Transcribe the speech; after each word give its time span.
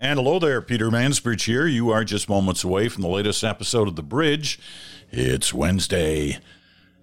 And 0.00 0.20
hello 0.20 0.38
there, 0.38 0.62
Peter 0.62 0.90
Mansbridge 0.90 1.46
here. 1.46 1.66
You 1.66 1.90
are 1.90 2.04
just 2.04 2.28
moments 2.28 2.62
away 2.62 2.88
from 2.88 3.02
the 3.02 3.08
latest 3.08 3.42
episode 3.42 3.88
of 3.88 3.96
The 3.96 4.02
Bridge. 4.04 4.60
It's 5.10 5.52
Wednesday. 5.52 6.38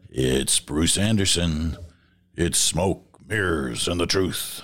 It's 0.10 0.62
Bruce 0.62 0.98
Anderson. 0.98 1.76
It's 2.38 2.58
smoke, 2.58 3.20
mirrors, 3.28 3.90
and 3.90 4.00
the 4.00 4.08
truth. 4.08 4.62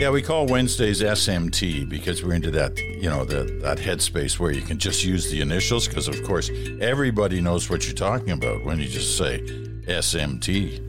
Yeah, 0.00 0.08
we 0.08 0.22
call 0.22 0.46
Wednesdays 0.46 1.02
SMT 1.02 1.86
because 1.86 2.24
we're 2.24 2.32
into 2.32 2.50
that, 2.52 2.78
you 2.78 3.10
know, 3.10 3.26
the, 3.26 3.44
that 3.60 3.76
headspace 3.76 4.38
where 4.38 4.50
you 4.50 4.62
can 4.62 4.78
just 4.78 5.04
use 5.04 5.30
the 5.30 5.42
initials 5.42 5.86
because, 5.86 6.08
of 6.08 6.24
course, 6.24 6.50
everybody 6.80 7.42
knows 7.42 7.68
what 7.68 7.84
you're 7.84 7.94
talking 7.94 8.30
about 8.30 8.64
when 8.64 8.78
you 8.78 8.88
just 8.88 9.18
say 9.18 9.40
SMT. 9.86 10.80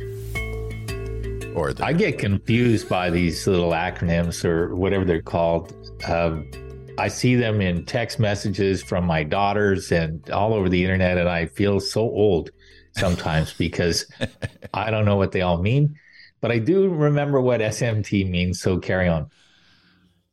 Or 1.53 1.73
the- 1.73 1.83
I 1.83 1.91
get 1.91 2.19
confused 2.19 2.87
by 2.87 3.09
these 3.09 3.45
little 3.45 3.71
acronyms 3.71 4.45
or 4.45 4.73
whatever 4.77 5.03
they're 5.03 5.21
called. 5.21 5.73
Um, 6.07 6.49
I 6.97 7.09
see 7.09 7.35
them 7.35 7.59
in 7.59 7.83
text 7.83 8.17
messages 8.17 8.81
from 8.81 9.03
my 9.03 9.25
daughters 9.25 9.91
and 9.91 10.29
all 10.29 10.53
over 10.53 10.69
the 10.69 10.81
internet, 10.81 11.17
and 11.17 11.27
I 11.27 11.47
feel 11.47 11.81
so 11.81 11.99
old 11.99 12.49
sometimes 12.95 13.51
because 13.51 14.05
I 14.73 14.89
don't 14.89 15.03
know 15.03 15.17
what 15.17 15.33
they 15.33 15.41
all 15.41 15.61
mean. 15.61 15.97
But 16.41 16.51
I 16.51 16.59
do 16.59 16.89
remember 16.89 17.39
what 17.39 17.61
SMT 17.61 18.29
means, 18.29 18.59
so 18.59 18.79
carry 18.79 19.07
on. 19.07 19.29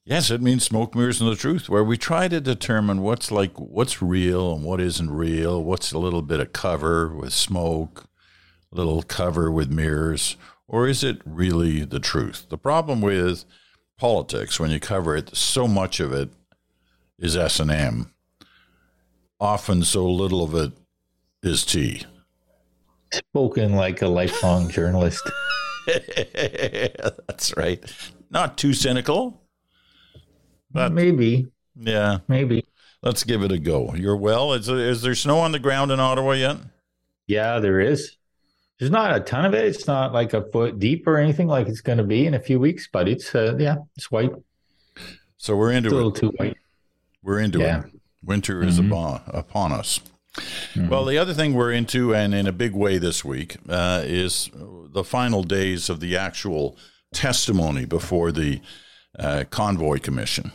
Yes, 0.04 0.30
it 0.30 0.40
means 0.40 0.64
smoke, 0.64 0.94
mirrors, 0.94 1.20
and 1.20 1.30
the 1.30 1.36
truth, 1.36 1.68
where 1.68 1.84
we 1.84 1.98
try 1.98 2.28
to 2.28 2.40
determine 2.40 3.02
what's 3.02 3.30
like 3.30 3.52
what's 3.58 4.00
real 4.00 4.54
and 4.54 4.64
what 4.64 4.80
isn't 4.80 5.10
real, 5.10 5.62
what's 5.62 5.92
a 5.92 5.98
little 5.98 6.22
bit 6.22 6.40
of 6.40 6.54
cover 6.54 7.14
with 7.14 7.34
smoke, 7.34 8.06
a 8.72 8.76
little 8.76 9.02
cover 9.02 9.50
with 9.50 9.70
mirrors, 9.70 10.36
or 10.66 10.88
is 10.88 11.04
it 11.04 11.20
really 11.26 11.84
the 11.84 12.00
truth? 12.00 12.46
The 12.48 12.56
problem 12.56 13.02
with 13.02 13.44
politics, 13.98 14.58
when 14.58 14.70
you 14.70 14.80
cover 14.80 15.14
it, 15.14 15.36
so 15.36 15.68
much 15.68 16.00
of 16.00 16.10
it 16.12 16.30
is 17.18 17.36
S 17.36 17.60
and 17.60 17.70
M. 17.70 18.10
Often, 19.38 19.84
so 19.84 20.08
little 20.08 20.42
of 20.42 20.54
it 20.54 20.72
is 21.42 21.66
T. 21.66 22.06
Spoken 23.12 23.74
like 23.74 24.00
a 24.00 24.08
lifelong 24.08 24.70
journalist. 24.70 25.22
That's 27.26 27.56
right. 27.56 27.82
Not 28.30 28.58
too 28.58 28.74
cynical, 28.74 29.40
but 30.70 30.92
maybe. 30.92 31.46
Yeah, 31.76 32.18
maybe. 32.28 32.66
Let's 33.02 33.24
give 33.24 33.42
it 33.42 33.52
a 33.52 33.58
go. 33.58 33.94
You're 33.94 34.16
well. 34.16 34.52
Is, 34.52 34.68
is 34.68 35.02
there 35.02 35.14
snow 35.14 35.38
on 35.38 35.52
the 35.52 35.58
ground 35.58 35.90
in 35.90 36.00
Ottawa 36.00 36.32
yet? 36.32 36.56
Yeah, 37.26 37.58
there 37.60 37.80
is. 37.80 38.16
There's 38.78 38.90
not 38.90 39.16
a 39.16 39.20
ton 39.20 39.44
of 39.44 39.54
it. 39.54 39.64
It's 39.64 39.86
not 39.86 40.12
like 40.12 40.34
a 40.34 40.42
foot 40.50 40.78
deep 40.78 41.06
or 41.06 41.16
anything 41.16 41.48
like 41.48 41.68
it's 41.68 41.80
going 41.80 41.98
to 41.98 42.04
be 42.04 42.26
in 42.26 42.34
a 42.34 42.40
few 42.40 42.60
weeks, 42.60 42.88
but 42.92 43.08
it's 43.08 43.34
uh, 43.34 43.56
yeah, 43.58 43.76
it's 43.96 44.10
white. 44.10 44.30
So 45.36 45.56
we're 45.56 45.72
into 45.72 45.88
it's 45.88 45.92
a 45.94 45.96
little 45.96 46.12
too 46.12 46.32
white. 46.36 46.56
We're 47.22 47.40
into 47.40 47.60
yeah. 47.60 47.84
it. 47.84 48.00
Winter 48.22 48.62
is 48.62 48.78
mm-hmm. 48.78 48.92
upon, 48.92 49.22
upon 49.28 49.72
us. 49.72 50.00
Mm-hmm. 50.36 50.88
Well, 50.88 51.04
the 51.04 51.18
other 51.18 51.34
thing 51.34 51.54
we're 51.54 51.72
into, 51.72 52.14
and 52.14 52.34
in 52.34 52.46
a 52.46 52.52
big 52.52 52.74
way 52.74 52.98
this 52.98 53.24
week, 53.24 53.56
uh, 53.68 54.02
is 54.04 54.50
the 54.54 55.04
final 55.04 55.42
days 55.42 55.88
of 55.88 56.00
the 56.00 56.16
actual 56.16 56.76
testimony 57.12 57.84
before 57.84 58.32
the 58.32 58.60
uh, 59.18 59.44
Convoy 59.50 59.98
Commission. 59.98 60.52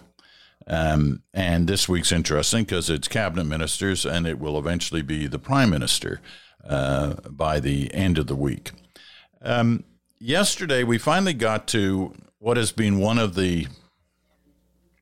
Um, 0.68 1.24
and 1.34 1.68
this 1.68 1.90
week's 1.90 2.12
interesting 2.12 2.64
because 2.64 2.90
it's 2.90 3.08
cabinet 3.08 3.46
ministers, 3.46 4.06
and 4.06 4.26
it 4.26 4.40
will 4.40 4.58
eventually 4.58 5.02
be 5.02 5.28
the 5.28 5.40
prime 5.40 5.70
minister 5.70 6.22
uh, 6.64 7.16
by 7.30 7.60
the 7.60 7.94
end 7.94 8.18
of 8.18 8.28
the 8.28 8.36
week. 8.36 8.72
Um, 9.42 9.84
yesterday, 10.20 10.84
we 10.84 10.98
finally 10.98 11.34
got 11.34 11.68
to 11.70 12.14
what 12.40 12.58
has 12.58 12.72
been 12.72 13.00
one 13.00 13.18
of 13.18 13.36
the, 13.36 13.68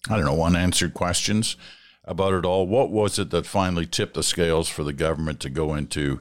I 0.09 0.15
don't 0.15 0.25
know, 0.25 0.43
unanswered 0.43 0.93
questions 0.93 1.57
about 2.05 2.33
it 2.33 2.45
all. 2.45 2.67
What 2.67 2.89
was 2.89 3.19
it 3.19 3.29
that 3.31 3.45
finally 3.45 3.85
tipped 3.85 4.15
the 4.15 4.23
scales 4.23 4.67
for 4.67 4.83
the 4.83 4.93
government 4.93 5.39
to 5.41 5.49
go 5.49 5.75
into 5.75 6.19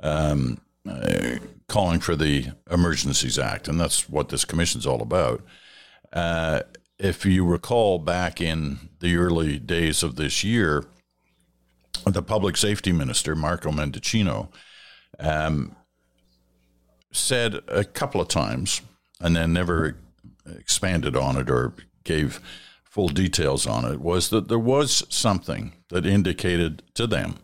um, 0.00 0.60
uh, 0.88 1.36
calling 1.68 2.00
for 2.00 2.16
the 2.16 2.52
Emergencies 2.70 3.38
Act? 3.38 3.68
And 3.68 3.80
that's 3.80 4.08
what 4.08 4.30
this 4.30 4.44
commission's 4.44 4.86
all 4.86 5.02
about. 5.02 5.44
Uh, 6.12 6.62
if 6.98 7.24
you 7.24 7.44
recall 7.44 7.98
back 7.98 8.40
in 8.40 8.90
the 9.00 9.16
early 9.16 9.58
days 9.58 10.02
of 10.02 10.16
this 10.16 10.42
year, 10.42 10.84
the 12.04 12.22
public 12.22 12.56
safety 12.56 12.92
minister, 12.92 13.36
Marco 13.36 13.70
Mendicino, 13.70 14.48
um, 15.18 15.76
said 17.12 17.60
a 17.68 17.84
couple 17.84 18.20
of 18.20 18.28
times 18.28 18.80
and 19.20 19.36
then 19.36 19.52
never 19.52 19.96
expanded 20.56 21.16
on 21.16 21.36
it 21.36 21.50
or 21.50 21.74
gave 22.04 22.40
full 22.98 23.06
details 23.06 23.64
on 23.64 23.84
it 23.84 24.00
was 24.00 24.30
that 24.30 24.48
there 24.48 24.58
was 24.58 25.04
something 25.08 25.72
that 25.88 26.04
indicated 26.04 26.82
to 26.94 27.06
them 27.06 27.36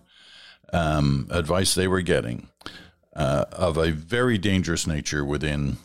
um, 0.73 1.29
advice 1.31 1.77
they 1.77 1.87
were 1.87 2.01
getting 2.01 2.49
uh, 3.15 3.45
of 3.53 3.77
a 3.77 3.93
very 3.93 4.37
dangerous 4.37 4.85
nature 4.85 5.25
within 5.25 5.77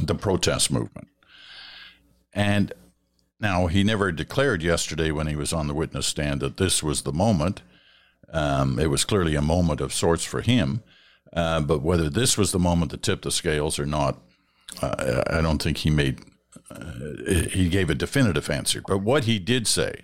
the 0.00 0.14
protest 0.14 0.70
movement. 0.70 1.06
And 2.32 2.72
now 3.38 3.66
he 3.66 3.84
never 3.84 4.10
declared 4.10 4.62
yesterday 4.62 5.10
when 5.10 5.26
he 5.26 5.36
was 5.36 5.52
on 5.52 5.66
the 5.66 5.74
witness 5.74 6.06
stand 6.06 6.40
that 6.40 6.56
this 6.56 6.82
was 6.82 7.02
the 7.02 7.12
moment. 7.12 7.60
Um, 8.32 8.78
it 8.78 8.88
was 8.88 9.04
clearly 9.04 9.34
a 9.34 9.42
moment 9.42 9.82
of 9.82 9.92
sorts 9.92 10.24
for 10.24 10.40
him. 10.40 10.82
Uh, 11.30 11.60
but 11.60 11.82
whether 11.82 12.08
this 12.08 12.38
was 12.38 12.52
the 12.52 12.58
moment 12.58 12.92
that 12.92 13.02
tipped 13.02 13.24
the 13.24 13.30
scales 13.30 13.78
or 13.78 13.84
not, 13.84 14.16
uh, 14.80 15.24
I 15.28 15.42
don't 15.42 15.62
think 15.62 15.76
he 15.76 15.90
made 15.90 16.20
he 17.50 17.68
gave 17.68 17.90
a 17.90 17.94
definitive 17.94 18.50
answer. 18.50 18.82
But 18.86 18.98
what 18.98 19.24
he 19.24 19.38
did 19.38 19.66
say 19.66 20.02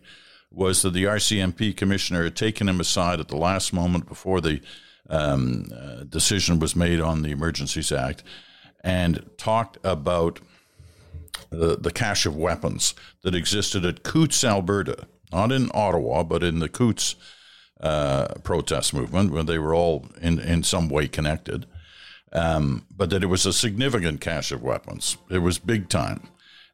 was 0.51 0.83
that 0.83 0.91
the 0.91 1.05
RCMP 1.05 1.77
commissioner 1.77 2.25
had 2.25 2.37
taken 2.37 2.69
him 2.69 2.81
aside 2.81 3.21
at 3.21 3.29
the 3.29 3.37
last 3.37 3.73
moment 3.73 4.07
before 4.07 4.41
the 4.41 4.61
um, 5.11 5.67
uh, 5.75 6.05
decision 6.05 6.59
was 6.59 6.77
made 6.77 7.01
on 7.01 7.23
the 7.23 7.31
Emergencies 7.31 7.93
Act 7.93 8.23
and 8.83 9.29
talked 9.37 9.79
about 9.85 10.41
the, 11.51 11.77
the 11.77 11.91
cache 11.91 12.27
of 12.27 12.37
weapons 12.37 12.95
that 13.23 13.35
existed 13.35 13.85
at 13.85 14.03
Coutts, 14.03 14.45
Alberta, 14.45 15.07
not 15.33 15.51
in 15.51 15.71
Ottawa, 15.75 16.23
but 16.23 16.43
in 16.43 16.61
the 16.61 16.69
Coutts 16.69 17.17
uh, 17.81 18.29
protest 18.45 18.95
movement, 18.95 19.33
where 19.33 19.43
they 19.43 19.59
were 19.59 19.75
all 19.75 20.07
in, 20.21 20.39
in 20.39 20.63
some 20.63 20.89
way 20.89 21.09
connected. 21.09 21.67
Um, 22.33 22.87
but 22.91 23.11
that 23.11 23.23
it 23.23 23.27
was 23.27 23.47
a 23.47 23.53
significant 23.53 24.21
cache 24.21 24.51
of 24.51 24.63
weapons. 24.63 25.17
It 25.31 25.39
was 25.39 25.59
big 25.59 25.89
time 25.89 26.29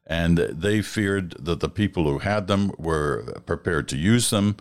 and 0.07 0.37
they 0.37 0.81
feared 0.81 1.35
that 1.39 1.59
the 1.59 1.69
people 1.69 2.03
who 2.03 2.19
had 2.19 2.47
them 2.47 2.71
were 2.77 3.23
prepared 3.45 3.87
to 3.89 3.97
use 3.97 4.29
them 4.29 4.57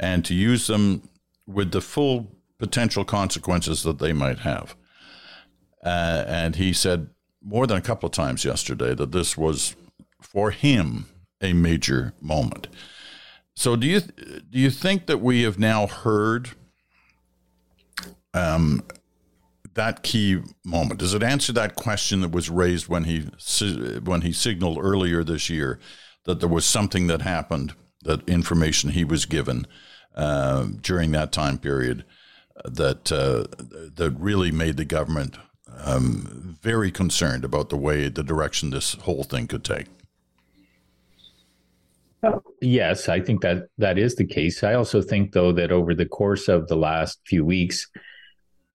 and 0.00 0.24
to 0.24 0.34
use 0.34 0.66
them 0.66 1.08
with 1.46 1.72
the 1.72 1.80
full 1.80 2.32
potential 2.58 3.04
consequences 3.04 3.82
that 3.82 3.98
they 3.98 4.12
might 4.12 4.40
have. 4.40 4.74
Uh, 5.84 6.24
and 6.26 6.56
he 6.56 6.72
said 6.72 7.08
more 7.42 7.66
than 7.66 7.76
a 7.76 7.82
couple 7.82 8.06
of 8.08 8.12
times 8.12 8.44
yesterday 8.44 8.94
that 8.94 9.12
this 9.12 9.36
was 9.36 9.76
for 10.20 10.50
him 10.50 11.06
a 11.40 11.52
major 11.52 12.12
moment. 12.20 12.66
So 13.54 13.76
do 13.76 13.86
you 13.86 14.00
do 14.00 14.58
you 14.58 14.70
think 14.70 15.06
that 15.06 15.18
we 15.18 15.42
have 15.42 15.58
now 15.58 15.86
heard 15.86 16.50
um, 18.34 18.82
that 19.78 20.02
key 20.02 20.40
moment? 20.64 21.00
Does 21.00 21.14
it 21.14 21.22
answer 21.22 21.52
that 21.54 21.74
question 21.74 22.20
that 22.20 22.32
was 22.32 22.50
raised 22.50 22.88
when 22.88 23.04
he 23.04 23.20
when 24.04 24.22
he 24.22 24.32
signaled 24.32 24.78
earlier 24.80 25.24
this 25.24 25.48
year 25.48 25.78
that 26.24 26.40
there 26.40 26.48
was 26.48 26.66
something 26.66 27.06
that 27.06 27.22
happened, 27.22 27.74
that 28.02 28.28
information 28.28 28.90
he 28.90 29.04
was 29.04 29.24
given 29.24 29.66
uh, 30.14 30.66
during 30.80 31.12
that 31.12 31.32
time 31.32 31.58
period 31.58 32.04
that 32.64 33.10
uh, 33.12 33.46
that 33.94 34.14
really 34.18 34.50
made 34.50 34.76
the 34.76 34.84
government 34.84 35.38
um, 35.84 36.58
very 36.60 36.90
concerned 36.90 37.44
about 37.44 37.68
the 37.70 37.76
way 37.76 38.08
the 38.08 38.24
direction 38.24 38.70
this 38.70 38.94
whole 38.94 39.24
thing 39.24 39.46
could 39.46 39.64
take? 39.64 39.86
Yes, 42.60 43.08
I 43.08 43.20
think 43.20 43.42
that 43.42 43.68
that 43.78 43.96
is 43.96 44.16
the 44.16 44.26
case. 44.26 44.64
I 44.64 44.74
also 44.74 45.00
think, 45.00 45.32
though, 45.32 45.52
that 45.52 45.70
over 45.70 45.94
the 45.94 46.06
course 46.06 46.48
of 46.48 46.66
the 46.66 46.76
last 46.76 47.20
few 47.24 47.44
weeks, 47.44 47.86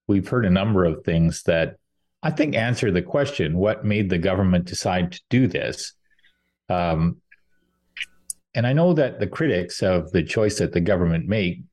we've 0.06 0.28
heard 0.28 0.46
a 0.46 0.50
number 0.50 0.84
of 0.84 1.04
things 1.04 1.42
that 1.44 1.76
I 2.22 2.30
think 2.30 2.54
answer 2.54 2.90
the 2.90 3.02
question 3.02 3.56
what 3.56 3.84
made 3.84 4.10
the 4.10 4.18
government 4.18 4.64
decide 4.64 5.12
to 5.12 5.20
do 5.28 5.46
this? 5.46 5.92
Um, 6.68 7.18
and 8.54 8.66
I 8.66 8.72
know 8.72 8.94
that 8.94 9.20
the 9.20 9.26
critics 9.26 9.82
of 9.82 10.10
the 10.12 10.22
choice 10.22 10.58
that 10.58 10.72
the 10.72 10.80
government 10.80 11.28
made 11.28 11.64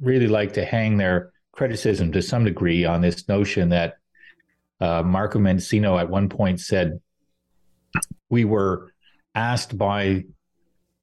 really 0.00 0.26
like 0.26 0.54
to 0.54 0.64
hang 0.64 0.96
their 0.96 1.32
criticism 1.52 2.12
to 2.12 2.20
some 2.20 2.44
degree 2.44 2.84
on 2.84 3.00
this 3.00 3.28
notion 3.28 3.70
that 3.70 3.94
uh, 4.80 5.02
Marco 5.02 5.38
Mendicino 5.38 5.98
at 5.98 6.10
one 6.10 6.28
point 6.28 6.60
said 6.60 7.00
we 8.28 8.44
were 8.44 8.92
asked 9.34 9.78
by 9.78 10.24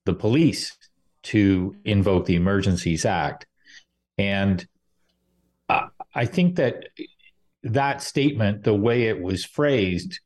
the 0.05 0.13
police 0.13 0.77
to 1.23 1.75
invoke 1.85 2.25
the 2.25 2.35
Emergencies 2.35 3.05
Act. 3.05 3.47
And 4.17 4.65
I 6.15 6.25
think 6.25 6.55
that 6.57 6.89
that 7.63 8.01
statement, 8.01 8.63
the 8.63 8.73
way 8.73 9.03
it 9.03 9.21
was 9.21 9.45
phrased, 9.45 10.19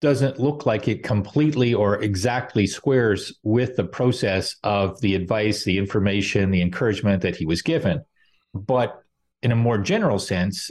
doesn't 0.00 0.38
look 0.38 0.66
like 0.66 0.86
it 0.86 1.02
completely 1.02 1.72
or 1.72 2.02
exactly 2.02 2.66
squares 2.66 3.32
with 3.42 3.76
the 3.76 3.84
process 3.84 4.56
of 4.62 5.00
the 5.00 5.14
advice, 5.14 5.64
the 5.64 5.78
information, 5.78 6.50
the 6.50 6.62
encouragement 6.62 7.22
that 7.22 7.36
he 7.36 7.46
was 7.46 7.62
given. 7.62 8.04
But 8.52 9.02
in 9.42 9.50
a 9.50 9.56
more 9.56 9.78
general 9.78 10.18
sense, 10.18 10.70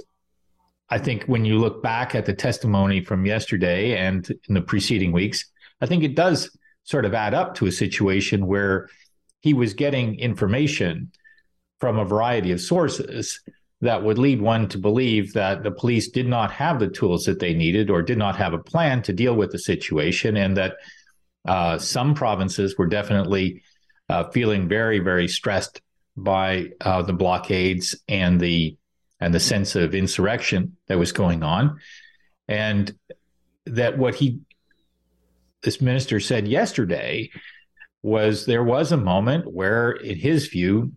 I 0.90 1.00
think 1.00 1.26
when 1.26 1.46
you 1.46 1.58
look 1.58 1.82
back 1.82 2.14
at 2.14 2.26
the 2.26 2.34
testimony 2.34 3.02
from 3.02 3.26
yesterday 3.26 3.98
and 3.98 4.30
in 4.48 4.54
the 4.54 4.62
preceding 4.62 5.12
weeks, 5.12 5.46
I 5.82 5.88
think 5.88 6.04
it 6.04 6.16
does 6.16 6.56
sort 6.84 7.06
of 7.06 7.14
add 7.14 7.34
up 7.34 7.56
to 7.56 7.66
a 7.66 7.72
situation 7.72 8.46
where 8.46 8.90
he 9.40 9.54
was 9.54 9.74
getting 9.74 10.20
information 10.20 11.12
from 11.80 11.98
a 11.98 12.06
variety 12.06 12.52
of 12.52 12.62
sources 12.62 13.42
that 13.84 14.02
would 14.02 14.18
lead 14.18 14.42
one 14.42 14.70
to 14.70 14.78
believe 14.78 15.34
that 15.34 15.62
the 15.64 15.72
police 15.72 16.10
did 16.10 16.26
not 16.26 16.52
have 16.52 16.80
the 16.80 16.88
tools 16.88 17.26
that 17.26 17.40
they 17.40 17.54
needed 17.54 17.90
or 17.90 18.02
did 18.02 18.18
not 18.18 18.38
have 18.38 18.54
a 18.54 18.58
plan 18.58 19.02
to 19.02 19.12
deal 19.12 19.36
with 19.36 19.52
the 19.52 19.60
situation, 19.60 20.38
and 20.38 20.56
that 20.56 20.76
uh, 21.46 21.78
some 21.78 22.14
provinces 22.14 22.78
were 22.78 22.88
definitely 22.88 23.62
uh, 24.08 24.24
feeling 24.30 24.70
very, 24.70 25.00
very 25.00 25.28
stressed 25.28 25.82
by 26.16 26.70
uh, 26.80 27.02
the 27.02 27.14
blockades 27.14 27.96
and 28.08 28.40
the 28.40 28.78
and 29.20 29.34
the 29.34 29.40
sense 29.40 29.76
of 29.76 29.94
insurrection 29.94 30.78
that 30.88 30.98
was 30.98 31.12
going 31.12 31.44
on, 31.44 31.78
and 32.48 32.98
that 33.66 33.98
what 33.98 34.16
he 34.16 34.40
this 35.62 35.82
minister 35.82 36.22
said 36.22 36.48
yesterday 36.48 37.30
was 38.02 38.46
there 38.46 38.64
was 38.64 38.94
a 38.94 38.98
moment 38.98 39.52
where, 39.52 39.92
in 39.92 40.18
his 40.18 40.48
view, 40.48 40.94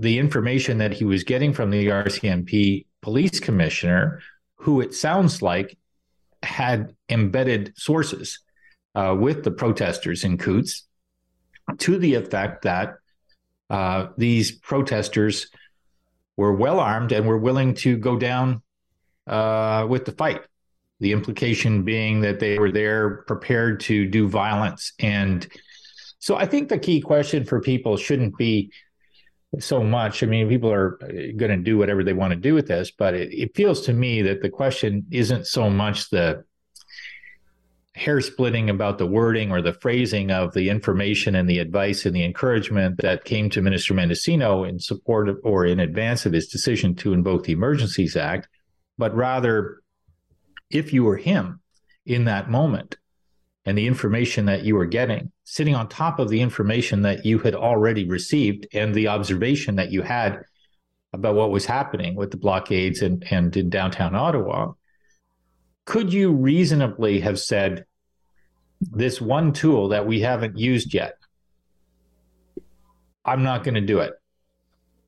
the 0.00 0.18
information 0.18 0.78
that 0.78 0.92
he 0.92 1.04
was 1.04 1.24
getting 1.24 1.52
from 1.52 1.70
the 1.70 1.88
RCMP 1.88 2.86
police 3.02 3.40
commissioner, 3.40 4.20
who 4.56 4.80
it 4.80 4.94
sounds 4.94 5.42
like 5.42 5.76
had 6.42 6.94
embedded 7.08 7.72
sources 7.76 8.40
uh, 8.94 9.14
with 9.18 9.44
the 9.44 9.50
protesters 9.50 10.24
in 10.24 10.38
Coutts, 10.38 10.86
to 11.78 11.98
the 11.98 12.14
effect 12.14 12.62
that 12.62 12.94
uh, 13.70 14.08
these 14.16 14.52
protesters 14.52 15.48
were 16.36 16.54
well 16.54 16.80
armed 16.80 17.12
and 17.12 17.26
were 17.26 17.38
willing 17.38 17.74
to 17.74 17.96
go 17.96 18.16
down 18.16 18.62
uh, 19.26 19.86
with 19.88 20.04
the 20.04 20.12
fight. 20.12 20.42
The 21.00 21.12
implication 21.12 21.82
being 21.82 22.22
that 22.22 22.40
they 22.40 22.58
were 22.58 22.72
there 22.72 23.22
prepared 23.26 23.80
to 23.80 24.06
do 24.06 24.28
violence. 24.28 24.92
And 24.98 25.46
so 26.18 26.36
I 26.36 26.46
think 26.46 26.68
the 26.68 26.78
key 26.78 27.00
question 27.00 27.44
for 27.44 27.60
people 27.60 27.96
shouldn't 27.96 28.36
be 28.38 28.70
so 29.58 29.82
much. 29.82 30.22
I 30.22 30.26
mean, 30.26 30.48
people 30.48 30.72
are 30.72 30.98
uh, 31.02 31.32
going 31.36 31.50
to 31.50 31.56
do 31.56 31.78
whatever 31.78 32.04
they 32.04 32.12
want 32.12 32.32
to 32.32 32.38
do 32.38 32.54
with 32.54 32.66
this, 32.66 32.90
but 32.90 33.14
it, 33.14 33.32
it 33.32 33.54
feels 33.54 33.82
to 33.82 33.92
me 33.92 34.22
that 34.22 34.42
the 34.42 34.50
question 34.50 35.06
isn't 35.10 35.46
so 35.46 35.70
much 35.70 36.10
the 36.10 36.44
hair 37.94 38.20
splitting 38.20 38.68
about 38.68 38.98
the 38.98 39.06
wording 39.06 39.50
or 39.50 39.62
the 39.62 39.72
phrasing 39.72 40.30
of 40.30 40.52
the 40.52 40.68
information 40.68 41.34
and 41.34 41.48
the 41.48 41.58
advice 41.58 42.04
and 42.04 42.14
the 42.14 42.24
encouragement 42.24 43.00
that 43.00 43.24
came 43.24 43.48
to 43.48 43.62
Minister 43.62 43.94
Mendicino 43.94 44.68
in 44.68 44.78
support 44.78 45.30
of, 45.30 45.38
or 45.42 45.64
in 45.64 45.80
advance 45.80 46.26
of 46.26 46.34
his 46.34 46.46
decision 46.46 46.94
to 46.96 47.14
invoke 47.14 47.44
the 47.44 47.52
Emergencies 47.52 48.14
Act, 48.14 48.48
but 48.98 49.14
rather, 49.16 49.80
if 50.70 50.92
you 50.92 51.04
were 51.04 51.16
him 51.16 51.60
in 52.04 52.26
that 52.26 52.50
moment 52.50 52.96
and 53.64 53.78
the 53.78 53.86
information 53.86 54.46
that 54.46 54.62
you 54.62 54.74
were 54.74 54.86
getting, 54.86 55.32
sitting 55.46 55.76
on 55.76 55.88
top 55.88 56.18
of 56.18 56.28
the 56.28 56.40
information 56.40 57.02
that 57.02 57.24
you 57.24 57.38
had 57.38 57.54
already 57.54 58.06
received 58.06 58.66
and 58.72 58.92
the 58.92 59.06
observation 59.06 59.76
that 59.76 59.92
you 59.92 60.02
had 60.02 60.42
about 61.12 61.36
what 61.36 61.52
was 61.52 61.64
happening 61.64 62.16
with 62.16 62.32
the 62.32 62.36
blockades 62.36 63.00
and, 63.00 63.24
and 63.30 63.56
in 63.56 63.70
downtown 63.70 64.16
Ottawa, 64.16 64.72
could 65.84 66.12
you 66.12 66.32
reasonably 66.32 67.20
have 67.20 67.38
said 67.38 67.84
this 68.80 69.20
one 69.20 69.52
tool 69.52 69.88
that 69.90 70.04
we 70.04 70.20
haven't 70.20 70.58
used 70.58 70.92
yet 70.92 71.14
i'm 73.24 73.42
not 73.42 73.64
going 73.64 73.74
to 73.74 73.80
do 73.80 74.00
it. 74.00 74.12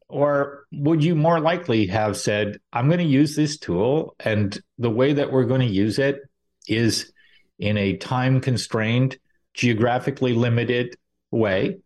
Or 0.08 0.64
would 0.72 1.04
you 1.04 1.14
more 1.14 1.40
likely 1.40 1.88
have 1.88 2.16
said 2.16 2.58
i'm 2.72 2.86
going 2.86 2.98
to 2.98 3.04
use 3.04 3.34
this 3.34 3.58
tool 3.58 4.14
and 4.20 4.58
the 4.78 4.90
way 4.90 5.14
that 5.14 5.32
we're 5.32 5.44
going 5.44 5.60
to 5.60 5.66
use 5.66 5.98
it 5.98 6.20
is 6.68 7.12
in 7.58 7.76
a 7.76 7.96
time 7.96 8.40
constrained 8.40 9.18
geographically 9.58 10.32
limited 10.32 10.96
way 11.30 11.78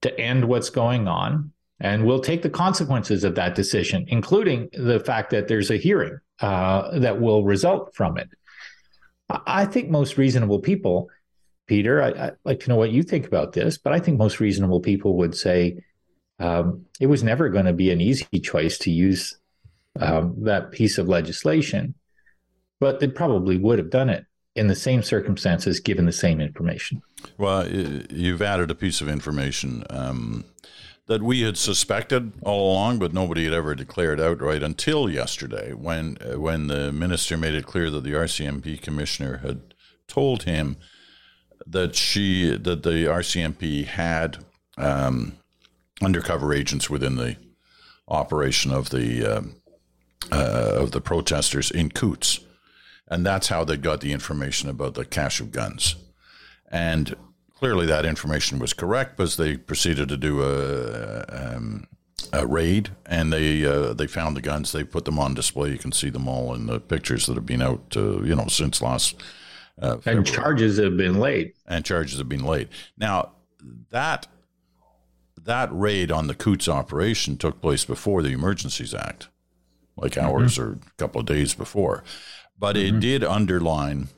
to 0.00 0.20
end 0.20 0.46
what's 0.46 0.70
going 0.70 1.06
on 1.06 1.52
and 1.78 2.06
we'll 2.06 2.20
take 2.20 2.42
the 2.42 2.50
consequences 2.50 3.22
of 3.22 3.34
that 3.34 3.54
decision 3.54 4.04
including 4.08 4.68
the 4.72 4.98
fact 4.98 5.30
that 5.30 5.46
there's 5.46 5.70
a 5.70 5.76
hearing 5.76 6.18
uh, 6.40 6.98
that 6.98 7.20
will 7.20 7.44
result 7.44 7.94
from 7.94 8.18
it. 8.18 8.28
I 9.46 9.64
think 9.64 9.88
most 9.88 10.18
reasonable 10.18 10.60
people, 10.60 11.08
Peter, 11.66 12.02
I, 12.02 12.10
would 12.10 12.36
like 12.44 12.60
to 12.60 12.68
know 12.68 12.76
what 12.76 12.90
you 12.90 13.02
think 13.02 13.26
about 13.26 13.52
this, 13.52 13.78
but 13.78 13.92
I 13.92 13.98
think 13.98 14.18
most 14.18 14.38
reasonable 14.38 14.80
people 14.80 15.16
would 15.16 15.34
say 15.34 15.82
um, 16.38 16.84
it 17.00 17.06
was 17.06 17.24
never 17.24 17.48
going 17.48 17.64
to 17.64 17.72
be 17.72 17.90
an 17.90 18.00
easy 18.00 18.26
choice 18.40 18.78
to 18.78 18.90
use 18.90 19.38
um, 19.98 20.34
that 20.42 20.70
piece 20.70 20.98
of 20.98 21.08
legislation, 21.08 21.94
but 22.78 23.00
they 23.00 23.08
probably 23.08 23.56
would 23.56 23.78
have 23.78 23.90
done 23.90 24.10
it 24.10 24.26
in 24.56 24.66
the 24.66 24.74
same 24.74 25.02
circumstances 25.02 25.80
given 25.80 26.06
the 26.06 26.12
same 26.12 26.40
information. 26.40 27.02
Well, 27.38 27.68
you've 27.68 28.42
added 28.42 28.70
a 28.70 28.74
piece 28.74 29.00
of 29.00 29.08
information. 29.08 29.84
Um, 29.90 30.44
that 31.06 31.22
we 31.22 31.42
had 31.42 31.56
suspected 31.56 32.32
all 32.42 32.72
along, 32.72 32.98
but 32.98 33.12
nobody 33.12 33.44
had 33.44 33.52
ever 33.52 33.76
declared 33.76 34.20
outright 34.20 34.62
until 34.62 35.08
yesterday, 35.08 35.72
when 35.72 36.18
uh, 36.20 36.38
when 36.38 36.66
the 36.66 36.92
minister 36.92 37.36
made 37.36 37.54
it 37.54 37.64
clear 37.64 37.90
that 37.90 38.02
the 38.02 38.12
RCMP 38.12 38.80
commissioner 38.80 39.36
had 39.38 39.74
told 40.08 40.42
him 40.42 40.76
that 41.64 41.94
she 41.94 42.50
that 42.50 42.82
the 42.82 43.04
RCMP 43.04 43.84
had 43.84 44.38
um, 44.76 45.34
undercover 46.02 46.52
agents 46.52 46.90
within 46.90 47.16
the 47.16 47.36
operation 48.08 48.72
of 48.72 48.90
the 48.90 49.24
uh, 49.24 49.42
uh, 50.32 50.72
of 50.74 50.90
the 50.90 51.00
protesters 51.00 51.70
in 51.70 51.90
Coutts, 51.90 52.40
and 53.08 53.24
that's 53.24 53.48
how 53.48 53.64
they 53.64 53.76
got 53.76 54.00
the 54.00 54.12
information 54.12 54.68
about 54.68 54.94
the 54.94 55.04
cache 55.04 55.40
of 55.40 55.52
guns. 55.52 55.96
And 56.70 57.14
clearly 57.54 57.86
that 57.86 58.04
information 58.04 58.58
was 58.58 58.72
correct 58.72 59.16
because 59.16 59.36
they 59.36 59.56
proceeded 59.56 60.08
to 60.08 60.16
do 60.16 60.42
a, 60.42 61.24
um, 61.28 61.86
a 62.32 62.46
raid 62.46 62.90
and 63.04 63.32
they 63.32 63.64
uh, 63.64 63.94
they 63.94 64.06
found 64.06 64.36
the 64.36 64.42
guns. 64.42 64.72
They 64.72 64.84
put 64.84 65.04
them 65.04 65.18
on 65.18 65.34
display. 65.34 65.70
You 65.70 65.78
can 65.78 65.92
see 65.92 66.10
them 66.10 66.28
all 66.28 66.54
in 66.54 66.66
the 66.66 66.80
pictures 66.80 67.26
that 67.26 67.34
have 67.34 67.46
been 67.46 67.62
out, 67.62 67.94
uh, 67.96 68.22
you 68.22 68.34
know, 68.34 68.46
since 68.48 68.82
last. 68.82 69.22
Uh, 69.80 69.98
and 70.06 70.26
charges 70.26 70.78
have 70.78 70.96
been 70.96 71.20
laid. 71.20 71.52
And 71.66 71.84
charges 71.84 72.18
have 72.18 72.28
been 72.28 72.44
laid. 72.44 72.68
Now 72.96 73.32
that 73.90 74.26
that 75.44 75.68
raid 75.72 76.10
on 76.10 76.26
the 76.26 76.34
Coutts 76.34 76.68
operation 76.68 77.36
took 77.36 77.60
place 77.60 77.84
before 77.84 78.22
the 78.22 78.30
Emergencies 78.30 78.94
Act, 78.94 79.28
like 79.96 80.12
mm-hmm. 80.12 80.26
hours 80.26 80.58
or 80.58 80.72
a 80.72 80.78
couple 80.96 81.20
of 81.20 81.26
days 81.26 81.54
before, 81.54 82.02
but 82.58 82.76
mm-hmm. 82.76 82.96
it 82.96 83.00
did 83.00 83.24
underline 83.24 84.08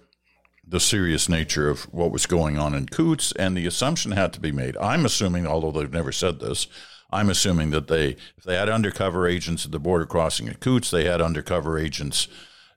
the 0.66 0.80
serious 0.80 1.28
nature 1.28 1.70
of 1.70 1.82
what 1.92 2.10
was 2.10 2.26
going 2.26 2.58
on 2.58 2.74
in 2.74 2.86
Coutts, 2.86 3.32
and 3.32 3.56
the 3.56 3.66
assumption 3.66 4.12
had 4.12 4.32
to 4.34 4.40
be 4.40 4.52
made. 4.52 4.76
I'm 4.76 5.06
assuming, 5.06 5.46
although 5.46 5.70
they've 5.70 5.90
never 5.90 6.12
said 6.12 6.40
this, 6.40 6.66
I'm 7.10 7.30
assuming 7.30 7.70
that 7.70 7.88
they, 7.88 8.16
if 8.36 8.44
they 8.44 8.56
had 8.56 8.68
undercover 8.68 9.26
agents 9.26 9.64
at 9.64 9.72
the 9.72 9.78
border 9.78 10.04
crossing 10.04 10.48
at 10.48 10.60
Coutts, 10.60 10.90
they 10.90 11.04
had 11.04 11.22
undercover 11.22 11.78
agents, 11.78 12.28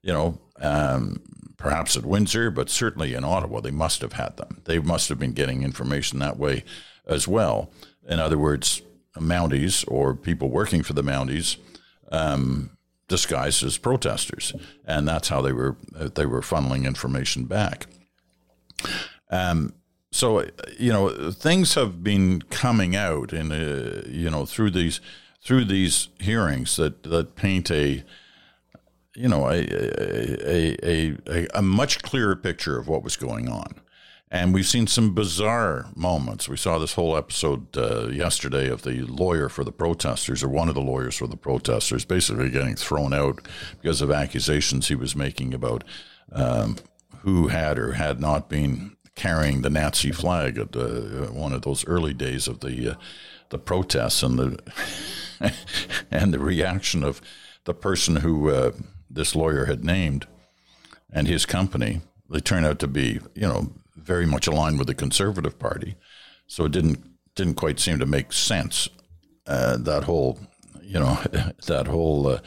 you 0.01 0.13
know, 0.13 0.39
um, 0.62 1.22
perhaps 1.58 1.98
at 1.98 2.06
Windsor, 2.06 2.50
but 2.50 2.70
certainly 2.70 3.13
in 3.13 3.25
Ottawa, 3.25 3.60
they 3.60 3.72
must 3.72 4.01
have 4.01 4.13
had 4.13 4.38
them. 4.38 4.62
They 4.65 4.80
must 4.80 5.10
have 5.10 5.20
been 5.20 5.34
getting 5.34 5.63
information 5.63 6.20
that 6.20 6.38
way 6.38 6.63
as 7.06 7.27
well. 7.27 7.72
In 8.08 8.20
other 8.20 8.38
words, 8.38 8.82
Mounties 9.18 9.84
or 9.89 10.15
people 10.15 10.50
working 10.50 10.82
for 10.84 10.94
the 10.94 11.03
Mounties 11.03 11.58
um, 12.12 12.77
disguised 13.12 13.63
as 13.63 13.77
protesters, 13.77 14.53
and 14.86 15.08
that's 15.08 15.27
how 15.27 15.41
they 15.41 15.51
were 15.51 15.75
they 16.15 16.25
were 16.25 16.41
funneling 16.41 16.86
information 16.86 17.46
back. 17.46 17.86
Um, 19.30 19.74
so 20.12 20.46
you 20.80 20.91
know 20.91 21.32
things 21.32 21.75
have 21.75 22.03
been 22.03 22.41
coming 22.44 22.96
out 22.96 23.34
in 23.34 23.51
uh, 23.51 24.03
you 24.08 24.30
know 24.30 24.46
through 24.46 24.72
these 24.72 25.01
through 25.44 25.65
these 25.65 26.08
hearings 26.20 26.75
that 26.77 27.03
that 27.03 27.36
paint 27.36 27.70
a 27.70 28.03
you 29.15 29.27
know 29.27 29.48
a 29.48 29.60
a, 29.60 30.77
a, 30.84 31.18
a, 31.27 31.48
a 31.53 31.62
much 31.62 32.01
clearer 32.01 32.36
picture 32.36 32.80
of 32.80 32.88
what 32.88 33.03
was 33.03 33.18
going 33.18 33.50
on. 33.50 33.81
And 34.34 34.54
we've 34.54 34.66
seen 34.66 34.88
some 34.88 35.14
bizarre 35.14 35.88
moments. 35.94 36.48
We 36.48 36.56
saw 36.56 36.80
this 36.80 36.94
whole 36.94 37.18
episode 37.18 37.78
uh, 37.78 38.08
yesterday 38.08 38.70
of 38.70 38.84
the 38.84 39.02
lawyer 39.02 39.50
for 39.50 39.66
the 39.66 39.74
protesters, 39.74 40.42
or 40.42 40.48
one 40.48 40.70
of 40.70 40.76
the 40.76 40.82
lawyers 40.82 41.18
for 41.18 41.28
the 41.28 41.36
protesters, 41.36 42.06
basically 42.06 42.50
getting 42.50 42.76
thrown 42.78 43.14
out 43.14 43.46
because 43.82 44.02
of 44.02 44.10
accusations 44.10 44.88
he 44.88 44.96
was 44.96 45.18
making 45.18 45.54
about 45.54 45.84
um, 46.32 46.78
who 47.24 47.50
had 47.50 47.78
or 47.78 47.94
had 47.94 48.22
not 48.22 48.48
been 48.48 48.96
carrying 49.16 49.64
the 49.64 49.70
Nazi 49.70 50.14
flag 50.14 50.58
at 50.58 50.78
uh, 50.78 51.28
one 51.34 51.52
of 51.52 51.64
those 51.64 51.86
early 51.86 52.14
days 52.14 52.48
of 52.48 52.62
the 52.62 52.92
uh, 52.92 52.96
the 53.50 53.60
protests 53.60 54.24
and 54.24 54.40
the 54.40 54.60
and 56.10 56.34
the 56.34 56.40
reaction 56.40 57.04
of 57.04 57.22
the 57.66 57.74
person 57.74 58.18
who 58.18 58.50
uh, 58.50 58.72
this 59.10 59.36
lawyer 59.36 59.66
had 59.66 59.84
named 59.84 60.26
and 61.12 61.28
his 61.28 61.46
company, 61.46 62.00
they 62.30 62.40
turned 62.40 62.66
out 62.66 62.80
to 62.80 62.88
be, 62.88 63.20
you 63.36 63.42
know, 63.42 63.74
very 64.12 64.25
much 64.25 64.46
aligned 64.46 64.77
with 64.77 64.88
the 64.88 64.94
Conservative 65.06 65.58
Party. 65.58 65.96
So 66.46 66.65
it 66.65 66.74
didn't 66.74 67.00
didn't 67.36 67.56
quite 67.56 67.80
seem 67.80 67.98
to 68.00 68.06
make 68.06 68.34
sense. 68.34 68.89
Uh, 69.48 69.77
that 69.77 70.03
whole, 70.03 70.38
you 70.82 71.00
know, 71.00 71.18
that 71.68 71.88
whole 71.88 72.27
uh, 72.27 72.39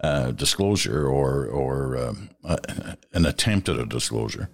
uh, 0.00 0.30
disclosure 0.32 1.08
or 1.08 1.46
or 1.46 1.96
um, 1.96 2.30
uh, 2.44 2.58
an 3.14 3.24
attempt 3.24 3.70
at 3.70 3.78
a 3.78 3.86
disclosure. 3.86 4.50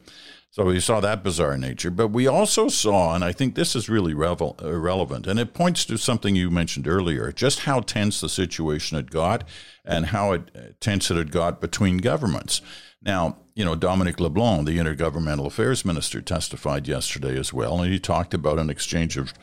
So 0.53 0.65
we 0.67 0.81
saw 0.81 1.01
that 1.01 1.25
bizarre 1.25 1.57
nature, 1.57 1.91
but 1.91 2.09
we 2.09 2.27
also 2.27 2.69
saw, 2.69 3.15
and 3.15 3.25
I 3.25 3.33
think 3.33 3.55
this 3.55 3.75
is 3.75 3.89
really 3.89 4.13
revel- 4.13 4.59
relevant, 4.63 5.27
and 5.27 5.41
it 5.41 5.55
points 5.55 5.87
to 5.87 5.97
something 5.97 6.37
you 6.37 6.51
mentioned 6.51 6.87
earlier, 6.87 7.33
just 7.33 7.61
how 7.61 7.81
tense 7.81 8.21
the 8.21 8.29
situation 8.29 8.97
had 8.97 9.11
got 9.11 9.49
and 9.83 10.07
how 10.07 10.33
it, 10.33 10.43
uh, 10.55 10.61
tense 10.79 11.11
it 11.11 11.17
had 11.17 11.33
got 11.33 11.63
between 11.63 11.97
governments. 11.97 12.61
Now, 13.05 13.39
you 13.55 13.65
know, 13.65 13.75
Dominic 13.75 14.21
LeBlanc, 14.21 14.67
the 14.67 14.79
Intergovernmental 14.79 15.47
Affairs 15.47 15.85
Minister, 15.85 16.21
testified 16.21 16.87
yesterday 16.87 17.39
as 17.39 17.53
well, 17.53 17.81
and 17.81 17.93
he 17.93 17.99
talked 17.99 18.33
about 18.33 18.59
an 18.59 18.71
exchange 18.71 19.17
of 19.17 19.35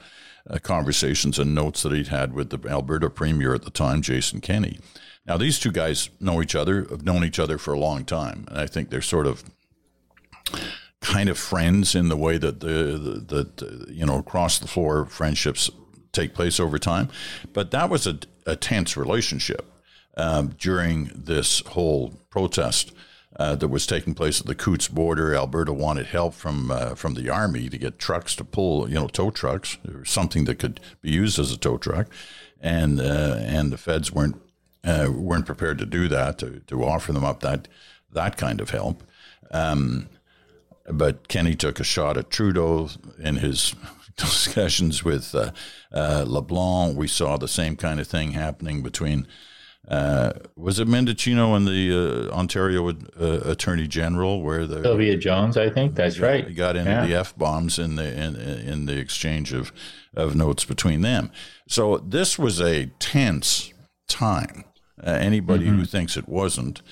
uh, 0.50 0.58
conversations 0.60 1.38
and 1.38 1.54
notes 1.54 1.84
that 1.84 1.92
he'd 1.92 2.08
had 2.08 2.34
with 2.34 2.50
the 2.50 2.70
Alberta 2.70 3.10
Premier 3.10 3.54
at 3.54 3.64
the 3.64 3.70
time, 3.70 4.02
Jason 4.02 4.42
Kenney. 4.42 4.80
Now, 5.26 5.38
these 5.38 5.60
two 5.60 5.72
guys 5.72 6.10
know 6.20 6.42
each 6.42 6.56
other, 6.56 6.88
have 6.90 7.04
known 7.04 7.24
each 7.24 7.38
other 7.38 7.58
for 7.58 7.74
a 7.74 7.80
long 7.80 8.06
time, 8.06 8.46
and 8.48 8.58
I 8.58 8.66
think 8.66 8.90
they're 8.90 9.02
sort 9.02 9.28
of 9.28 9.44
kind 11.02 11.30
of 11.30 11.38
friends 11.38 11.96
in 11.96 12.10
the 12.10 12.18
way 12.18 12.38
that 12.38 12.60
the, 12.60 13.24
the, 13.26 13.86
you 13.90 14.06
know 14.06 14.18
across 14.18 14.60
the 14.60 14.68
floor 14.68 15.06
friendships 15.06 15.70
take 16.12 16.34
place 16.34 16.60
over 16.60 16.80
time. 16.80 17.10
But 17.54 17.72
that 17.72 17.90
was 17.90 18.08
a, 18.08 18.20
a 18.46 18.56
tense 18.56 18.98
relationship 18.98 19.66
um, 20.18 20.56
during 20.58 21.12
this 21.14 21.62
whole 21.68 22.14
protest. 22.30 22.92
Uh, 23.40 23.56
that 23.56 23.70
was 23.70 23.88
taking 23.88 24.14
place 24.14 24.42
at 24.42 24.48
the 24.48 24.54
Coutts 24.54 24.90
border. 24.90 25.34
Alberta 25.34 25.72
wanted 25.72 26.08
help 26.08 26.34
from 26.34 26.70
uh, 26.70 26.94
from 26.94 27.14
the 27.14 27.30
army 27.30 27.70
to 27.70 27.78
get 27.78 27.98
trucks 27.98 28.36
to 28.36 28.44
pull, 28.44 28.90
you 28.90 28.96
know, 28.96 29.08
tow 29.08 29.32
trucks 29.32 29.78
or 29.88 30.04
something 30.04 30.44
that 30.44 30.60
could 30.60 30.82
be 31.02 31.10
used 31.10 31.40
as 31.40 31.50
a 31.50 31.58
tow 31.58 31.78
truck, 31.78 32.08
and 32.60 33.00
uh, 33.00 33.38
and 33.40 33.72
the 33.72 33.78
feds 33.78 34.12
weren't 34.12 34.42
uh, 34.84 35.08
weren't 35.10 35.46
prepared 35.46 35.78
to 35.78 35.86
do 35.86 36.08
that 36.10 36.38
to, 36.40 36.60
to 36.68 36.84
offer 36.84 37.12
them 37.14 37.24
up 37.24 37.40
that 37.40 37.68
that 38.12 38.38
kind 38.38 38.60
of 38.60 38.72
help. 38.72 39.04
Um, 39.52 40.10
but 40.86 41.28
Kenney 41.28 41.56
took 41.56 41.80
a 41.80 41.84
shot 41.84 42.18
at 42.18 42.30
Trudeau 42.30 42.90
in 43.20 43.38
his 43.38 43.76
discussions 44.18 45.04
with 45.04 45.34
uh, 45.36 45.52
uh, 45.92 46.26
LeBlanc. 46.28 46.98
We 46.98 47.08
saw 47.08 47.38
the 47.38 47.48
same 47.48 47.76
kind 47.76 48.00
of 48.00 48.08
thing 48.08 48.32
happening 48.32 48.82
between. 48.82 49.28
Uh, 49.90 50.34
was 50.56 50.80
it 50.80 50.88
Mendicino 50.88 51.56
and 51.56 51.68
the 51.68 52.30
uh, 52.32 52.36
Ontario 52.36 52.90
uh, 52.90 53.40
Attorney 53.44 53.88
General, 53.88 54.44
where 54.44 54.68
the 54.68 54.84
Sylvia 54.84 55.18
Jones? 55.18 55.58
I 55.58 55.70
think 55.70 55.96
that's 55.96 56.20
right. 56.20 56.48
He 56.48 56.54
got 56.54 56.76
into 56.76 56.92
yeah. 56.92 57.06
the 57.08 57.16
f 57.16 57.36
bombs 57.36 57.80
in 57.80 57.96
the 57.96 58.06
in, 58.06 58.36
in 58.36 58.86
the 58.86 59.00
exchange 59.00 59.52
of 59.52 59.74
of 60.16 60.36
notes 60.36 60.64
between 60.64 61.02
them. 61.02 61.32
So 61.68 61.98
this 61.98 62.38
was 62.38 62.62
a 62.62 62.88
tense 63.00 63.74
time. 64.08 64.64
Uh, 65.04 65.12
anybody 65.12 65.66
mm-hmm. 65.66 65.80
who 65.80 65.86
thinks 65.86 66.18
it 66.18 66.30
wasn't 66.30 66.84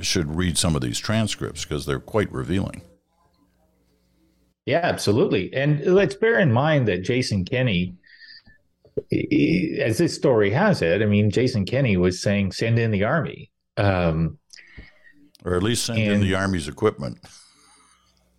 should 0.00 0.36
read 0.36 0.56
some 0.56 0.76
of 0.76 0.82
these 0.82 1.00
transcripts 1.00 1.64
because 1.64 1.84
they're 1.84 1.98
quite 1.98 2.30
revealing. 2.32 2.82
Yeah, 4.66 4.80
absolutely. 4.84 5.52
And 5.52 5.84
let's 5.84 6.14
bear 6.14 6.38
in 6.38 6.52
mind 6.52 6.86
that 6.86 7.02
Jason 7.02 7.44
Kenney, 7.44 7.96
as 9.80 9.98
this 9.98 10.14
story 10.14 10.50
has 10.50 10.82
it, 10.82 11.02
I 11.02 11.06
mean, 11.06 11.30
Jason 11.30 11.64
Kenney 11.64 11.96
was 11.96 12.22
saying, 12.22 12.52
send 12.52 12.78
in 12.78 12.90
the 12.90 13.04
army. 13.04 13.50
Um, 13.76 14.38
or 15.44 15.54
at 15.54 15.62
least 15.62 15.86
send 15.86 15.98
and, 15.98 16.12
in 16.14 16.20
the 16.20 16.34
army's 16.34 16.68
equipment. 16.68 17.18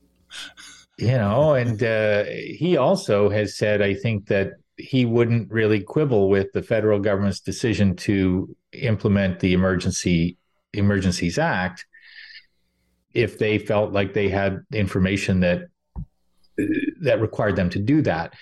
you 0.98 1.08
know, 1.08 1.54
and 1.54 1.82
uh, 1.82 2.26
he 2.26 2.78
also 2.78 3.30
has 3.30 3.58
said, 3.58 3.82
I 3.82 3.94
think, 3.94 4.28
that 4.28 4.54
he 4.78 5.06
wouldn't 5.06 5.52
really 5.52 5.82
quibble 5.82 6.30
with 6.30 6.52
the 6.54 6.64
federal 6.64 7.00
government's 7.00 7.40
decision 7.40 7.96
to 7.96 8.56
implement 8.74 9.40
the 9.40 9.54
Emergency 9.54 10.38
Emergencies 10.74 11.38
Act 11.38 11.86
if 13.14 13.38
they 13.38 13.58
felt 13.58 13.92
like 13.92 14.14
they 14.14 14.30
had 14.30 14.60
information 14.72 15.42
that 15.42 15.68
that 17.02 17.22
required 17.22 17.56
them 17.56 17.70
to 17.72 17.80
do 17.80 18.02
that, 18.04 18.34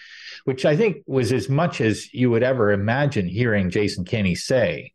which 0.46 0.66
I 0.66 0.76
think 0.76 0.98
was 1.06 1.32
as 1.32 1.50
much 1.50 1.82
as 1.82 2.14
you 2.14 2.30
would 2.30 2.44
ever 2.44 2.72
imagine 2.72 3.28
hearing 3.28 3.70
Jason 3.70 4.06
Kenney 4.06 4.36
say. 4.36 4.94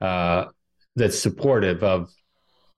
Uh, 0.00 0.46
that's 0.98 1.18
supportive 1.18 1.82
of 1.82 2.10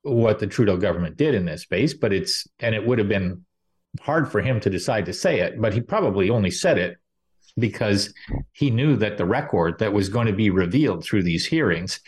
what 0.03 0.39
the 0.39 0.47
Trudeau 0.47 0.77
government 0.77 1.17
did 1.17 1.35
in 1.35 1.45
this 1.45 1.63
space, 1.63 1.95
but 1.95 2.13
it's 2.13 2.47
and 2.59 2.75
it 2.75 2.87
would 2.87 2.99
have 2.99 3.09
been 3.09 3.45
hard 4.01 4.31
for 4.31 4.41
him 4.41 4.61
to 4.61 4.71
decide 4.71 5.07
to 5.07 5.13
say 5.13 5.41
it, 5.41 5.61
but 5.61 5.75
he 5.75 5.81
probably 5.81 6.31
only 6.31 6.51
said 6.51 6.79
it 6.79 6.97
because 7.59 8.15
he 8.53 8.71
knew 8.71 8.97
that 8.97 9.19
the 9.19 9.25
record 9.25 9.79
that 9.79 9.93
was 9.93 10.09
going 10.09 10.27
to 10.27 10.33
be 10.33 10.51
revealed 10.51 11.05
through 11.05 11.23
these 11.23 11.47
hearings 11.47 12.01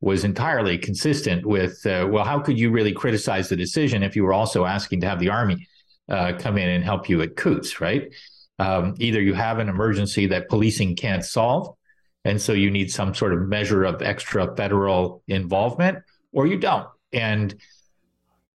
was 0.00 0.24
entirely 0.24 0.78
consistent 0.78 1.44
with 1.44 1.84
uh, 1.84 2.06
well 2.08 2.24
how 2.24 2.38
could 2.38 2.58
you 2.58 2.70
really 2.70 2.92
criticize 2.92 3.48
the 3.48 3.56
decision 3.56 4.02
if 4.02 4.16
you 4.16 4.22
were 4.22 4.32
also 4.32 4.64
asking 4.64 5.00
to 5.00 5.06
have 5.06 5.20
the 5.20 5.28
army 5.28 5.66
uh, 6.08 6.32
come 6.38 6.58
in 6.58 6.68
and 6.68 6.84
help 6.84 7.08
you 7.08 7.22
at 7.22 7.36
Coutts, 7.36 7.80
right? 7.80 8.12
Um, 8.58 8.94
either 8.98 9.20
you 9.20 9.34
have 9.34 9.58
an 9.58 9.68
emergency 9.68 10.26
that 10.28 10.48
policing 10.48 10.96
can't 10.96 11.24
solve, 11.24 11.76
and 12.24 12.40
so 12.40 12.52
you 12.52 12.70
need 12.70 12.90
some 12.90 13.14
sort 13.14 13.32
of 13.32 13.48
measure 13.48 13.84
of 13.84 14.02
extra 14.02 14.54
federal 14.56 15.22
involvement, 15.26 15.98
or 16.32 16.46
you 16.46 16.58
don't. 16.58 16.88
And 17.12 17.54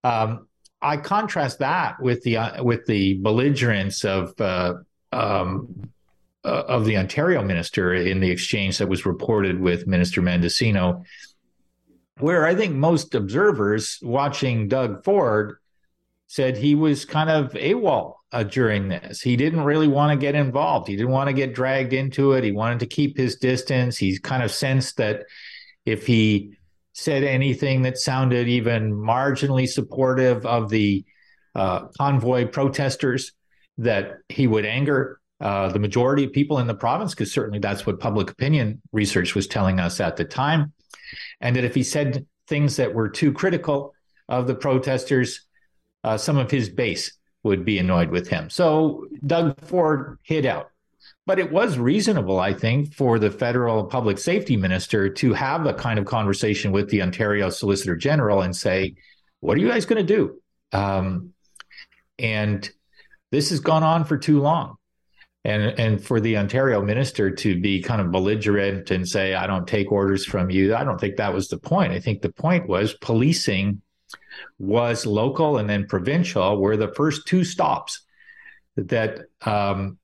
um, 0.04 0.48
I 0.82 0.98
contrast 0.98 1.60
that 1.60 2.02
with 2.02 2.24
the 2.24 2.38
uh, 2.38 2.64
with 2.64 2.86
the 2.86 3.16
belligerence 3.16 4.06
of 4.06 4.40
uh, 4.40 4.76
um, 5.12 5.90
uh, 6.46 6.64
of 6.68 6.86
the 6.86 6.98
Ontario 6.98 7.44
minister 7.44 7.94
in 7.94 8.20
the 8.22 8.32
exchange 8.32 8.78
that 8.78 8.88
was 8.88 9.06
reported 9.06 9.60
with 9.60 9.88
Minister 9.88 10.22
Mendicino, 10.22 11.04
where 12.20 12.46
I 12.46 12.56
think 12.56 12.76
most 12.76 13.14
observers 13.14 14.00
watching 14.02 14.68
Doug 14.70 15.04
Ford 15.04 15.58
said 16.30 16.56
he 16.56 16.76
was 16.76 17.06
kind 17.06 17.28
of 17.28 17.52
AWOL 17.54 18.14
uh, 18.32 18.44
during 18.44 18.88
this. 18.88 19.20
He 19.20 19.36
didn't 19.36 19.64
really 19.64 19.88
want 19.88 20.12
to 20.12 20.16
get 20.16 20.36
involved. 20.36 20.88
He 20.88 20.96
didn't 20.96 21.12
want 21.12 21.28
to 21.28 21.34
get 21.34 21.56
dragged 21.56 21.92
into 21.92 22.34
it. 22.34 22.44
He 22.44 22.52
wanted 22.52 22.80
to 22.82 22.86
keep 22.86 23.18
his 23.18 23.38
distance. 23.38 23.98
He 23.98 24.20
kind 24.20 24.44
of 24.44 24.52
sensed 24.52 24.98
that 24.98 25.24
if 25.88 26.06
he 26.06 26.54
said 26.94 27.24
anything 27.24 27.82
that 27.82 27.98
sounded 27.98 28.48
even 28.48 28.94
marginally 28.94 29.68
supportive 29.68 30.46
of 30.46 30.70
the 30.70 31.04
uh, 31.56 31.88
convoy 31.98 32.46
protesters, 32.46 33.32
that 33.80 34.20
he 34.30 34.46
would 34.46 34.66
anger 34.66 35.20
uh, 35.42 35.70
the 35.70 35.80
majority 35.80 36.26
of 36.26 36.32
people 36.32 36.60
in 36.60 36.68
the 36.68 36.76
province, 36.76 37.16
because 37.16 37.34
certainly 37.34 37.58
that's 37.58 37.88
what 37.88 38.00
public 38.00 38.30
opinion 38.30 38.80
research 38.92 39.34
was 39.34 39.48
telling 39.48 39.80
us 39.80 40.00
at 40.00 40.16
the 40.16 40.26
time. 40.26 40.74
And 41.42 41.56
that 41.56 41.64
if 41.64 41.74
he 41.74 41.82
said 41.82 42.28
things 42.48 42.76
that 42.76 42.94
were 42.94 43.10
too 43.10 43.34
critical 43.34 43.96
of 44.28 44.46
the 44.46 44.54
protesters, 44.54 45.48
uh, 46.04 46.18
some 46.18 46.38
of 46.38 46.52
his 46.52 46.70
base 46.70 47.18
would 47.44 47.64
be 47.66 47.78
annoyed 47.78 48.10
with 48.10 48.28
him. 48.28 48.50
So 48.50 49.08
Doug 49.26 49.60
Ford 49.66 50.20
hid 50.24 50.46
out. 50.46 50.72
But 51.26 51.40
it 51.40 51.52
was 51.52 51.78
reasonable, 51.78 52.40
I 52.40 52.54
think, 52.54 52.94
for 52.94 53.20
the 53.20 53.30
federal 53.30 53.86
public 53.86 54.18
safety 54.18 54.58
minister 54.58 55.10
to 55.10 55.34
have 55.34 55.66
a 55.68 55.74
kind 55.74 56.00
of 56.00 56.06
conversation 56.06 56.72
with 56.72 56.90
the 56.90 57.02
Ontario 57.02 57.50
Solicitor 57.50 57.96
General 57.96 58.42
and 58.42 58.56
say, 58.56 58.96
what 59.40 59.56
are 59.56 59.62
you 59.62 59.68
guys 59.68 59.86
going 59.86 60.06
to 60.06 60.16
do? 60.16 60.42
Um, 60.72 61.34
and 62.18 62.70
this 63.32 63.52
has 63.52 63.60
gone 63.60 63.84
on 63.84 64.06
for 64.06 64.18
too 64.18 64.42
long. 64.42 64.76
And, 65.46 65.80
and 65.80 66.04
for 66.04 66.20
the 66.20 66.38
Ontario 66.38 66.82
minister 66.82 67.32
to 67.32 67.62
be 67.62 67.82
kind 67.82 68.02
of 68.02 68.12
belligerent 68.12 68.92
and 68.92 69.08
say, 69.08 69.36
I 69.36 69.48
don't 69.48 69.68
take 69.68 69.92
orders 69.92 70.26
from 70.26 70.50
you, 70.50 70.76
I 70.76 70.84
don't 70.84 71.00
think 71.00 71.16
that 71.18 71.34
was 71.34 71.48
the 71.48 71.60
point. 71.60 71.94
I 71.94 72.00
think 72.00 72.22
the 72.22 72.34
point 72.34 72.68
was 72.68 72.94
policing 72.96 73.82
was 74.58 75.06
local 75.06 75.58
and 75.58 75.70
then 75.70 75.86
provincial 75.88 76.60
were 76.60 76.78
the 76.78 76.94
first 76.94 77.28
two 77.28 77.44
stops 77.44 78.06
that 78.76 79.22
um, 79.42 79.98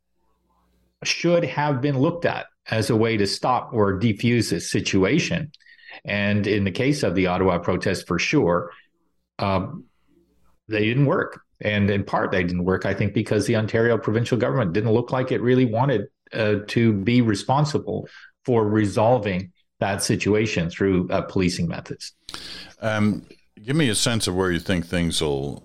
should 1.04 1.44
have 1.46 1.82
been 1.82 2.00
looked 2.00 2.25
at 2.25 2.48
as 2.70 2.89
a 2.89 2.96
way 2.96 3.18
to 3.18 3.27
stop 3.27 3.72
or 3.74 4.00
defuse 4.00 4.50
this 4.50 4.70
situation. 4.70 5.51
And 6.04 6.46
in 6.48 6.63
the 6.63 6.72
case 6.72 7.04
of 7.04 7.15
the 7.15 7.27
Ottawa 7.27 7.60
protest, 7.60 8.08
for 8.08 8.20
sure, 8.20 8.72
um, 9.39 9.86
they 10.68 10.86
didn't 10.86 11.06
work. 11.06 11.42
And 11.62 11.89
in 11.89 12.04
part, 12.04 12.32
they 12.32 12.44
didn't 12.44 12.65
work, 12.65 12.86
I 12.86 12.94
think, 12.94 13.13
because 13.13 13.46
the 13.46 13.56
Ontario 13.56 13.98
provincial 13.98 14.38
government 14.38 14.74
didn't 14.74 14.92
look 14.92 15.12
like 15.12 15.32
it 15.32 15.42
really 15.42 15.65
wanted 15.65 16.08
uh, 16.34 16.56
to 16.68 16.94
be 16.94 17.22
responsible 17.22 18.10
for 18.44 18.68
resolving 18.68 19.54
that 19.80 20.04
situation 20.04 20.70
through 20.70 21.10
uh, 21.10 21.22
policing 21.22 21.68
methods. 21.68 22.13
Um, 22.82 23.25
give 23.65 23.75
me 23.75 23.89
a 23.89 23.95
sense 23.95 24.27
of 24.27 24.36
where 24.36 24.51
you 24.51 24.60
think 24.60 24.86
things 24.86 25.22
will 25.22 25.63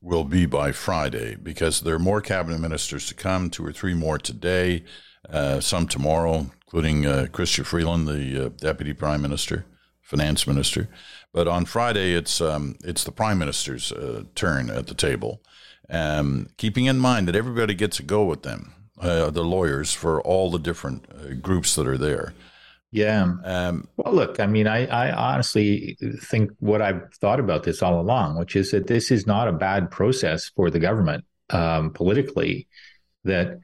will 0.00 0.24
be 0.24 0.46
by 0.46 0.72
Friday, 0.72 1.36
because 1.36 1.80
there 1.80 1.94
are 1.94 1.98
more 1.98 2.20
cabinet 2.20 2.58
ministers 2.58 3.06
to 3.06 3.14
come, 3.14 3.48
two 3.48 3.64
or 3.64 3.72
three 3.72 3.94
more 3.94 4.18
today, 4.18 4.82
uh, 5.30 5.60
some 5.60 5.86
tomorrow, 5.86 6.50
including 6.64 7.06
uh, 7.06 7.26
Chrystia 7.30 7.64
Freeland, 7.64 8.08
the 8.08 8.46
uh, 8.46 8.48
deputy 8.48 8.92
prime 8.92 9.22
minister, 9.22 9.64
finance 10.00 10.44
minister. 10.44 10.88
But 11.32 11.46
on 11.46 11.66
Friday, 11.66 12.14
it's 12.14 12.40
um, 12.40 12.76
it's 12.84 13.04
the 13.04 13.12
prime 13.12 13.38
minister's 13.38 13.92
uh, 13.92 14.24
turn 14.34 14.70
at 14.70 14.86
the 14.86 14.94
table, 14.94 15.40
um, 15.88 16.48
keeping 16.56 16.86
in 16.86 16.98
mind 16.98 17.28
that 17.28 17.36
everybody 17.36 17.74
gets 17.74 18.00
a 18.00 18.02
go 18.02 18.24
with 18.24 18.42
them, 18.42 18.74
uh, 19.00 19.30
the 19.30 19.44
lawyers 19.44 19.92
for 19.92 20.20
all 20.22 20.50
the 20.50 20.58
different 20.58 21.06
uh, 21.10 21.34
groups 21.34 21.74
that 21.74 21.86
are 21.86 21.98
there. 21.98 22.34
Yeah. 22.92 23.26
Um, 23.42 23.88
well, 23.96 24.14
look, 24.14 24.38
I 24.38 24.46
mean, 24.46 24.66
I, 24.66 24.86
I 24.86 25.10
honestly 25.12 25.96
think 26.20 26.50
what 26.60 26.82
I've 26.82 27.12
thought 27.14 27.40
about 27.40 27.62
this 27.62 27.82
all 27.82 27.98
along, 27.98 28.38
which 28.38 28.54
is 28.54 28.70
that 28.72 28.86
this 28.86 29.10
is 29.10 29.26
not 29.26 29.48
a 29.48 29.52
bad 29.52 29.90
process 29.90 30.50
for 30.54 30.70
the 30.70 30.78
government 30.78 31.24
um, 31.50 31.92
politically. 31.92 32.68
That 33.24 33.60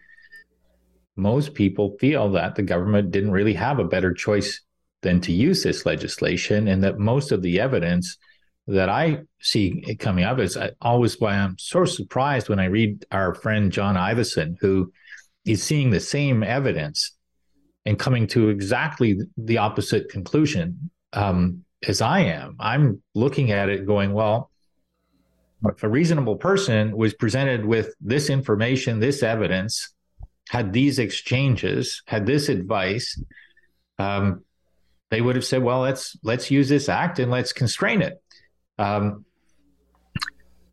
most 1.15 1.53
people 1.53 1.97
feel 2.01 2.31
that 2.33 2.55
the 2.55 2.63
government 2.63 3.11
didn't 3.11 3.33
really 3.33 3.53
have 3.53 3.79
a 3.79 3.85
better 3.85 4.15
choice 4.15 4.63
than 5.03 5.21
to 5.23 5.33
use 5.33 5.63
this 5.63 5.85
legislation, 5.85 6.67
and 6.67 6.83
that 6.83 6.99
most 6.99 7.31
of 7.31 7.43
the 7.43 7.61
evidence 7.61 8.17
that 8.67 8.89
I 8.89 9.23
see 9.41 9.97
coming 9.99 10.25
up 10.25 10.39
is 10.39 10.57
always 10.81 11.21
why 11.21 11.35
I'm 11.35 11.57
so 11.59 11.85
surprised 11.85 12.49
when 12.49 12.61
I 12.61 12.67
read 12.67 13.05
our 13.11 13.35
friend 13.35 13.71
John 13.71 13.97
Ivison, 13.97 14.57
who 14.61 14.91
is 15.45 15.63
seeing 15.63 15.91
the 15.91 16.01
same 16.01 16.43
evidence 16.43 17.18
and 17.89 17.99
coming 17.99 18.27
to 18.27 18.51
exactly 18.51 19.19
the 19.39 19.57
opposite 19.57 20.11
conclusion 20.11 20.91
um, 21.15 21.65
as 21.89 22.03
I 22.03 22.21
am. 22.21 22.55
I'm 22.61 23.03
looking 23.15 23.51
at 23.51 23.71
it 23.71 23.87
going, 23.87 24.13
well, 24.13 24.51
if 25.65 25.83
a 25.83 25.89
reasonable 25.89 26.37
person 26.37 26.95
was 26.95 27.15
presented 27.15 27.65
with 27.65 27.95
this 27.99 28.29
information, 28.29 29.01
this 29.01 29.23
evidence, 29.23 29.95
had 30.51 30.75
these 30.75 30.99
exchanges, 30.99 32.03
had 32.07 32.27
this 32.27 32.51
advice, 32.51 33.19
um, 33.99 34.45
they 35.11 35.23
would 35.23 35.35
have 35.35 35.45
said, 35.45 35.63
"Well, 35.63 35.81
let's 35.81 36.15
let's 36.23 36.51
use 36.51 36.69
this 36.69 36.91
act 36.91 37.19
and 37.19 37.31
let's 37.31 37.55
constrain 37.55 38.03
it." 38.03 38.23
Um, 38.79 39.25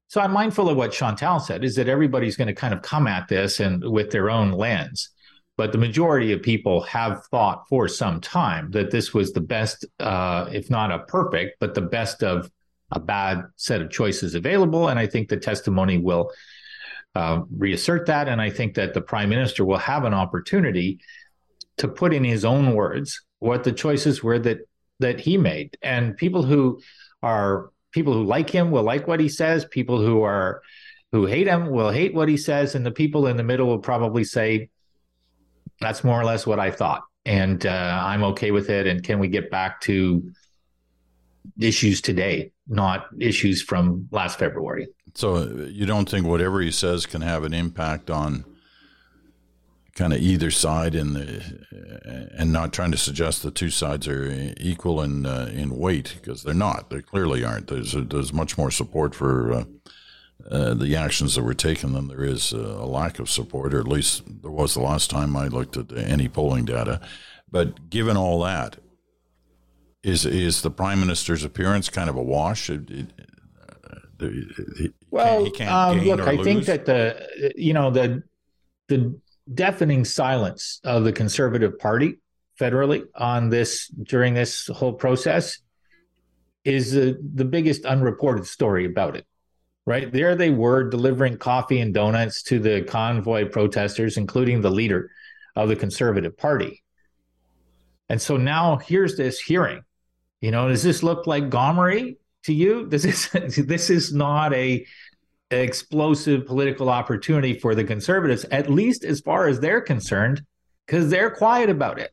so 0.08 0.20
I'm 0.20 0.34
mindful 0.34 0.68
of 0.68 0.76
what 0.76 0.92
Chantal 0.92 1.40
said: 1.40 1.64
is 1.64 1.76
that 1.78 1.88
everybody's 1.88 2.36
going 2.36 2.50
to 2.50 2.54
kind 2.54 2.74
of 2.74 2.82
come 2.82 3.08
at 3.08 3.30
this 3.30 3.62
and 3.62 3.90
with 3.90 4.12
their 4.12 4.30
own 4.30 4.52
lens 4.52 5.12
but 5.58 5.72
the 5.72 5.78
majority 5.78 6.34
of 6.34 6.42
people 6.42 6.82
have 6.82 7.26
thought 7.28 7.66
for 7.70 7.88
some 7.88 8.20
time 8.20 8.72
that 8.72 8.92
this 8.92 9.14
was 9.14 9.32
the 9.32 9.42
best, 9.42 9.86
uh, 10.00 10.50
if 10.52 10.70
not 10.70 10.92
a 10.92 11.00
perfect, 11.00 11.58
but 11.60 11.74
the 11.74 11.82
best 11.82 12.24
of 12.24 12.50
a 12.92 13.00
bad 13.00 13.44
set 13.56 13.82
of 13.82 13.90
choices 13.90 14.36
available. 14.36 14.90
And 14.90 15.00
I 15.00 15.08
think 15.08 15.30
the 15.30 15.38
testimony 15.38 15.98
will 15.98 16.32
uh, 17.16 17.42
reassert 17.56 18.08
that. 18.08 18.28
And 18.28 18.42
I 18.42 18.50
think 18.50 18.76
that 18.76 18.94
the 18.94 19.02
prime 19.02 19.30
minister 19.30 19.64
will 19.64 19.78
have 19.78 20.04
an 20.04 20.14
opportunity 20.14 21.00
to 21.78 21.88
put 21.88 22.14
in 22.14 22.24
his 22.24 22.46
own 22.46 22.76
words 22.76 23.22
what 23.40 23.64
the 23.64 23.72
choices 23.72 24.24
were 24.24 24.40
that 24.40 24.60
that 25.00 25.20
he 25.20 25.38
made. 25.38 25.78
And 25.82 26.16
people 26.16 26.44
who 26.44 26.82
are 27.22 27.70
people 27.92 28.14
who 28.14 28.24
like 28.24 28.50
him 28.50 28.72
will 28.72 28.84
like 28.84 29.08
what 29.08 29.20
he 29.20 29.30
says. 29.30 29.66
People 29.66 30.02
who 30.02 30.22
are 30.24 30.62
who 31.12 31.26
hate 31.26 31.48
him 31.48 31.70
will 31.70 31.92
hate 31.92 32.14
what 32.14 32.28
he 32.28 32.38
says, 32.38 32.76
and 32.76 32.86
the 32.86 32.92
people 32.92 33.28
in 33.28 33.38
the 33.38 33.44
middle 33.44 33.68
will 33.68 33.80
probably 33.80 34.24
say, 34.24 34.70
that's 35.82 36.04
more 36.04 36.20
or 36.20 36.26
less 36.26 36.46
what 36.48 36.60
I 36.60 36.72
thought. 36.72 37.04
And 37.26 37.66
uh, 37.66 38.02
I'm 38.04 38.24
okay 38.24 38.52
with 38.52 38.70
it. 38.70 38.88
And 38.88 39.04
can 39.04 39.20
we 39.20 39.28
get 39.28 39.50
back 39.50 39.82
to 39.82 40.32
issues 41.60 42.02
today, 42.02 42.52
not 42.68 43.08
issues 43.20 43.62
from 43.62 44.08
last 44.12 44.40
February? 44.40 44.88
So 45.16 45.36
uh, 45.36 45.46
you 45.70 45.86
don't 45.86 46.10
think 46.10 46.26
whatever 46.26 46.62
he 46.62 46.72
says 46.72 47.06
can 47.06 47.22
have 47.22 47.44
an 47.44 47.54
impact 47.54 48.10
on 48.10 48.46
kind 49.96 50.12
of 50.12 50.20
either 50.20 50.52
side 50.52 50.94
in 50.94 51.14
the 51.14 51.42
uh, 51.74 52.38
and 52.38 52.52
not 52.52 52.74
trying 52.74 52.92
to 52.92 52.98
suggest 52.98 53.44
the 53.44 53.52
two 53.52 53.70
sides 53.70 54.08
are 54.08 54.54
equal 54.58 55.02
in 55.02 55.26
uh, 55.26 55.50
in 55.54 55.78
weight 55.78 56.16
because 56.20 56.44
they're 56.44 56.54
not 56.54 56.90
they 56.90 57.02
clearly 57.02 57.46
aren't 57.46 57.68
there's 57.68 57.96
a, 57.96 58.02
there's 58.02 58.34
much 58.34 58.58
more 58.58 58.70
support 58.70 59.16
for 59.16 59.54
uh, 59.54 59.64
uh, 60.50 60.74
the 60.76 60.96
actions 60.96 61.36
that 61.36 61.44
were 61.44 61.54
taken 61.56 61.94
than 61.94 62.08
there 62.08 62.24
is 62.24 62.54
uh, 62.54 62.58
a 62.58 62.86
lack 62.86 63.20
of 63.20 63.30
support, 63.30 63.74
or 63.74 63.80
at 63.80 63.88
least 63.88 64.24
there 64.44 64.52
was 64.52 64.74
the 64.74 64.82
last 64.82 65.10
time 65.10 65.36
I 65.36 65.48
looked 65.48 65.76
at 65.76 65.92
any 65.96 66.28
polling 66.28 66.66
data. 66.66 67.02
But 67.50 67.90
given 67.90 68.16
all 68.16 68.42
that, 68.44 68.78
is 70.04 70.26
is 70.26 70.62
the 70.62 70.70
prime 70.70 71.00
minister's 71.00 71.44
appearance 71.44 71.90
kind 71.90 72.10
of 72.10 72.16
a 72.16 72.22
wash? 72.22 72.70
It, 72.70 72.92
it, 72.92 73.14
uh, 74.22 74.88
well, 75.10 75.46
um, 75.62 76.00
look, 76.02 76.22
I 76.22 76.34
lose? 76.34 76.46
think 76.46 76.66
that 76.66 76.86
the 76.86 77.54
you 77.56 77.74
know 77.74 77.90
the 77.90 78.22
the 78.88 79.20
deafening 79.52 80.06
silence 80.06 80.80
of 80.84 81.06
the 81.06 81.12
Conservative 81.12 81.80
Party 81.80 82.20
federally 82.60 83.04
on 83.16 83.50
this 83.50 83.88
during 83.88 84.36
this 84.36 84.68
whole 84.68 84.94
process 84.94 85.58
is 86.64 86.92
the, 86.94 87.20
the 87.34 87.46
biggest 87.46 87.86
unreported 87.86 88.46
story 88.46 88.86
about 88.86 89.16
it 89.16 89.26
right? 89.86 90.12
There 90.12 90.36
they 90.36 90.50
were 90.50 90.90
delivering 90.90 91.38
coffee 91.38 91.80
and 91.80 91.94
donuts 91.94 92.42
to 92.44 92.60
the 92.60 92.84
convoy 92.84 93.48
protesters, 93.50 94.18
including 94.18 94.62
the 94.62 94.72
leader 94.72 95.12
of 95.56 95.70
the 95.70 95.76
Conservative 95.76 96.38
Party. 96.38 96.84
And 98.10 98.22
so 98.22 98.38
now 98.38 98.78
here's 98.78 99.18
this 99.18 99.40
hearing. 99.40 99.84
You 100.42 100.52
know, 100.52 100.68
does 100.68 100.84
this 100.84 101.02
look 101.02 101.28
like 101.28 101.50
Gomery 101.50 102.18
to 102.44 102.54
you? 102.54 102.88
This 102.88 103.06
is 103.06 103.30
this 103.66 103.90
is 103.90 104.14
not 104.14 104.54
a 104.54 104.86
explosive 105.52 106.46
political 106.46 106.90
opportunity 106.90 107.58
for 107.60 107.76
the 107.76 107.84
conservatives, 107.84 108.46
at 108.52 108.70
least 108.70 109.04
as 109.04 109.22
far 109.22 109.48
as 109.48 109.60
they're 109.60 109.82
concerned, 109.82 110.44
because 110.86 111.10
they're 111.10 111.32
quiet 111.32 111.70
about 111.70 112.00
it 112.00 112.12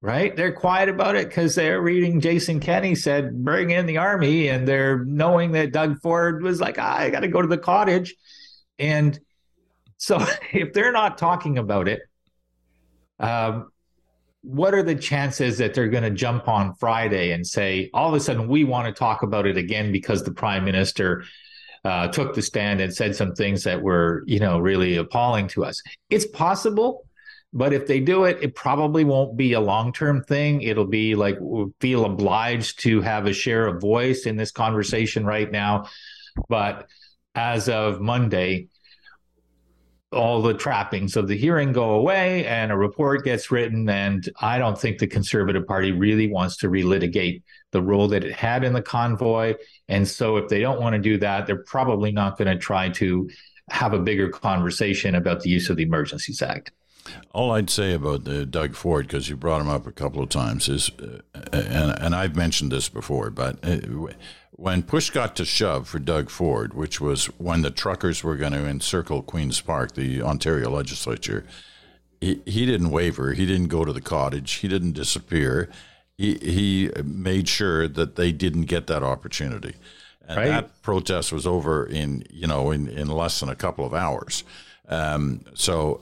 right? 0.00 0.36
They're 0.36 0.52
quiet 0.52 0.88
about 0.88 1.16
it 1.16 1.28
because 1.28 1.54
they're 1.54 1.80
reading 1.80 2.20
Jason 2.20 2.60
Kenney 2.60 2.94
said, 2.94 3.44
bring 3.44 3.70
in 3.70 3.86
the 3.86 3.98
army. 3.98 4.48
And 4.48 4.66
they're 4.66 5.04
knowing 5.04 5.52
that 5.52 5.72
Doug 5.72 6.00
Ford 6.00 6.42
was 6.42 6.60
like, 6.60 6.76
ah, 6.78 6.98
I 6.98 7.10
got 7.10 7.20
to 7.20 7.28
go 7.28 7.42
to 7.42 7.48
the 7.48 7.58
cottage. 7.58 8.14
And 8.78 9.18
so 9.96 10.24
if 10.52 10.72
they're 10.72 10.92
not 10.92 11.18
talking 11.18 11.58
about 11.58 11.88
it, 11.88 12.00
um, 13.18 13.70
what 14.42 14.72
are 14.72 14.84
the 14.84 14.94
chances 14.94 15.58
that 15.58 15.74
they're 15.74 15.88
going 15.88 16.04
to 16.04 16.10
jump 16.10 16.46
on 16.46 16.74
Friday 16.74 17.32
and 17.32 17.44
say, 17.44 17.90
all 17.92 18.08
of 18.08 18.14
a 18.14 18.20
sudden, 18.20 18.46
we 18.46 18.62
want 18.62 18.86
to 18.86 18.92
talk 18.96 19.24
about 19.24 19.46
it 19.46 19.56
again 19.56 19.90
because 19.90 20.22
the 20.22 20.32
prime 20.32 20.64
minister 20.64 21.24
uh, 21.84 22.06
took 22.06 22.34
the 22.34 22.42
stand 22.42 22.80
and 22.80 22.94
said 22.94 23.16
some 23.16 23.34
things 23.34 23.64
that 23.64 23.82
were, 23.82 24.22
you 24.26 24.38
know, 24.38 24.60
really 24.60 24.96
appalling 24.96 25.48
to 25.48 25.64
us? 25.64 25.82
It's 26.08 26.26
possible 26.26 27.07
but 27.52 27.72
if 27.72 27.86
they 27.86 28.00
do 28.00 28.24
it, 28.24 28.38
it 28.42 28.54
probably 28.54 29.04
won't 29.04 29.36
be 29.36 29.54
a 29.54 29.60
long 29.60 29.92
term 29.92 30.22
thing. 30.22 30.62
It'll 30.62 30.86
be 30.86 31.14
like 31.14 31.38
feel 31.80 32.04
obliged 32.04 32.80
to 32.80 33.00
have 33.00 33.26
a 33.26 33.32
share 33.32 33.66
of 33.66 33.80
voice 33.80 34.26
in 34.26 34.36
this 34.36 34.50
conversation 34.50 35.24
right 35.24 35.50
now. 35.50 35.86
But 36.48 36.88
as 37.34 37.68
of 37.68 38.00
Monday, 38.00 38.68
all 40.12 40.40
the 40.40 40.54
trappings 40.54 41.16
of 41.16 41.28
the 41.28 41.36
hearing 41.36 41.72
go 41.72 41.90
away 41.90 42.46
and 42.46 42.72
a 42.72 42.76
report 42.76 43.24
gets 43.24 43.50
written. 43.50 43.88
And 43.88 44.28
I 44.40 44.58
don't 44.58 44.78
think 44.78 44.98
the 44.98 45.06
Conservative 45.06 45.66
Party 45.66 45.92
really 45.92 46.30
wants 46.30 46.56
to 46.58 46.68
relitigate 46.68 47.42
the 47.72 47.82
role 47.82 48.08
that 48.08 48.24
it 48.24 48.32
had 48.32 48.64
in 48.64 48.72
the 48.72 48.82
convoy. 48.82 49.54
And 49.88 50.08
so 50.08 50.36
if 50.36 50.48
they 50.48 50.60
don't 50.60 50.80
want 50.80 50.94
to 50.94 51.00
do 51.00 51.18
that, 51.18 51.46
they're 51.46 51.64
probably 51.64 52.12
not 52.12 52.38
going 52.38 52.48
to 52.48 52.56
try 52.56 52.88
to 52.90 53.28
have 53.70 53.92
a 53.92 53.98
bigger 53.98 54.30
conversation 54.30 55.14
about 55.14 55.40
the 55.40 55.50
use 55.50 55.68
of 55.68 55.76
the 55.76 55.82
Emergencies 55.82 56.40
Act. 56.40 56.72
All 57.32 57.52
I'd 57.52 57.70
say 57.70 57.94
about 57.94 58.26
uh, 58.26 58.44
Doug 58.44 58.74
Ford, 58.74 59.06
because 59.06 59.28
you 59.28 59.36
brought 59.36 59.60
him 59.60 59.68
up 59.68 59.86
a 59.86 59.92
couple 59.92 60.22
of 60.22 60.28
times, 60.28 60.68
is, 60.68 60.90
uh, 61.00 61.20
and, 61.52 61.98
and 61.98 62.14
I've 62.14 62.36
mentioned 62.36 62.72
this 62.72 62.88
before, 62.88 63.30
but 63.30 63.58
uh, 63.62 63.78
when 64.50 64.82
push 64.82 65.10
got 65.10 65.36
to 65.36 65.44
shove 65.44 65.88
for 65.88 66.00
Doug 66.00 66.30
Ford, 66.30 66.74
which 66.74 67.00
was 67.00 67.26
when 67.38 67.62
the 67.62 67.70
truckers 67.70 68.24
were 68.24 68.34
going 68.36 68.52
to 68.52 68.66
encircle 68.66 69.22
Queen's 69.22 69.60
Park, 69.60 69.94
the 69.94 70.20
Ontario 70.20 70.68
legislature, 70.68 71.46
he, 72.20 72.42
he 72.44 72.66
didn't 72.66 72.90
waver. 72.90 73.34
He 73.34 73.46
didn't 73.46 73.68
go 73.68 73.84
to 73.84 73.92
the 73.92 74.00
cottage. 74.00 74.54
He 74.54 74.66
didn't 74.66 74.92
disappear. 74.92 75.70
He, 76.16 76.34
he 76.38 76.90
made 77.04 77.48
sure 77.48 77.86
that 77.86 78.16
they 78.16 78.32
didn't 78.32 78.64
get 78.64 78.88
that 78.88 79.04
opportunity. 79.04 79.76
And 80.26 80.36
right. 80.36 80.48
that 80.48 80.82
protest 80.82 81.32
was 81.32 81.46
over 81.46 81.86
in, 81.86 82.24
you 82.28 82.48
know, 82.48 82.72
in, 82.72 82.88
in 82.88 83.06
less 83.06 83.38
than 83.38 83.48
a 83.48 83.54
couple 83.54 83.86
of 83.86 83.94
hours. 83.94 84.42
Um, 84.88 85.42
so 85.54 86.00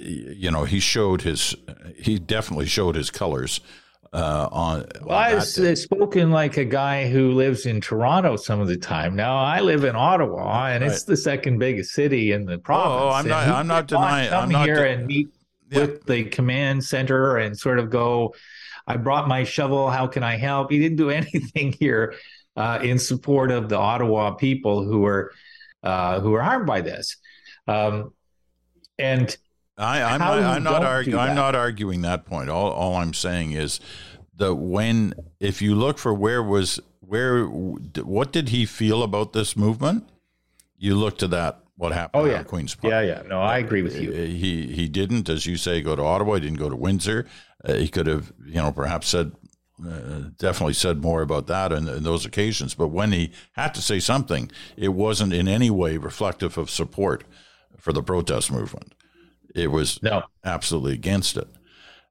you 0.00 0.50
know, 0.50 0.64
he 0.64 0.80
showed 0.80 1.22
his, 1.22 1.54
he 1.96 2.18
definitely 2.18 2.66
showed 2.66 2.96
his 2.96 3.10
colors. 3.10 3.60
Uh, 4.12 4.48
on 4.50 4.86
well, 5.02 5.16
on 5.16 5.36
I've 5.36 5.78
spoken 5.78 6.32
like 6.32 6.56
a 6.56 6.64
guy 6.64 7.08
who 7.08 7.30
lives 7.30 7.64
in 7.64 7.80
Toronto 7.80 8.34
some 8.34 8.58
of 8.58 8.66
the 8.66 8.76
time. 8.76 9.14
Now 9.14 9.36
I 9.36 9.60
live 9.60 9.84
in 9.84 9.94
Ottawa, 9.94 10.66
and 10.66 10.82
right. 10.82 10.90
it's 10.90 11.04
the 11.04 11.16
second 11.16 11.58
biggest 11.58 11.92
city 11.92 12.32
in 12.32 12.44
the 12.44 12.58
province. 12.58 13.02
Oh, 13.02 13.08
I'm 13.10 13.28
not. 13.28 13.46
I'm 13.46 13.68
not 13.68 13.86
denying. 13.86 14.30
Come 14.30 14.42
I'm 14.42 14.48
not 14.48 14.66
here 14.66 14.82
de- 14.82 14.90
and 14.90 15.06
meet 15.06 15.28
yeah. 15.70 15.78
with 15.78 16.06
the 16.06 16.24
command 16.24 16.82
center 16.82 17.36
and 17.36 17.56
sort 17.56 17.78
of 17.78 17.88
go. 17.88 18.34
I 18.84 18.96
brought 18.96 19.28
my 19.28 19.44
shovel. 19.44 19.88
How 19.90 20.08
can 20.08 20.24
I 20.24 20.36
help? 20.36 20.72
He 20.72 20.80
didn't 20.80 20.96
do 20.96 21.10
anything 21.10 21.72
here 21.78 22.14
uh, 22.56 22.80
in 22.82 22.98
support 22.98 23.52
of 23.52 23.68
the 23.68 23.78
Ottawa 23.78 24.32
people 24.32 24.82
who 24.82 25.00
were 25.00 25.32
uh, 25.84 26.18
who 26.18 26.30
were 26.32 26.42
harmed 26.42 26.66
by 26.66 26.80
this. 26.80 27.16
Um, 27.68 28.12
and 28.98 29.36
I, 29.80 30.02
I'm 30.02 30.18
not, 30.18 30.38
I'm 30.38 30.62
not, 30.62 30.82
I'm 30.84 31.34
not 31.34 31.54
arguing 31.54 32.02
that 32.02 32.26
point. 32.26 32.50
All, 32.50 32.70
all 32.70 32.96
I'm 32.96 33.14
saying 33.14 33.52
is 33.52 33.80
that 34.36 34.54
when, 34.54 35.14
if 35.40 35.62
you 35.62 35.74
look 35.74 35.98
for 35.98 36.12
where 36.12 36.42
was, 36.42 36.80
where, 37.00 37.46
what 37.46 38.30
did 38.30 38.50
he 38.50 38.66
feel 38.66 39.02
about 39.02 39.32
this 39.32 39.56
movement? 39.56 40.08
You 40.76 40.96
look 40.96 41.18
to 41.18 41.28
that 41.28 41.60
what 41.80 41.92
happened 41.92 42.22
oh, 42.22 42.26
yeah. 42.26 42.42
Queen's 42.42 42.74
Park. 42.74 42.90
Yeah, 42.92 43.00
yeah. 43.00 43.22
No, 43.26 43.40
I 43.40 43.56
agree 43.56 43.80
with 43.80 43.98
you. 43.98 44.12
He 44.12 44.66
he 44.66 44.86
didn't, 44.86 45.30
as 45.30 45.46
you 45.46 45.56
say, 45.56 45.80
go 45.80 45.96
to 45.96 46.02
Ottawa. 46.02 46.34
He 46.34 46.40
didn't 46.40 46.58
go 46.58 46.68
to 46.68 46.76
Windsor. 46.76 47.26
Uh, 47.64 47.74
he 47.74 47.88
could 47.88 48.06
have, 48.06 48.32
you 48.44 48.56
know, 48.56 48.70
perhaps 48.70 49.08
said, 49.08 49.32
uh, 49.86 50.28
definitely 50.36 50.74
said 50.74 51.00
more 51.00 51.22
about 51.22 51.46
that 51.46 51.72
in, 51.72 51.88
in, 51.88 52.02
those 52.02 52.26
occasions. 52.26 52.74
But 52.74 52.88
when 52.88 53.12
he 53.12 53.32
had 53.52 53.72
to 53.74 53.82
say 53.82 53.98
something, 53.98 54.50
it 54.76 54.90
wasn't 54.90 55.32
in 55.32 55.48
any 55.48 55.70
way 55.70 55.96
reflective 55.96 56.58
of 56.58 56.68
support 56.68 57.24
for 57.78 57.94
the 57.94 58.02
protest 58.02 58.52
movement. 58.52 58.94
It 59.54 59.68
was 59.68 60.02
no. 60.02 60.22
absolutely 60.44 60.94
against 60.94 61.36
it. 61.36 61.48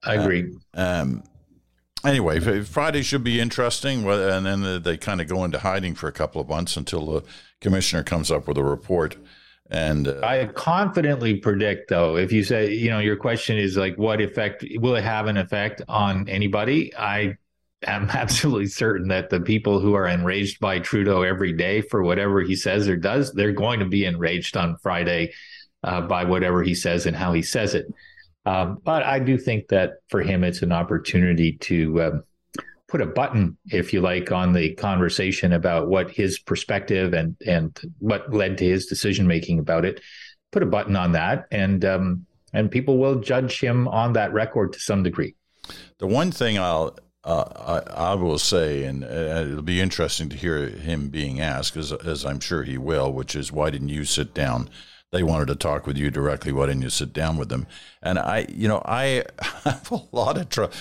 I 0.04 0.16
agree. 0.16 0.56
Uh, 0.74 1.02
um, 1.02 1.24
anyway, 2.06 2.40
Friday 2.64 3.02
should 3.02 3.24
be 3.24 3.40
interesting, 3.40 4.08
and 4.08 4.46
then 4.46 4.84
they 4.84 4.98
kind 4.98 5.22
of 5.22 5.28
go 5.28 5.44
into 5.44 5.60
hiding 5.60 5.96
for 5.96 6.08
a 6.08 6.12
couple 6.12 6.42
of 6.42 6.48
months 6.48 6.78
until 6.78 7.06
the 7.06 7.24
commissioner 7.62 8.04
comes 8.04 8.32
up 8.32 8.48
with 8.48 8.58
a 8.58 8.64
report. 8.64 9.18
And 9.72 10.08
uh, 10.08 10.22
I 10.24 10.46
confidently 10.46 11.36
predict, 11.36 11.90
though, 11.90 12.18
if 12.18 12.32
you 12.32 12.44
say, 12.44 12.74
you 12.74 12.90
know, 12.90 13.00
your 13.00 13.16
question 13.16 13.58
is 13.58 13.78
like, 13.78 13.98
what 13.98 14.20
effect 14.20 14.66
will 14.76 14.96
it 14.96 15.04
have 15.04 15.28
an 15.28 15.38
effect 15.38 15.84
on 15.88 16.28
anybody? 16.28 16.96
I 16.96 17.38
am 17.86 18.10
absolutely 18.14 18.68
certain 18.68 19.10
that 19.10 19.30
the 19.30 19.42
people 19.42 19.80
who 19.80 19.94
are 19.94 20.08
enraged 20.08 20.60
by 20.60 20.80
Trudeau 20.80 21.22
every 21.22 21.54
day 21.54 21.82
for 21.82 22.02
whatever 22.02 22.42
he 22.42 22.56
says 22.56 22.88
or 22.88 22.98
does, 22.98 23.32
they're 23.34 23.52
going 23.52 23.80
to 23.80 23.86
be 23.86 24.06
enraged 24.06 24.58
on 24.58 24.78
Friday 24.78 25.34
uh, 25.84 26.02
by 26.02 26.24
whatever 26.24 26.64
he 26.64 26.76
says 26.76 27.06
and 27.06 27.16
how 27.16 27.34
he 27.34 27.42
says 27.42 27.76
it. 27.76 27.88
Um, 28.46 28.80
but 28.84 29.04
I 29.04 29.20
do 29.20 29.38
think 29.38 29.68
that 29.70 29.96
for 30.10 30.22
him, 30.22 30.44
it's 30.44 30.62
an 30.62 30.72
opportunity 30.72 31.54
to 31.54 32.02
um, 32.02 32.24
put 32.88 33.02
a 33.02 33.06
button, 33.06 33.58
if 33.68 33.94
you 33.94 34.02
like, 34.02 34.32
on 34.32 34.54
the 34.54 34.74
conversation 34.76 35.54
about 35.54 35.88
what 35.88 36.12
his 36.12 36.40
perspective 36.40 37.14
and 37.14 37.36
and 37.46 37.80
what 38.00 38.34
led 38.34 38.58
to 38.58 38.66
his 38.66 38.86
decision 38.88 39.28
making 39.28 39.60
about 39.60 39.86
it. 39.86 40.02
Put 40.52 40.64
a 40.64 40.68
button 40.68 40.96
on 40.96 41.12
that, 41.12 41.48
and 41.52 41.86
um, 41.86 42.26
and 42.54 42.72
people 42.72 42.98
will 42.98 43.20
judge 43.20 43.60
him 43.60 43.88
on 43.88 44.14
that 44.14 44.34
record 44.34 44.74
to 44.74 44.80
some 44.80 45.04
degree. 45.04 45.36
The 46.00 46.08
one 46.08 46.32
thing 46.32 46.58
I'll 46.58 46.98
uh, 47.24 47.82
I, 47.88 48.12
I, 48.12 48.14
will 48.16 48.40
say, 48.40 48.86
and 48.86 49.04
uh, 49.04 49.08
it'll 49.08 49.62
be 49.62 49.82
interesting 49.82 50.30
to 50.30 50.38
hear 50.38 50.70
him 50.70 51.10
being 51.10 51.42
asked, 51.42 51.76
as, 51.76 51.92
as 51.92 52.26
I'm 52.26 52.40
sure 52.40 52.64
he 52.64 52.78
will, 52.78 53.12
which 53.12 53.36
is 53.36 53.52
why 53.52 53.70
didn't 53.70 53.90
you 53.90 54.06
sit 54.06 54.34
down 54.34 54.70
they 55.12 55.24
wanted 55.24 55.48
to 55.48 55.56
talk 55.56 55.88
with 55.88 55.98
you 55.98 56.12
directly. 56.12 56.52
Why 56.52 56.68
didn't 56.68 56.84
you 56.84 56.90
sit 56.90 57.14
down 57.14 57.38
with 57.38 57.50
them? 57.50 57.66
And 58.02 58.20
I, 58.20 58.46
you 58.50 58.68
know, 58.68 58.82
I 58.86 59.24
have 59.64 59.92
a 59.92 60.02
lot 60.12 60.38
of 60.38 60.50
trouble. 60.50 60.74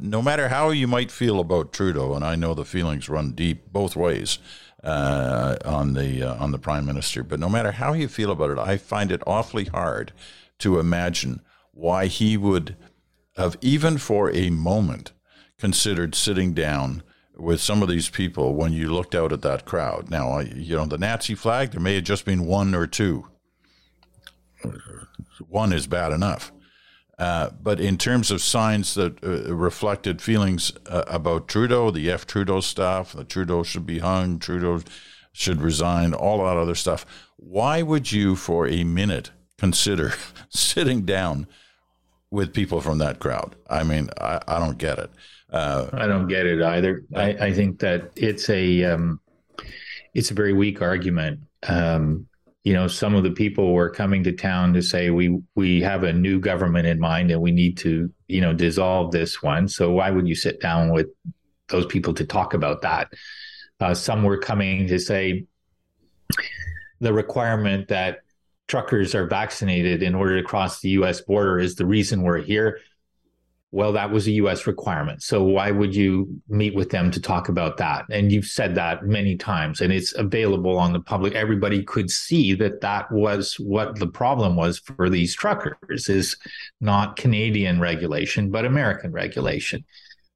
No 0.00 0.20
matter 0.20 0.48
how 0.48 0.70
you 0.70 0.88
might 0.88 1.10
feel 1.10 1.38
about 1.38 1.72
Trudeau, 1.72 2.14
and 2.14 2.24
I 2.24 2.34
know 2.34 2.54
the 2.54 2.64
feelings 2.64 3.08
run 3.08 3.32
deep 3.32 3.72
both 3.72 3.94
ways 3.94 4.38
uh, 4.82 5.56
on 5.64 5.94
the 5.94 6.22
uh, 6.22 6.34
on 6.42 6.50
the 6.50 6.58
prime 6.58 6.84
minister. 6.84 7.22
But 7.22 7.40
no 7.40 7.48
matter 7.48 7.72
how 7.72 7.92
you 7.92 8.08
feel 8.08 8.30
about 8.30 8.50
it, 8.50 8.58
I 8.58 8.76
find 8.76 9.12
it 9.12 9.22
awfully 9.26 9.64
hard 9.64 10.12
to 10.58 10.78
imagine 10.78 11.40
why 11.72 12.06
he 12.06 12.36
would 12.36 12.76
have 13.36 13.56
even 13.60 13.98
for 13.98 14.30
a 14.32 14.50
moment 14.50 15.12
considered 15.58 16.14
sitting 16.14 16.54
down 16.54 17.02
with 17.36 17.60
some 17.60 17.82
of 17.82 17.88
these 17.88 18.08
people 18.08 18.54
when 18.54 18.72
you 18.72 18.92
looked 18.92 19.14
out 19.14 19.32
at 19.32 19.42
that 19.42 19.64
crowd. 19.64 20.08
Now, 20.08 20.38
you 20.38 20.76
know, 20.76 20.86
the 20.86 20.98
Nazi 20.98 21.34
flag, 21.34 21.72
there 21.72 21.80
may 21.80 21.96
have 21.96 22.04
just 22.04 22.24
been 22.24 22.46
one 22.46 22.74
or 22.74 22.86
two 22.86 23.26
one 25.48 25.72
is 25.72 25.86
bad 25.86 26.12
enough. 26.12 26.52
Uh, 27.18 27.50
but 27.62 27.78
in 27.78 27.96
terms 27.96 28.30
of 28.30 28.42
signs 28.42 28.94
that 28.94 29.22
uh, 29.22 29.54
reflected 29.54 30.20
feelings 30.20 30.72
uh, 30.86 31.04
about 31.06 31.46
Trudeau, 31.46 31.90
the 31.90 32.10
F 32.10 32.26
Trudeau 32.26 32.60
stuff, 32.60 33.12
that 33.12 33.28
Trudeau 33.28 33.62
should 33.62 33.86
be 33.86 34.00
hung, 34.00 34.38
Trudeau 34.38 34.80
should 35.32 35.62
resign, 35.62 36.12
all 36.12 36.38
that 36.38 36.56
other 36.56 36.74
stuff, 36.74 37.06
why 37.36 37.82
would 37.82 38.10
you 38.10 38.34
for 38.34 38.66
a 38.66 38.82
minute 38.82 39.30
consider 39.58 40.12
sitting 40.48 41.02
down 41.02 41.46
with 42.30 42.52
people 42.52 42.80
from 42.80 42.98
that 42.98 43.20
crowd? 43.20 43.54
I 43.70 43.84
mean, 43.84 44.10
I, 44.20 44.40
I 44.48 44.58
don't 44.58 44.78
get 44.78 44.98
it. 44.98 45.10
Uh, 45.52 45.88
I 45.92 46.06
don't 46.08 46.26
get 46.26 46.46
it 46.46 46.62
either. 46.62 47.04
I, 47.14 47.28
I 47.28 47.52
think 47.52 47.78
that 47.78 48.10
it's 48.16 48.50
a 48.50 48.84
um, 48.84 49.20
it's 50.14 50.32
a 50.32 50.34
very 50.34 50.52
weak 50.52 50.82
argument. 50.82 51.40
Um, 51.68 52.26
you 52.64 52.72
know 52.72 52.88
some 52.88 53.14
of 53.14 53.22
the 53.22 53.30
people 53.30 53.74
were 53.74 53.90
coming 53.90 54.24
to 54.24 54.32
town 54.32 54.72
to 54.72 54.82
say 54.82 55.10
we 55.10 55.38
we 55.54 55.82
have 55.82 56.02
a 56.02 56.12
new 56.12 56.40
government 56.40 56.86
in 56.86 56.98
mind 56.98 57.30
and 57.30 57.40
we 57.40 57.52
need 57.52 57.76
to 57.78 58.10
you 58.26 58.40
know 58.40 58.54
dissolve 58.54 59.12
this 59.12 59.42
one. 59.42 59.68
So 59.68 59.92
why 59.92 60.10
would 60.10 60.26
you 60.26 60.34
sit 60.34 60.60
down 60.60 60.90
with 60.90 61.06
those 61.68 61.86
people 61.86 62.14
to 62.14 62.24
talk 62.24 62.54
about 62.54 62.82
that? 62.82 63.12
Uh, 63.80 63.92
some 63.92 64.22
were 64.22 64.38
coming 64.38 64.86
to 64.88 64.98
say 64.98 65.44
the 67.00 67.12
requirement 67.12 67.88
that 67.88 68.20
truckers 68.66 69.14
are 69.14 69.26
vaccinated 69.26 70.02
in 70.02 70.14
order 70.14 70.40
to 70.40 70.46
cross 70.46 70.80
the 70.80 70.90
US 70.90 71.20
border 71.20 71.58
is 71.58 71.74
the 71.74 71.84
reason 71.84 72.22
we're 72.22 72.40
here 72.40 72.80
well, 73.74 73.90
that 73.90 74.12
was 74.12 74.28
a 74.28 74.32
US 74.32 74.68
requirement. 74.68 75.20
So 75.20 75.42
why 75.42 75.72
would 75.72 75.96
you 75.96 76.40
meet 76.48 76.76
with 76.76 76.90
them 76.90 77.10
to 77.10 77.20
talk 77.20 77.48
about 77.48 77.76
that? 77.78 78.04
And 78.08 78.30
you've 78.30 78.46
said 78.46 78.76
that 78.76 79.04
many 79.04 79.36
times, 79.36 79.80
and 79.80 79.92
it's 79.92 80.14
available 80.14 80.78
on 80.78 80.92
the 80.92 81.00
public. 81.00 81.34
Everybody 81.34 81.82
could 81.82 82.08
see 82.08 82.54
that 82.54 82.82
that 82.82 83.10
was 83.10 83.56
what 83.58 83.98
the 83.98 84.06
problem 84.06 84.54
was 84.54 84.78
for 84.78 85.10
these 85.10 85.34
truckers 85.34 86.08
is 86.08 86.36
not 86.80 87.16
Canadian 87.16 87.80
regulation, 87.80 88.48
but 88.48 88.64
American 88.64 89.10
regulation. 89.10 89.84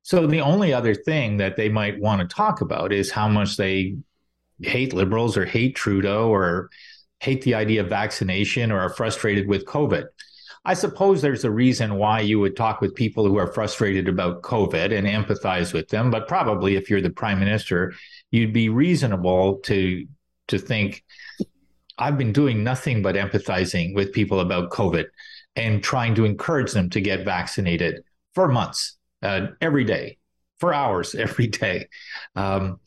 So 0.02 0.26
the 0.26 0.40
only 0.40 0.72
other 0.72 0.96
thing 0.96 1.36
that 1.36 1.56
they 1.56 1.68
might 1.68 2.00
want 2.00 2.20
to 2.20 2.34
talk 2.34 2.60
about 2.60 2.92
is 2.92 3.08
how 3.08 3.28
much 3.28 3.56
they 3.56 3.98
hate 4.62 4.92
liberals 4.92 5.36
or 5.36 5.44
hate 5.44 5.76
Trudeau 5.76 6.28
or 6.28 6.70
hate 7.20 7.42
the 7.42 7.54
idea 7.54 7.82
of 7.82 7.88
vaccination 7.88 8.72
or 8.72 8.80
are 8.80 8.90
frustrated 8.90 9.46
with 9.46 9.64
COVID. 9.64 10.06
I 10.64 10.74
suppose 10.74 11.22
there's 11.22 11.44
a 11.44 11.50
reason 11.50 11.94
why 11.96 12.20
you 12.20 12.40
would 12.40 12.56
talk 12.56 12.80
with 12.80 12.94
people 12.94 13.26
who 13.26 13.38
are 13.38 13.52
frustrated 13.52 14.08
about 14.08 14.42
COVID 14.42 14.96
and 14.96 15.06
empathize 15.06 15.72
with 15.72 15.88
them. 15.88 16.10
But 16.10 16.28
probably 16.28 16.76
if 16.76 16.90
you're 16.90 17.00
the 17.00 17.10
prime 17.10 17.38
minister, 17.38 17.94
you'd 18.30 18.52
be 18.52 18.68
reasonable 18.68 19.58
to 19.64 20.06
to 20.48 20.58
think 20.58 21.04
I've 21.98 22.16
been 22.16 22.32
doing 22.32 22.64
nothing 22.64 23.02
but 23.02 23.16
empathizing 23.16 23.94
with 23.94 24.12
people 24.12 24.40
about 24.40 24.70
COVID 24.70 25.06
and 25.56 25.82
trying 25.82 26.14
to 26.14 26.24
encourage 26.24 26.72
them 26.72 26.88
to 26.90 27.00
get 27.00 27.24
vaccinated 27.24 28.02
for 28.34 28.48
months, 28.48 28.96
uh, 29.22 29.48
every 29.60 29.84
day, 29.84 30.18
for 30.58 30.72
hours 30.72 31.14
every 31.14 31.48
day. 31.48 31.88
Um, 32.36 32.78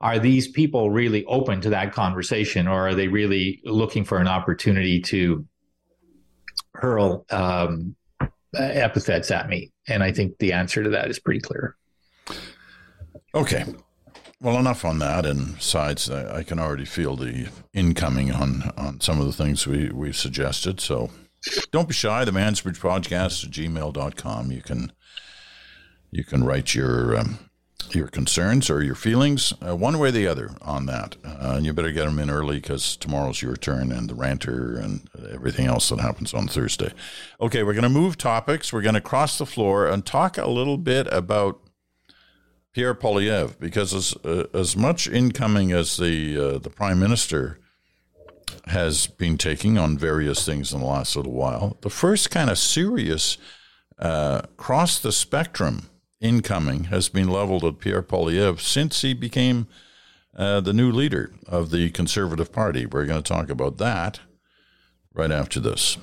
are 0.00 0.18
these 0.18 0.48
people 0.48 0.90
really 0.90 1.24
open 1.24 1.60
to 1.62 1.70
that 1.70 1.92
conversation, 1.92 2.66
or 2.66 2.88
are 2.88 2.94
they 2.94 3.08
really 3.08 3.60
looking 3.64 4.04
for 4.04 4.18
an 4.18 4.28
opportunity 4.28 5.00
to 5.00 5.46
hurl 6.74 7.24
um, 7.30 7.96
epithets 8.56 9.30
at 9.30 9.48
me. 9.48 9.72
And 9.88 10.02
I 10.02 10.12
think 10.12 10.38
the 10.38 10.52
answer 10.52 10.82
to 10.82 10.90
that 10.90 11.10
is 11.10 11.18
pretty 11.18 11.40
clear. 11.40 11.76
Okay. 13.34 13.64
Well, 14.40 14.58
enough 14.58 14.84
on 14.84 14.98
that. 14.98 15.26
And 15.26 15.56
besides, 15.56 16.10
I, 16.10 16.42
can 16.42 16.58
already 16.58 16.84
feel 16.84 17.16
the 17.16 17.48
incoming 17.72 18.30
on, 18.30 18.70
on 18.76 19.00
some 19.00 19.20
of 19.20 19.26
the 19.26 19.32
things 19.32 19.66
we, 19.66 19.90
we've 19.90 20.16
suggested. 20.16 20.80
So 20.80 21.10
don't 21.72 21.88
be 21.88 21.94
shy. 21.94 22.24
The 22.24 22.30
Mansbridge 22.30 22.78
Podcast 22.78 23.44
at 23.44 23.50
gmail.com. 23.50 24.52
You 24.52 24.60
can, 24.60 24.92
you 26.10 26.24
can 26.24 26.44
write 26.44 26.74
your, 26.74 27.16
um, 27.16 27.38
your 27.92 28.08
concerns 28.08 28.70
or 28.70 28.82
your 28.82 28.94
feelings, 28.94 29.52
uh, 29.66 29.74
one 29.74 29.98
way 29.98 30.08
or 30.08 30.12
the 30.12 30.26
other, 30.26 30.50
on 30.62 30.86
that. 30.86 31.16
Uh, 31.24 31.58
you 31.62 31.72
better 31.72 31.92
get 31.92 32.04
them 32.04 32.18
in 32.18 32.30
early 32.30 32.56
because 32.56 32.96
tomorrow's 32.96 33.42
your 33.42 33.56
turn 33.56 33.90
and 33.92 34.08
the 34.08 34.14
ranter 34.14 34.76
and 34.76 35.08
everything 35.32 35.66
else 35.66 35.88
that 35.88 36.00
happens 36.00 36.32
on 36.34 36.46
Thursday. 36.48 36.92
Okay, 37.40 37.62
we're 37.62 37.72
going 37.72 37.82
to 37.82 37.88
move 37.88 38.16
topics. 38.16 38.72
We're 38.72 38.82
going 38.82 38.94
to 38.94 39.00
cross 39.00 39.38
the 39.38 39.46
floor 39.46 39.86
and 39.86 40.04
talk 40.04 40.38
a 40.38 40.48
little 40.48 40.78
bit 40.78 41.08
about 41.12 41.60
Pierre 42.72 42.94
Poilievre 42.94 43.58
because 43.58 43.94
as 43.94 44.14
uh, 44.24 44.46
as 44.52 44.76
much 44.76 45.06
incoming 45.08 45.72
as 45.72 45.96
the 45.96 46.36
uh, 46.36 46.58
the 46.58 46.70
prime 46.70 46.98
minister 46.98 47.60
has 48.66 49.06
been 49.06 49.38
taking 49.38 49.78
on 49.78 49.96
various 49.96 50.44
things 50.44 50.72
in 50.72 50.80
the 50.80 50.86
last 50.86 51.16
little 51.16 51.32
while, 51.32 51.76
the 51.82 51.90
first 51.90 52.30
kind 52.30 52.50
of 52.50 52.58
serious 52.58 53.38
uh, 53.98 54.42
cross 54.56 54.98
the 54.98 55.12
spectrum 55.12 55.88
incoming 56.20 56.84
has 56.84 57.08
been 57.08 57.28
leveled 57.28 57.64
at 57.64 57.78
Pierre 57.78 58.02
Poilievre 58.02 58.60
since 58.60 59.02
he 59.02 59.14
became 59.14 59.66
uh, 60.36 60.60
the 60.60 60.72
new 60.72 60.90
leader 60.90 61.32
of 61.46 61.70
the 61.70 61.90
Conservative 61.90 62.52
Party. 62.52 62.86
We're 62.86 63.06
going 63.06 63.22
to 63.22 63.28
talk 63.28 63.50
about 63.50 63.78
that 63.78 64.20
right 65.12 65.30
after 65.30 65.60
this. 65.60 65.96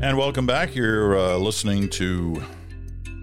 And 0.00 0.16
welcome 0.16 0.46
back. 0.46 0.74
You're 0.74 1.18
uh, 1.18 1.36
listening 1.36 1.88
to 1.90 2.42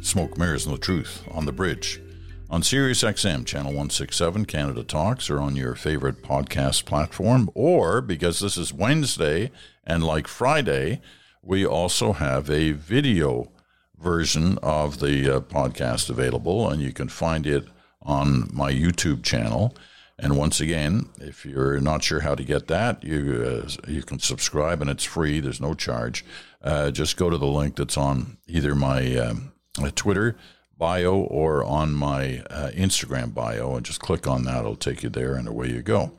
Smoke 0.02 0.38
Mirrors 0.38 0.65
and 0.65 0.76
the 0.76 0.80
Truth 0.80 1.24
on 1.32 1.46
the 1.46 1.52
Bridge 1.52 2.02
on 2.50 2.62
SiriusXM, 2.62 3.46
Channel 3.46 3.72
167, 3.72 4.46
Canada 4.46 4.84
Talks, 4.84 5.30
or 5.30 5.40
on 5.40 5.56
your 5.56 5.76
favorite 5.76 6.22
podcast 6.22 6.86
platform. 6.86 7.50
Or 7.54 8.02
because 8.02 8.40
this 8.40 8.58
is 8.58 8.74
Wednesday 8.74 9.52
and 9.84 10.04
like 10.04 10.28
Friday, 10.28 11.02
we 11.42 11.66
also 11.66 12.14
have 12.14 12.50
a 12.50 12.72
video 12.72 13.52
version 13.98 14.58
of 14.60 15.00
the 15.00 15.38
uh, 15.38 15.40
podcast 15.40 16.10
available, 16.10 16.70
and 16.70 16.82
you 16.82 16.94
can 16.94 17.10
find 17.10 17.48
it 17.48 17.66
on 18.02 18.50
my 18.54 18.72
YouTube 18.72 19.24
channel. 19.24 19.76
And 20.18 20.38
once 20.38 20.62
again, 20.62 21.10
if 21.20 21.46
you're 21.46 21.80
not 21.82 22.04
sure 22.04 22.22
how 22.22 22.36
to 22.36 22.44
get 22.44 22.68
that, 22.68 23.04
you 23.04 23.64
uh, 23.66 23.90
you 23.92 24.02
can 24.02 24.20
subscribe 24.20 24.82
and 24.82 24.90
it's 24.90 25.04
free. 25.04 25.40
There's 25.40 25.60
no 25.60 25.74
charge. 25.74 26.24
Uh, 26.64 26.92
just 26.92 27.18
go 27.18 27.30
to 27.30 27.38
the 27.38 27.46
link 27.46 27.76
that's 27.76 27.98
on 27.98 28.38
either 28.48 28.76
my 28.76 29.16
um, 29.18 29.52
Twitter 29.96 30.38
bio 30.78 31.16
or 31.16 31.64
on 31.64 31.94
my 31.94 32.44
uh, 32.50 32.70
Instagram 32.72 33.34
bio, 33.34 33.76
and 33.76 33.86
just 33.86 34.00
click 34.00 34.28
on 34.28 34.44
that. 34.44 34.60
It'll 34.60 34.76
take 34.76 35.04
you 35.04 35.10
there, 35.10 35.36
and 35.36 35.48
away 35.48 35.70
you 35.70 35.82
go. 35.82 36.12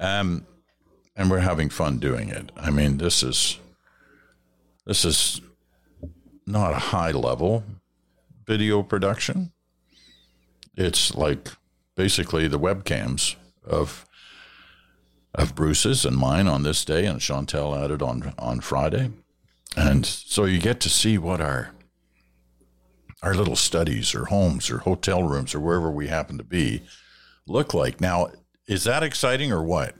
Um, 0.00 0.46
and 1.16 1.30
we're 1.30 1.38
having 1.40 1.70
fun 1.70 1.98
doing 1.98 2.28
it. 2.28 2.50
I 2.56 2.70
mean, 2.70 2.98
this 2.98 3.22
is 3.22 3.58
this 4.86 5.04
is 5.04 5.40
not 6.46 6.72
a 6.72 6.78
high 6.90 7.12
level 7.12 7.64
video 8.46 8.82
production. 8.82 9.52
It's 10.76 11.14
like 11.14 11.48
basically 11.96 12.48
the 12.48 12.58
webcams 12.58 13.36
of 13.64 14.06
of 15.34 15.54
Bruce's 15.54 16.04
and 16.04 16.16
mine 16.16 16.46
on 16.46 16.62
this 16.62 16.84
day, 16.84 17.06
and 17.06 17.20
Chantal 17.20 17.74
added 17.74 18.02
on 18.02 18.34
on 18.38 18.60
Friday, 18.60 19.10
and 19.76 20.04
so 20.04 20.44
you 20.44 20.58
get 20.58 20.80
to 20.80 20.88
see 20.88 21.16
what 21.16 21.40
our 21.40 21.70
our 23.24 23.34
little 23.34 23.56
studies 23.56 24.14
or 24.14 24.26
homes 24.26 24.70
or 24.70 24.78
hotel 24.78 25.22
rooms 25.22 25.54
or 25.54 25.60
wherever 25.60 25.90
we 25.90 26.08
happen 26.08 26.36
to 26.36 26.44
be 26.44 26.82
look 27.46 27.72
like. 27.72 27.98
Now, 27.98 28.28
is 28.68 28.84
that 28.84 29.02
exciting 29.02 29.50
or 29.50 29.62
what? 29.62 29.94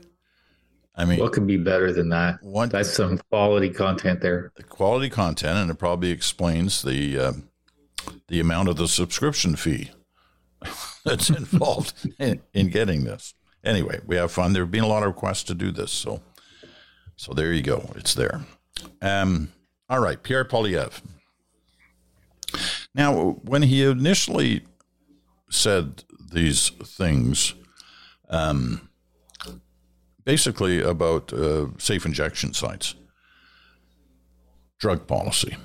I 0.94 1.06
mean, 1.06 1.18
what 1.18 1.32
could 1.32 1.46
be 1.46 1.56
better 1.56 1.92
than 1.92 2.10
that? 2.10 2.38
What, 2.42 2.70
That's 2.70 2.92
some 2.92 3.18
quality 3.30 3.70
content 3.70 4.20
there. 4.20 4.52
The 4.56 4.62
quality 4.62 5.08
content, 5.08 5.58
and 5.58 5.70
it 5.70 5.78
probably 5.78 6.10
explains 6.10 6.82
the 6.82 7.18
uh, 7.18 7.32
the 8.28 8.40
amount 8.40 8.68
of 8.68 8.76
the 8.76 8.86
subscription 8.86 9.56
fee 9.56 9.90
that's 11.04 11.30
involved 11.30 11.94
in, 12.20 12.42
in, 12.52 12.68
getting 12.68 13.04
this. 13.04 13.34
Anyway, 13.64 14.00
we 14.06 14.16
have 14.16 14.30
fun. 14.30 14.52
There 14.52 14.62
have 14.62 14.70
been 14.70 14.84
a 14.84 14.88
lot 14.88 15.02
of 15.02 15.08
requests 15.08 15.44
to 15.44 15.54
do 15.54 15.72
this, 15.72 15.90
so 15.90 16.22
so 17.16 17.32
there 17.32 17.52
you 17.52 17.62
go. 17.62 17.90
It's 17.96 18.14
there. 18.14 18.42
Um, 19.02 19.52
all 19.88 20.00
right, 20.00 20.22
Pierre 20.22 20.44
Poilievre. 20.44 21.00
Now, 22.94 23.40
when 23.42 23.62
he 23.62 23.84
initially 23.84 24.64
said 25.50 26.04
these 26.32 26.70
things, 26.70 27.54
um, 28.30 28.88
basically 30.24 30.80
about 30.80 31.32
uh, 31.32 31.66
safe 31.78 32.06
injection 32.06 32.54
sites, 32.54 32.94
drug 34.78 35.06
policy. 35.06 35.56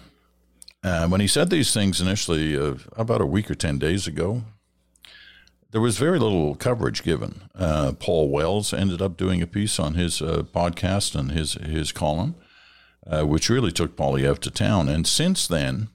Uh, 0.84 1.08
when 1.08 1.22
he 1.22 1.28
said 1.28 1.50
these 1.50 1.74
things 1.74 2.00
initially, 2.00 2.58
uh, 2.58 2.76
about 2.96 3.22
a 3.22 3.26
week 3.26 3.52
or 3.52 3.56
10 3.56 3.78
days 3.80 4.08
ago, 4.08 4.44
there 5.72 5.82
was 5.82 5.98
very 5.98 6.18
little 6.18 6.56
coverage 6.56 7.04
given. 7.04 7.42
Uh, 7.54 7.94
Paul 8.00 8.30
Wells 8.30 8.74
ended 8.74 9.02
up 9.02 9.18
doing 9.18 9.42
a 9.42 9.48
piece 9.48 9.80
on 9.80 9.94
his 9.94 10.22
uh, 10.22 10.44
podcast 10.54 11.16
and 11.16 11.32
his, 11.32 11.54
his 11.54 11.92
column, 11.92 12.36
uh, 13.06 13.24
which 13.24 13.50
really 13.50 13.72
took 13.72 13.96
Poilievre 13.96 14.40
to 14.40 14.52
town. 14.52 14.90
And 14.90 15.06
since 15.06 15.48
then, 15.48 15.90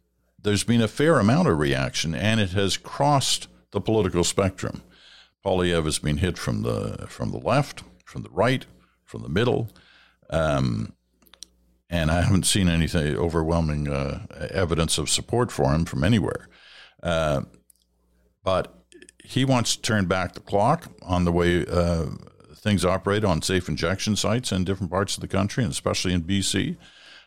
there's 0.45 0.63
been 0.63 0.83
a 0.83 0.89
fair 0.89 1.19
amount 1.19 1.49
of 1.49 1.59
reaction, 1.59 2.15
and 2.15 2.39
it 2.39 2.51
has 2.51 2.77
crossed 2.77 3.49
the 3.73 3.81
political 3.81 4.23
spectrum. 4.23 4.83
Poilievre 5.45 5.85
has 5.85 5.99
been 5.99 6.19
hit 6.19 6.39
from 6.39 6.63
the 6.63 7.07
from 7.09 7.33
the 7.33 7.39
left, 7.39 7.83
from 8.05 8.23
the 8.23 8.31
right, 8.31 8.65
from 9.05 9.23
the 9.23 9.29
middle, 9.29 9.71
um, 10.31 10.93
and 11.91 12.11
I 12.11 12.23
haven't 12.23 12.47
seen 12.47 12.69
anything 12.69 13.17
overwhelming 13.17 13.89
uh, 13.89 14.27
evidence 14.51 14.99
of 14.99 15.11
support 15.11 15.51
for 15.51 15.75
him 15.75 15.85
from 15.85 16.05
anywhere. 16.05 16.49
Uh, 17.03 17.43
but 18.43 18.85
he 19.25 19.45
wants 19.45 19.77
to 19.77 19.83
turn 19.83 20.07
back 20.07 20.35
the 20.35 20.41
clock 20.41 20.93
on 21.03 21.25
the 21.25 21.33
way 21.33 21.67
uh, 21.67 22.07
things 22.55 22.85
operate 22.85 23.25
on 23.25 23.43
safe 23.43 23.69
injection 23.69 24.17
sites 24.17 24.53
in 24.53 24.65
different 24.65 24.91
parts 24.91 25.17
of 25.17 25.21
the 25.23 25.29
country, 25.29 25.65
and 25.65 25.73
especially 25.73 26.13
in 26.13 26.23
BC. 26.23 26.77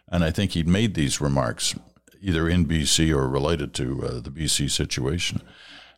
And 0.10 0.24
I 0.24 0.32
think 0.32 0.52
he'd 0.52 0.68
made 0.68 0.94
these 0.94 1.20
remarks 1.20 1.76
either 2.22 2.50
in 2.50 2.66
BC 2.66 3.16
or 3.16 3.28
related 3.28 3.74
to 3.76 4.06
uh, 4.06 4.20
the 4.20 4.30
BC 4.30 4.70
situation. 4.70 5.42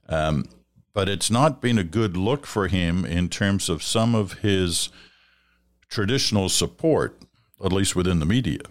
Um, 0.07 0.45
but 0.93 1.07
it's 1.07 1.29
not 1.29 1.61
been 1.61 1.77
a 1.77 1.83
good 1.83 2.17
look 2.17 2.45
for 2.45 2.67
him 2.67 3.05
in 3.05 3.29
terms 3.29 3.69
of 3.69 3.83
some 3.83 4.15
of 4.15 4.39
his 4.39 4.89
traditional 5.87 6.49
support, 6.49 7.21
at 7.63 7.71
least 7.71 7.95
within 7.95 8.19
the 8.19 8.25
media. 8.25 8.61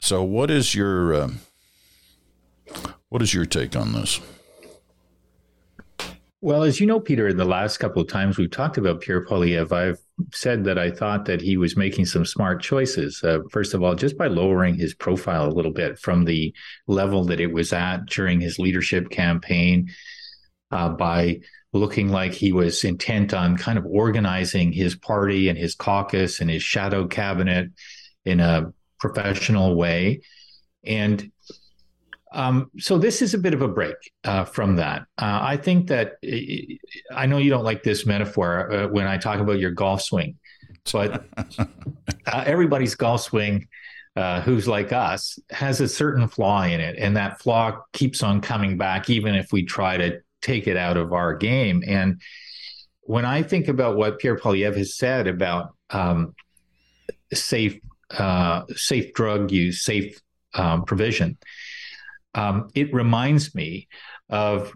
So, 0.00 0.22
what 0.22 0.50
is 0.50 0.74
your 0.74 1.14
uh, 1.14 1.30
what 3.08 3.22
is 3.22 3.32
your 3.32 3.46
take 3.46 3.76
on 3.76 3.92
this? 3.92 4.20
Well, 6.44 6.62
as 6.62 6.78
you 6.78 6.86
know, 6.86 7.00
Peter, 7.00 7.26
in 7.26 7.38
the 7.38 7.46
last 7.46 7.78
couple 7.78 8.02
of 8.02 8.08
times 8.08 8.36
we've 8.36 8.50
talked 8.50 8.76
about 8.76 9.00
Pierre 9.00 9.24
Poilievre, 9.24 9.72
I've 9.72 9.98
said 10.30 10.64
that 10.64 10.78
I 10.78 10.90
thought 10.90 11.24
that 11.24 11.40
he 11.40 11.56
was 11.56 11.74
making 11.74 12.04
some 12.04 12.26
smart 12.26 12.60
choices. 12.60 13.24
Uh, 13.24 13.38
first 13.50 13.72
of 13.72 13.82
all, 13.82 13.94
just 13.94 14.18
by 14.18 14.26
lowering 14.26 14.74
his 14.74 14.92
profile 14.92 15.48
a 15.48 15.56
little 15.56 15.72
bit 15.72 15.98
from 15.98 16.26
the 16.26 16.54
level 16.86 17.24
that 17.24 17.40
it 17.40 17.50
was 17.50 17.72
at 17.72 18.04
during 18.04 18.42
his 18.42 18.58
leadership 18.58 19.08
campaign, 19.08 19.88
uh, 20.70 20.90
by 20.90 21.40
looking 21.72 22.10
like 22.10 22.34
he 22.34 22.52
was 22.52 22.84
intent 22.84 23.32
on 23.32 23.56
kind 23.56 23.78
of 23.78 23.86
organizing 23.86 24.70
his 24.70 24.94
party 24.94 25.48
and 25.48 25.56
his 25.56 25.74
caucus 25.74 26.42
and 26.42 26.50
his 26.50 26.62
shadow 26.62 27.06
cabinet 27.06 27.70
in 28.26 28.40
a 28.40 28.70
professional 29.00 29.76
way. 29.76 30.20
And 30.84 31.32
um, 32.34 32.70
so 32.78 32.98
this 32.98 33.22
is 33.22 33.32
a 33.32 33.38
bit 33.38 33.54
of 33.54 33.62
a 33.62 33.68
break 33.68 33.96
uh, 34.24 34.44
from 34.44 34.76
that. 34.76 35.02
Uh, 35.16 35.38
I 35.40 35.56
think 35.56 35.86
that 35.86 36.16
I 37.14 37.26
know 37.26 37.38
you 37.38 37.48
don't 37.48 37.62
like 37.62 37.84
this 37.84 38.06
metaphor 38.06 38.72
uh, 38.72 38.88
when 38.88 39.06
I 39.06 39.16
talk 39.18 39.38
about 39.38 39.60
your 39.60 39.70
golf 39.70 40.02
swing, 40.02 40.36
but 40.92 41.24
uh, 41.58 42.44
everybody's 42.44 42.96
golf 42.96 43.22
swing, 43.22 43.68
uh, 44.16 44.40
who's 44.40 44.66
like 44.66 44.92
us, 44.92 45.38
has 45.50 45.80
a 45.80 45.88
certain 45.88 46.26
flaw 46.26 46.64
in 46.64 46.80
it, 46.80 46.96
and 46.98 47.16
that 47.16 47.40
flaw 47.40 47.80
keeps 47.92 48.22
on 48.24 48.40
coming 48.40 48.76
back, 48.76 49.08
even 49.08 49.36
if 49.36 49.52
we 49.52 49.64
try 49.64 49.96
to 49.96 50.20
take 50.42 50.66
it 50.66 50.76
out 50.76 50.96
of 50.96 51.12
our 51.12 51.34
game. 51.34 51.84
And 51.86 52.20
when 53.02 53.24
I 53.24 53.44
think 53.44 53.68
about 53.68 53.96
what 53.96 54.18
Pierre 54.18 54.36
Poilievre 54.36 54.76
has 54.76 54.96
said 54.96 55.28
about 55.28 55.74
um, 55.90 56.34
safe, 57.32 57.78
uh, 58.10 58.62
safe 58.74 59.12
drug 59.14 59.52
use, 59.52 59.84
safe 59.84 60.20
um, 60.54 60.84
provision 60.84 61.38
um, 62.34 62.68
it 62.74 62.92
reminds 62.92 63.54
me 63.54 63.88
of 64.28 64.72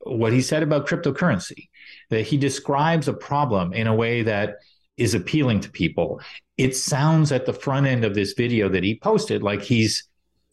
what 0.00 0.32
he 0.32 0.40
said 0.40 0.62
about 0.62 0.86
cryptocurrency, 0.86 1.68
that 2.08 2.22
he 2.22 2.36
describes 2.36 3.08
a 3.08 3.12
problem 3.12 3.72
in 3.72 3.86
a 3.86 3.94
way 3.94 4.22
that 4.22 4.56
is 4.96 5.14
appealing 5.14 5.60
to 5.60 5.70
people. 5.70 6.20
It 6.56 6.76
sounds 6.76 7.32
at 7.32 7.46
the 7.46 7.52
front 7.52 7.86
end 7.86 8.04
of 8.04 8.14
this 8.14 8.34
video 8.34 8.68
that 8.68 8.84
he 8.84 8.98
posted 8.98 9.42
like 9.42 9.62
he's 9.62 10.04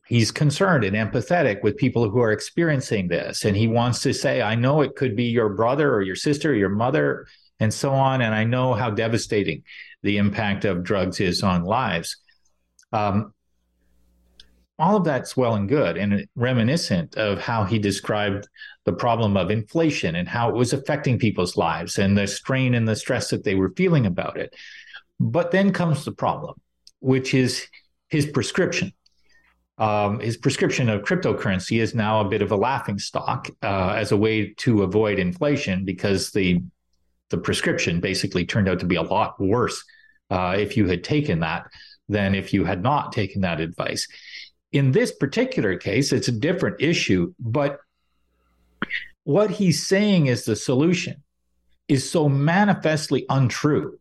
he's 0.07 0.31
concerned 0.31 0.85
and 0.85 0.95
empathetic 0.95 1.61
with 1.63 1.75
people 1.75 2.09
who 2.09 2.21
are 2.21 2.31
experiencing 2.31 3.09
this 3.09 3.43
and 3.43 3.57
he 3.57 3.67
wants 3.67 3.99
to 3.99 4.13
say 4.13 4.41
I 4.41 4.55
know 4.55 4.81
it 4.81 4.95
could 4.95 5.17
be 5.17 5.25
your 5.25 5.49
brother 5.49 5.93
or 5.93 6.01
your 6.01 6.15
sister 6.15 6.51
or 6.51 6.55
your 6.55 6.69
mother 6.69 7.27
and 7.59 7.73
so 7.73 7.91
on 7.91 8.21
and 8.21 8.33
I 8.33 8.45
know 8.45 8.73
how 8.73 8.89
devastating 8.89 9.63
the 10.03 10.15
impact 10.15 10.63
of 10.63 10.83
drugs 10.83 11.19
is 11.19 11.43
on 11.43 11.65
lives. 11.65 12.15
Um, 12.93 13.33
all 14.79 14.97
of 14.97 15.03
that's 15.03 15.35
well 15.35 15.55
and 15.55 15.67
good 15.67 15.97
and 15.97 16.27
reminiscent 16.35 17.15
of 17.15 17.39
how 17.39 17.63
he 17.63 17.79
described 17.79 18.47
the 18.85 18.93
problem 18.93 19.35
of 19.35 19.49
inflation 19.49 20.15
and 20.15 20.27
how 20.27 20.49
it 20.49 20.55
was 20.55 20.71
affecting 20.71 21.17
people's 21.17 21.57
lives 21.57 21.97
and 21.97 22.17
the 22.17 22.27
strain 22.27 22.75
and 22.75 22.87
the 22.87 22.95
stress 22.95 23.29
that 23.29 23.43
they 23.43 23.55
were 23.55 23.73
feeling 23.75 24.05
about 24.05 24.37
it. 24.37 24.55
But 25.19 25.51
then 25.51 25.73
comes 25.73 26.05
the 26.05 26.11
problem, 26.11 26.55
which 26.99 27.33
is 27.33 27.67
his 28.09 28.27
prescription. 28.27 28.93
Um, 29.79 30.19
his 30.19 30.37
prescription 30.37 30.89
of 30.89 31.01
cryptocurrency 31.01 31.81
is 31.81 31.93
now 31.93 32.21
a 32.21 32.29
bit 32.29 32.41
of 32.41 32.51
a 32.51 32.55
laughing 32.55 32.97
stock 32.97 33.49
uh, 33.63 33.93
as 33.95 34.11
a 34.11 34.17
way 34.17 34.53
to 34.57 34.83
avoid 34.83 35.19
inflation 35.19 35.85
because 35.85 36.31
the 36.31 36.61
the 37.29 37.37
prescription 37.37 37.99
basically 37.99 38.45
turned 38.45 38.69
out 38.69 38.79
to 38.79 38.85
be 38.85 38.95
a 38.95 39.01
lot 39.01 39.37
worse 39.37 39.83
uh, 40.29 40.55
if 40.57 40.77
you 40.77 40.87
had 40.87 41.03
taken 41.03 41.41
that 41.41 41.67
than 42.09 42.33
if 42.33 42.53
you 42.53 42.63
had 42.63 42.81
not 42.81 43.11
taken 43.11 43.41
that 43.41 43.59
advice. 43.59 44.07
In 44.71 44.91
this 44.91 45.11
particular 45.11 45.77
case, 45.77 46.11
it's 46.11 46.27
a 46.27 46.31
different 46.31 46.81
issue, 46.81 47.33
but 47.39 47.79
what 49.23 49.51
he's 49.51 49.87
saying 49.87 50.27
is 50.27 50.45
the 50.45 50.55
solution 50.55 51.23
is 51.87 52.09
so 52.09 52.27
manifestly 52.27 53.25
untrue 53.29 53.99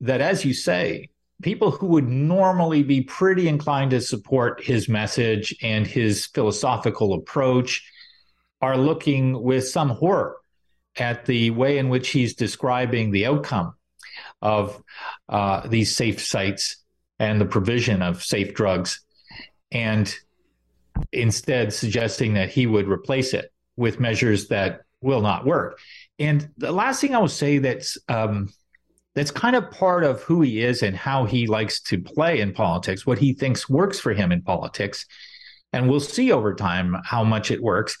that, 0.00 0.20
as 0.20 0.44
you 0.44 0.52
say, 0.52 1.08
people 1.42 1.70
who 1.70 1.86
would 1.86 2.08
normally 2.08 2.82
be 2.82 3.02
pretty 3.02 3.48
inclined 3.48 3.90
to 3.92 4.00
support 4.00 4.62
his 4.62 4.88
message 4.88 5.54
and 5.62 5.86
his 5.86 6.26
philosophical 6.26 7.14
approach 7.14 7.90
are 8.60 8.76
looking 8.76 9.40
with 9.42 9.68
some 9.68 9.88
horror 9.88 10.36
at 10.96 11.24
the 11.26 11.50
way 11.50 11.78
in 11.78 11.88
which 11.88 12.08
he's 12.10 12.34
describing 12.34 13.10
the 13.10 13.26
outcome 13.26 13.74
of 14.42 14.82
uh, 15.28 15.66
these 15.68 15.94
safe 15.94 16.20
sites 16.20 16.84
and 17.18 17.40
the 17.40 17.46
provision 17.46 18.02
of 18.02 18.22
safe 18.22 18.54
drugs, 18.54 19.00
and 19.72 20.14
instead 21.12 21.72
suggesting 21.72 22.34
that 22.34 22.50
he 22.50 22.66
would 22.66 22.88
replace 22.88 23.34
it 23.34 23.52
with 23.76 24.00
measures 24.00 24.48
that 24.48 24.82
will 25.00 25.20
not 25.20 25.46
work. 25.46 25.78
And 26.18 26.48
the 26.56 26.72
last 26.72 27.00
thing 27.00 27.14
I 27.14 27.18
will 27.18 27.28
say 27.28 27.58
that's 27.58 27.96
um, 28.08 28.48
that's 29.14 29.30
kind 29.30 29.56
of 29.56 29.70
part 29.70 30.04
of 30.04 30.22
who 30.22 30.42
he 30.42 30.60
is 30.60 30.82
and 30.82 30.96
how 30.96 31.24
he 31.24 31.46
likes 31.46 31.80
to 31.82 32.00
play 32.00 32.40
in 32.40 32.52
politics, 32.52 33.06
what 33.06 33.18
he 33.18 33.32
thinks 33.32 33.68
works 33.68 33.98
for 33.98 34.12
him 34.12 34.32
in 34.32 34.42
politics, 34.42 35.06
and 35.72 35.88
we'll 35.88 36.00
see 36.00 36.32
over 36.32 36.54
time 36.54 36.96
how 37.04 37.24
much 37.24 37.50
it 37.50 37.62
works. 37.62 37.96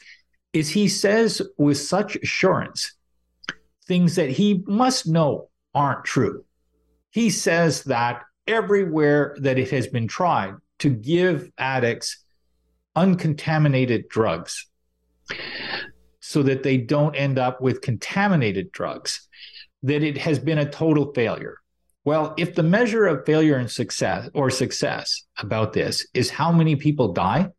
Is 0.52 0.70
he 0.70 0.88
says 0.88 1.42
with 1.56 1.78
such 1.78 2.16
assurance 2.16 2.94
things 3.86 4.16
that 4.16 4.30
he 4.30 4.62
must 4.66 5.06
know 5.06 5.48
aren't 5.74 6.04
true. 6.04 6.44
He 7.10 7.30
says 7.30 7.84
that 7.84 8.22
everywhere 8.46 9.36
that 9.40 9.58
it 9.58 9.70
has 9.70 9.86
been 9.86 10.08
tried 10.08 10.54
to 10.78 10.90
give 10.90 11.50
addicts 11.58 12.24
uncontaminated 12.94 14.08
drugs 14.08 14.66
so 16.20 16.42
that 16.42 16.62
they 16.62 16.76
don't 16.76 17.14
end 17.14 17.38
up 17.38 17.60
with 17.60 17.80
contaminated 17.80 18.72
drugs, 18.72 19.28
that 19.82 20.02
it 20.02 20.18
has 20.18 20.38
been 20.38 20.58
a 20.58 20.70
total 20.70 21.12
failure. 21.14 21.58
Well, 22.04 22.34
if 22.36 22.54
the 22.54 22.62
measure 22.62 23.06
of 23.06 23.26
failure 23.26 23.56
and 23.56 23.70
success 23.70 24.28
or 24.34 24.50
success 24.50 25.24
about 25.38 25.72
this 25.72 26.06
is 26.14 26.30
how 26.30 26.52
many 26.52 26.76
people 26.76 27.12
die 27.12 27.50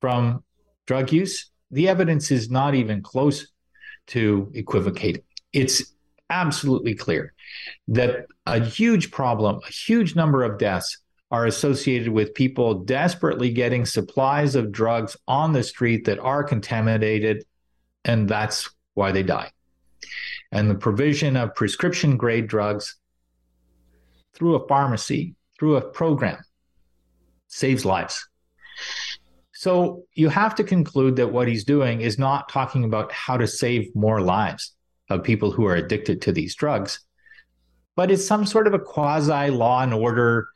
from 0.00 0.44
drug 0.86 1.12
use, 1.12 1.50
the 1.70 1.88
evidence 1.88 2.30
is 2.30 2.50
not 2.50 2.74
even 2.74 3.02
close 3.02 3.48
to 4.08 4.50
equivocate. 4.54 5.24
It's 5.52 5.94
absolutely 6.30 6.94
clear 6.94 7.32
that 7.88 8.26
a 8.46 8.60
huge 8.62 9.10
problem, 9.10 9.60
a 9.66 9.72
huge 9.72 10.14
number 10.14 10.42
of 10.44 10.58
deaths 10.58 10.98
are 11.30 11.46
associated 11.46 12.08
with 12.08 12.34
people 12.34 12.74
desperately 12.74 13.50
getting 13.50 13.84
supplies 13.84 14.54
of 14.54 14.72
drugs 14.72 15.16
on 15.26 15.52
the 15.52 15.62
street 15.62 16.06
that 16.06 16.18
are 16.18 16.42
contaminated, 16.42 17.44
and 18.04 18.28
that's 18.28 18.70
why 18.94 19.12
they 19.12 19.22
die. 19.22 19.50
And 20.50 20.70
the 20.70 20.74
provision 20.74 21.36
of 21.36 21.54
prescription 21.54 22.16
grade 22.16 22.46
drugs 22.46 22.96
through 24.32 24.54
a 24.54 24.66
pharmacy, 24.66 25.34
through 25.58 25.76
a 25.76 25.82
program, 25.82 26.38
saves 27.48 27.84
lives. 27.84 28.26
So 29.52 30.04
you 30.14 30.28
have 30.28 30.54
to 30.54 30.64
conclude 30.64 31.16
that 31.16 31.32
what 31.32 31.48
he's 31.48 31.64
doing 31.64 32.00
is 32.00 32.18
not 32.18 32.48
talking 32.48 32.84
about 32.84 33.12
how 33.12 33.36
to 33.36 33.46
save 33.46 33.94
more 33.94 34.20
lives 34.20 34.74
of 35.10 35.24
people 35.24 35.50
who 35.50 35.66
are 35.66 35.74
addicted 35.74 36.22
to 36.22 36.32
these 36.32 36.54
drugs, 36.54 37.00
but 37.96 38.10
it's 38.10 38.24
some 38.24 38.46
sort 38.46 38.66
of 38.66 38.74
a 38.74 38.78
quasi 38.78 39.50
law 39.50 39.82
and 39.82 39.92
order 39.92 40.48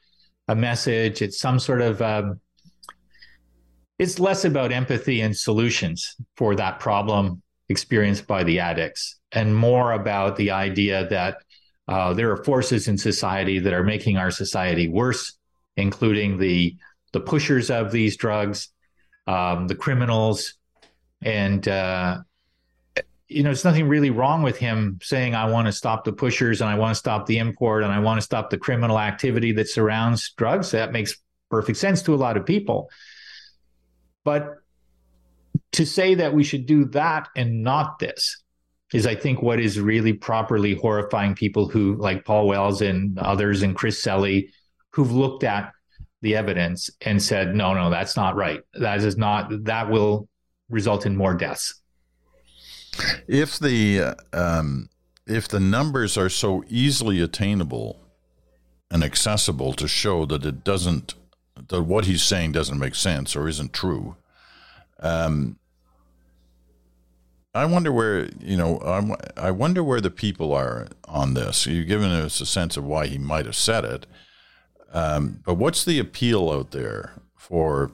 a 0.52 0.56
message. 0.56 1.22
It's 1.22 1.40
some 1.40 1.58
sort 1.58 1.80
of 1.80 2.00
um, 2.02 2.40
it's 3.98 4.18
less 4.18 4.44
about 4.44 4.70
empathy 4.70 5.20
and 5.22 5.36
solutions 5.36 6.14
for 6.36 6.54
that 6.56 6.78
problem 6.78 7.42
experienced 7.68 8.26
by 8.26 8.44
the 8.44 8.58
addicts, 8.60 9.18
and 9.32 9.56
more 9.56 9.92
about 9.92 10.36
the 10.36 10.50
idea 10.50 11.08
that 11.08 11.38
uh, 11.88 12.12
there 12.12 12.30
are 12.30 12.44
forces 12.44 12.86
in 12.86 12.98
society 12.98 13.58
that 13.58 13.72
are 13.72 13.82
making 13.82 14.18
our 14.18 14.30
society 14.30 14.88
worse, 14.88 15.38
including 15.76 16.38
the 16.38 16.76
the 17.12 17.20
pushers 17.20 17.70
of 17.70 17.92
these 17.92 18.16
drugs, 18.16 18.68
um, 19.26 19.68
the 19.68 19.74
criminals, 19.74 20.54
and 21.22 21.66
uh, 21.66 22.18
you 23.32 23.42
know, 23.42 23.48
there's 23.48 23.64
nothing 23.64 23.88
really 23.88 24.10
wrong 24.10 24.42
with 24.42 24.56
him 24.56 24.98
saying, 25.02 25.34
I 25.34 25.50
want 25.50 25.66
to 25.66 25.72
stop 25.72 26.04
the 26.04 26.12
pushers 26.12 26.60
and 26.60 26.70
I 26.70 26.76
want 26.76 26.92
to 26.92 26.98
stop 26.98 27.26
the 27.26 27.38
import 27.38 27.82
and 27.82 27.92
I 27.92 27.98
want 27.98 28.18
to 28.18 28.22
stop 28.22 28.50
the 28.50 28.58
criminal 28.58 28.98
activity 28.98 29.52
that 29.52 29.68
surrounds 29.68 30.32
drugs. 30.36 30.70
That 30.70 30.92
makes 30.92 31.16
perfect 31.50 31.78
sense 31.78 32.02
to 32.02 32.14
a 32.14 32.16
lot 32.16 32.36
of 32.36 32.46
people. 32.46 32.90
But 34.24 34.56
to 35.72 35.84
say 35.84 36.14
that 36.14 36.34
we 36.34 36.44
should 36.44 36.66
do 36.66 36.84
that 36.86 37.28
and 37.36 37.62
not 37.62 37.98
this 37.98 38.42
is, 38.92 39.06
I 39.06 39.14
think, 39.14 39.42
what 39.42 39.58
is 39.58 39.80
really 39.80 40.12
properly 40.12 40.74
horrifying 40.74 41.34
people 41.34 41.68
who, 41.68 41.96
like 41.96 42.24
Paul 42.24 42.46
Wells 42.46 42.82
and 42.82 43.18
others 43.18 43.62
and 43.62 43.74
Chris 43.74 44.02
Selley, 44.02 44.50
who've 44.90 45.12
looked 45.12 45.44
at 45.44 45.72
the 46.20 46.36
evidence 46.36 46.90
and 47.00 47.20
said, 47.20 47.54
no, 47.54 47.74
no, 47.74 47.90
that's 47.90 48.16
not 48.16 48.36
right. 48.36 48.60
That 48.74 48.98
is 48.98 49.16
not, 49.16 49.64
that 49.64 49.90
will 49.90 50.28
result 50.68 51.06
in 51.06 51.16
more 51.16 51.34
deaths. 51.34 51.81
If 53.26 53.58
the 53.58 54.16
um, 54.32 54.88
if 55.26 55.48
the 55.48 55.60
numbers 55.60 56.16
are 56.16 56.28
so 56.28 56.64
easily 56.68 57.20
attainable 57.20 58.00
and 58.90 59.02
accessible 59.02 59.72
to 59.74 59.88
show 59.88 60.26
that 60.26 60.44
it 60.44 60.64
doesn't 60.64 61.14
that 61.68 61.82
what 61.82 62.04
he's 62.04 62.22
saying 62.22 62.52
doesn't 62.52 62.78
make 62.78 62.94
sense 62.94 63.34
or 63.34 63.48
isn't 63.48 63.72
true, 63.72 64.16
um, 65.00 65.58
I 67.54 67.64
wonder 67.66 67.92
where 67.92 68.28
you 68.40 68.56
know 68.56 68.78
I, 68.80 69.48
I 69.48 69.50
wonder 69.50 69.82
where 69.82 70.00
the 70.00 70.10
people 70.10 70.52
are 70.52 70.88
on 71.06 71.34
this. 71.34 71.66
You've 71.66 71.88
given 71.88 72.10
us 72.10 72.40
a 72.40 72.46
sense 72.46 72.76
of 72.76 72.84
why 72.84 73.06
he 73.06 73.18
might 73.18 73.46
have 73.46 73.56
said 73.56 73.84
it, 73.84 74.06
um, 74.92 75.42
but 75.44 75.54
what's 75.54 75.84
the 75.84 75.98
appeal 75.98 76.50
out 76.50 76.70
there 76.72 77.12
for 77.36 77.92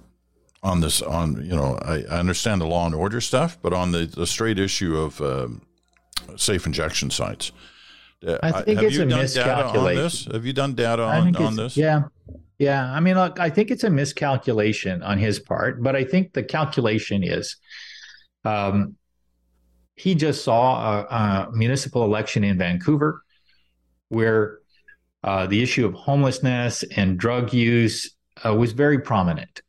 on 0.62 0.80
this 0.80 1.02
on 1.02 1.44
you 1.44 1.54
know 1.54 1.78
I, 1.82 2.02
I, 2.10 2.18
understand 2.18 2.60
the 2.60 2.66
law 2.66 2.86
and 2.86 2.94
order 2.94 3.20
stuff, 3.20 3.58
but 3.62 3.72
on 3.72 3.92
the, 3.92 4.06
the 4.06 4.26
straight 4.26 4.58
issue 4.58 4.96
of 4.96 5.20
um, 5.20 5.62
safe 6.36 6.66
injection 6.66 7.10
sites. 7.10 7.52
Uh, 8.26 8.38
I 8.42 8.62
think 8.62 8.82
it's 8.82 8.96
a 8.98 9.06
miscalculation. 9.06 10.32
Have 10.32 10.44
you 10.44 10.52
done 10.52 10.74
data 10.74 11.04
on, 11.04 11.36
on 11.36 11.56
this? 11.56 11.76
Yeah. 11.76 12.04
Yeah. 12.58 12.92
I 12.92 12.98
mean, 12.98 13.14
look, 13.14 13.38
I 13.38 13.50
think 13.50 13.70
it's 13.70 13.84
a 13.84 13.90
miscalculation 13.90 15.02
on 15.04 15.18
his 15.18 15.38
part, 15.38 15.82
but 15.82 15.94
I 15.94 16.02
think 16.02 16.32
the 16.32 16.42
calculation 16.42 17.22
is 17.22 17.56
um, 18.44 18.96
he 19.94 20.14
just 20.14 20.44
saw 20.44 21.00
a, 21.00 21.02
a, 21.04 21.48
municipal 21.52 22.04
election 22.04 22.42
in 22.42 22.58
Vancouver 22.58 23.22
where 24.08 24.58
uh, 25.22 25.46
the 25.46 25.62
issue 25.62 25.86
of 25.86 25.94
homelessness 25.94 26.84
and 26.96 27.18
drug 27.18 27.52
use 27.52 28.16
uh, 28.44 28.54
was 28.54 28.72
very 28.72 28.98
prominent. 28.98 29.60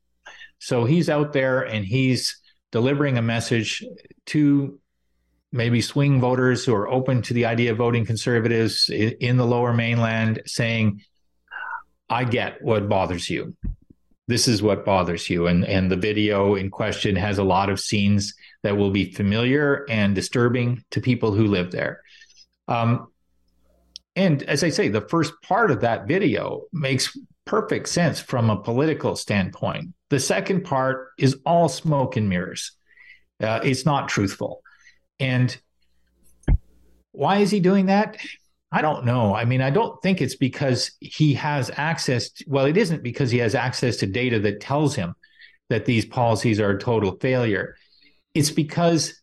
So 0.60 0.86
he's 0.86 1.10
out 1.10 1.34
there 1.34 1.62
and 1.62 1.86
he's 1.86 2.40
delivering 2.72 3.18
a 3.18 3.22
message 3.22 3.84
to 4.28 4.80
maybe 5.52 5.82
swing 5.82 6.22
voters 6.22 6.64
who 6.64 6.76
are 6.76 6.90
open 6.90 7.22
to 7.24 7.34
the 7.34 7.46
idea 7.46 7.72
of 7.72 7.78
voting 7.78 8.06
conservatives 8.06 8.90
in 8.90 9.38
the 9.38 9.46
lower 9.46 9.74
mainland 9.74 10.42
saying, 10.46 11.02
I 12.10 12.24
get 12.24 12.62
what 12.62 12.88
bothers 12.88 13.30
you. 13.30 13.56
This 14.28 14.48
is 14.48 14.62
what 14.62 14.86
bothers 14.86 15.28
you. 15.30 15.48
And, 15.48 15.66
and 15.66 15.90
the 15.90 15.96
video 15.96 16.54
in 16.54 16.70
question 16.70 17.16
has 17.16 17.40
a 17.40 17.44
lot 17.44 17.70
of 17.70 17.80
scenes 17.80 18.36
that 18.62 18.78
will 18.78 18.92
be 18.92 19.12
familiar 19.12 19.86
and 19.90 20.14
disturbing 20.14 20.84
to 20.92 21.02
people 21.02 21.32
who 21.32 21.48
live 21.48 21.72
there. 21.72 22.02
Um, 22.68 23.08
and 24.16 24.44
as 24.44 24.64
I 24.64 24.70
say, 24.70 24.90
the 24.90 25.02
first 25.02 25.34
part 25.42 25.72
of 25.72 25.82
that 25.82 26.08
video 26.08 26.64
makes 26.72 27.18
perfect 27.46 27.90
sense 27.90 28.20
from 28.20 28.52
a 28.52 28.62
political 28.62 29.16
standpoint. 29.16 29.94
The 30.10 30.20
second 30.20 30.64
part 30.64 31.10
is 31.18 31.38
all 31.46 31.70
smoke 31.70 32.18
and 32.18 32.30
mirrors. 32.30 32.72
Uh, 33.42 33.62
it's 33.64 33.86
not 33.86 34.10
truthful. 34.10 34.62
And 35.20 35.56
why 37.12 37.38
is 37.38 37.52
he 37.52 37.60
doing 37.60 37.88
that? 37.88 38.18
I 38.72 38.82
don't 38.82 39.06
know. 39.06 39.36
I 39.36 39.46
mean, 39.46 39.62
I 39.62 39.72
don't 39.72 40.00
think 40.02 40.22
it's 40.22 40.36
because 40.36 40.92
he 41.00 41.34
has 41.34 41.72
access. 41.76 42.30
To, 42.32 42.46
well, 42.48 42.66
it 42.66 42.78
isn't 42.78 43.02
because 43.02 43.32
he 43.32 43.40
has 43.40 43.56
access 43.56 43.98
to 43.98 44.08
data 44.08 44.40
that 44.42 44.62
tells 44.62 44.96
him 44.96 45.16
that 45.70 45.86
these 45.86 46.06
policies 46.06 46.60
are 46.60 46.72
a 46.72 46.80
total 46.80 47.18
failure. 47.20 47.76
It's 48.36 48.52
because 48.52 49.20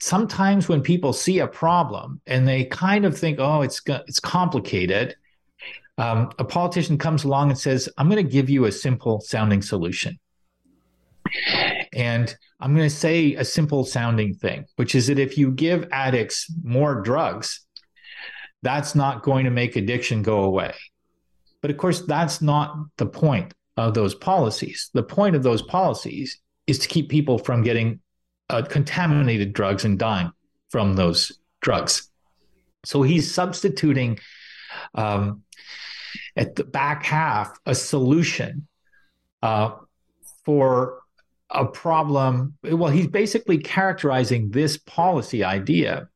sometimes 0.00 0.68
when 0.68 0.82
people 0.82 1.12
see 1.12 1.38
a 1.38 1.46
problem 1.46 2.20
and 2.26 2.46
they 2.46 2.64
kind 2.64 3.04
of 3.04 3.16
think, 3.16 3.38
"Oh, 3.38 3.62
it's 3.62 3.80
it's 3.86 4.20
complicated," 4.20 5.16
um, 5.98 6.30
a 6.38 6.44
politician 6.44 6.98
comes 6.98 7.24
along 7.24 7.50
and 7.50 7.58
says, 7.58 7.88
I'm 7.96 8.08
going 8.08 8.24
to 8.24 8.30
give 8.30 8.50
you 8.50 8.64
a 8.64 8.72
simple 8.72 9.20
sounding 9.20 9.62
solution. 9.62 10.18
And 11.92 12.34
I'm 12.60 12.74
going 12.74 12.88
to 12.88 12.94
say 12.94 13.34
a 13.34 13.44
simple 13.44 13.84
sounding 13.84 14.34
thing, 14.34 14.66
which 14.76 14.94
is 14.94 15.06
that 15.06 15.18
if 15.18 15.38
you 15.38 15.52
give 15.52 15.88
addicts 15.92 16.52
more 16.62 17.00
drugs, 17.02 17.64
that's 18.62 18.94
not 18.94 19.22
going 19.22 19.44
to 19.44 19.50
make 19.50 19.76
addiction 19.76 20.22
go 20.22 20.44
away. 20.44 20.74
But 21.60 21.70
of 21.70 21.76
course, 21.76 22.00
that's 22.02 22.42
not 22.42 22.76
the 22.96 23.06
point 23.06 23.54
of 23.76 23.94
those 23.94 24.14
policies. 24.14 24.90
The 24.94 25.02
point 25.02 25.36
of 25.36 25.42
those 25.42 25.62
policies 25.62 26.40
is 26.66 26.78
to 26.80 26.88
keep 26.88 27.08
people 27.08 27.38
from 27.38 27.62
getting 27.62 28.00
uh, 28.50 28.62
contaminated 28.62 29.52
drugs 29.52 29.84
and 29.84 29.98
dying 29.98 30.30
from 30.70 30.94
those 30.94 31.38
drugs. 31.60 32.10
So 32.84 33.02
he's 33.02 33.32
substituting 33.32 34.18
um, 34.94 35.42
at 36.36 36.56
the 36.56 36.64
back 36.64 37.04
half 37.04 37.58
a 37.66 37.74
solution 37.74 38.66
uh, 39.42 39.72
for 40.44 41.00
a 41.50 41.64
problem. 41.64 42.54
Well, 42.62 42.90
he's 42.90 43.06
basically 43.06 43.58
characterizing 43.58 44.50
this 44.50 44.76
policy 44.76 45.44
idea 45.44 46.08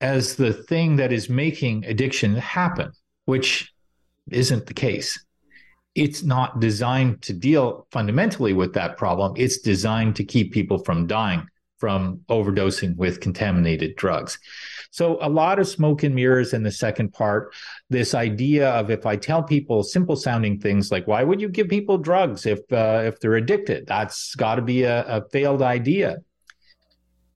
as 0.00 0.36
the 0.36 0.52
thing 0.52 0.96
that 0.96 1.12
is 1.12 1.28
making 1.28 1.84
addiction 1.84 2.34
happen, 2.36 2.92
which 3.26 3.72
isn't 4.30 4.66
the 4.66 4.74
case. 4.74 5.24
It's 5.94 6.22
not 6.22 6.60
designed 6.60 7.22
to 7.22 7.32
deal 7.32 7.86
fundamentally 7.90 8.52
with 8.52 8.74
that 8.74 8.96
problem. 8.96 9.34
It's 9.36 9.58
designed 9.58 10.16
to 10.16 10.24
keep 10.24 10.52
people 10.52 10.78
from 10.78 11.06
dying 11.06 11.46
from 11.80 12.20
overdosing 12.28 12.94
with 12.96 13.20
contaminated 13.20 13.96
drugs. 13.96 14.38
So, 14.92 15.18
a 15.20 15.28
lot 15.28 15.58
of 15.58 15.66
smoke 15.66 16.02
and 16.02 16.14
mirrors 16.14 16.52
in 16.52 16.62
the 16.62 16.70
second 16.70 17.12
part. 17.12 17.52
This 17.88 18.14
idea 18.14 18.70
of 18.70 18.90
if 18.90 19.06
I 19.06 19.16
tell 19.16 19.42
people 19.42 19.82
simple 19.82 20.16
sounding 20.16 20.60
things 20.60 20.92
like, 20.92 21.06
why 21.06 21.24
would 21.24 21.40
you 21.40 21.48
give 21.48 21.68
people 21.68 21.98
drugs 21.98 22.46
if, 22.46 22.60
uh, 22.72 23.02
if 23.04 23.18
they're 23.20 23.36
addicted? 23.36 23.86
That's 23.86 24.34
got 24.34 24.56
to 24.56 24.62
be 24.62 24.82
a, 24.84 25.04
a 25.06 25.28
failed 25.30 25.62
idea 25.62 26.18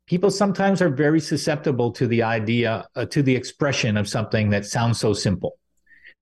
people 0.07 0.31
sometimes 0.31 0.83
are 0.83 0.91
very 0.91 1.21
susceptible 1.21 1.91
to 1.93 2.07
the 2.07 2.23
idea, 2.23 2.87
uh, 2.95 3.07
to 3.07 3.23
the 3.23 3.35
expression 3.35 3.97
of 3.97 4.09
something 4.09 4.51
that 4.51 4.67
sounds 4.67 5.01
so 5.01 5.13
simple, 5.13 5.59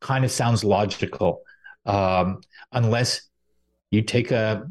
kind 0.00 0.24
of 0.24 0.30
sounds 0.30 0.62
logical, 0.62 1.42
um, 1.86 2.40
unless 2.72 3.28
you 3.90 4.02
take 4.02 4.30
a, 4.30 4.68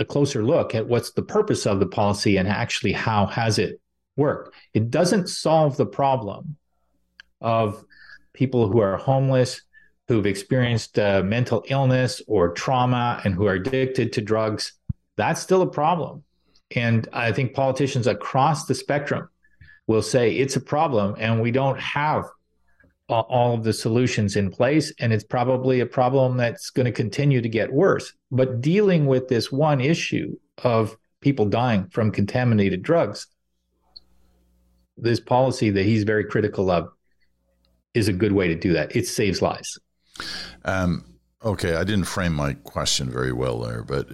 a 0.00 0.04
closer 0.04 0.44
look 0.44 0.74
at 0.74 0.88
what's 0.88 1.12
the 1.12 1.22
purpose 1.22 1.66
of 1.66 1.78
the 1.78 1.86
policy 1.86 2.36
and 2.36 2.48
actually 2.48 2.92
how 2.92 3.26
has 3.26 3.58
it 3.58 3.80
worked. 4.16 4.54
It 4.74 4.90
doesn't 4.90 5.28
solve 5.28 5.76
the 5.76 5.86
problem 5.86 6.56
of 7.40 7.84
people 8.32 8.68
who 8.68 8.80
are 8.80 8.96
homeless, 8.96 9.62
who've 10.08 10.26
experienced 10.26 10.98
uh, 10.98 11.22
mental 11.22 11.64
illness 11.68 12.20
or 12.26 12.52
trauma, 12.52 13.20
and 13.24 13.34
who 13.34 13.46
are 13.46 13.54
addicted 13.54 14.12
to 14.14 14.20
drugs. 14.20 14.72
That's 15.16 15.40
still 15.40 15.62
a 15.62 15.70
problem 15.70 16.24
and 16.74 17.08
I 17.12 17.32
think 17.32 17.54
politicians 17.54 18.06
across 18.06 18.66
the 18.66 18.74
spectrum 18.74 19.28
will 19.86 20.02
say 20.02 20.32
it's 20.36 20.56
a 20.56 20.60
problem 20.60 21.16
and 21.18 21.42
we 21.42 21.50
don't 21.50 21.80
have 21.80 22.26
all 23.10 23.54
of 23.54 23.64
the 23.64 23.72
solutions 23.72 24.36
in 24.36 24.50
place. 24.50 24.92
And 25.00 25.12
it's 25.12 25.24
probably 25.24 25.80
a 25.80 25.86
problem 25.86 26.36
that's 26.36 26.70
going 26.70 26.86
to 26.86 26.92
continue 26.92 27.40
to 27.40 27.48
get 27.48 27.72
worse. 27.72 28.12
But 28.30 28.60
dealing 28.60 29.06
with 29.06 29.28
this 29.28 29.50
one 29.50 29.80
issue 29.80 30.36
of 30.62 30.96
people 31.20 31.46
dying 31.46 31.88
from 31.88 32.10
contaminated 32.10 32.82
drugs, 32.82 33.26
this 34.96 35.20
policy 35.20 35.70
that 35.70 35.84
he's 35.84 36.04
very 36.04 36.24
critical 36.24 36.70
of 36.70 36.88
is 37.94 38.08
a 38.08 38.12
good 38.12 38.32
way 38.32 38.48
to 38.48 38.54
do 38.54 38.72
that. 38.72 38.94
It 38.94 39.06
saves 39.06 39.42
lives. 39.42 39.78
Um, 40.64 41.04
okay, 41.44 41.74
I 41.74 41.84
didn't 41.84 42.04
frame 42.04 42.34
my 42.34 42.54
question 42.54 43.10
very 43.10 43.32
well 43.32 43.58
there, 43.60 43.82
but 43.82 44.08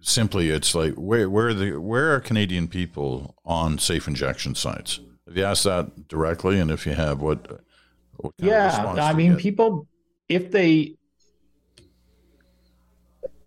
simply 0.00 0.50
it's 0.50 0.74
like 0.74 0.94
where 0.94 1.28
where 1.28 1.48
are 1.48 1.54
the 1.54 1.80
where 1.80 2.14
are 2.14 2.20
Canadian 2.20 2.68
people 2.68 3.36
on 3.44 3.78
safe 3.78 4.06
injection 4.06 4.54
sites? 4.54 5.00
Have 5.26 5.36
you 5.36 5.44
asked 5.44 5.64
that 5.64 6.08
directly? 6.08 6.60
And 6.60 6.70
if 6.70 6.86
you 6.86 6.92
have, 6.92 7.20
what? 7.20 7.62
what 8.16 8.34
yeah, 8.38 8.94
I 8.98 9.14
mean, 9.14 9.36
people 9.36 9.86
if 10.28 10.50
they 10.50 10.96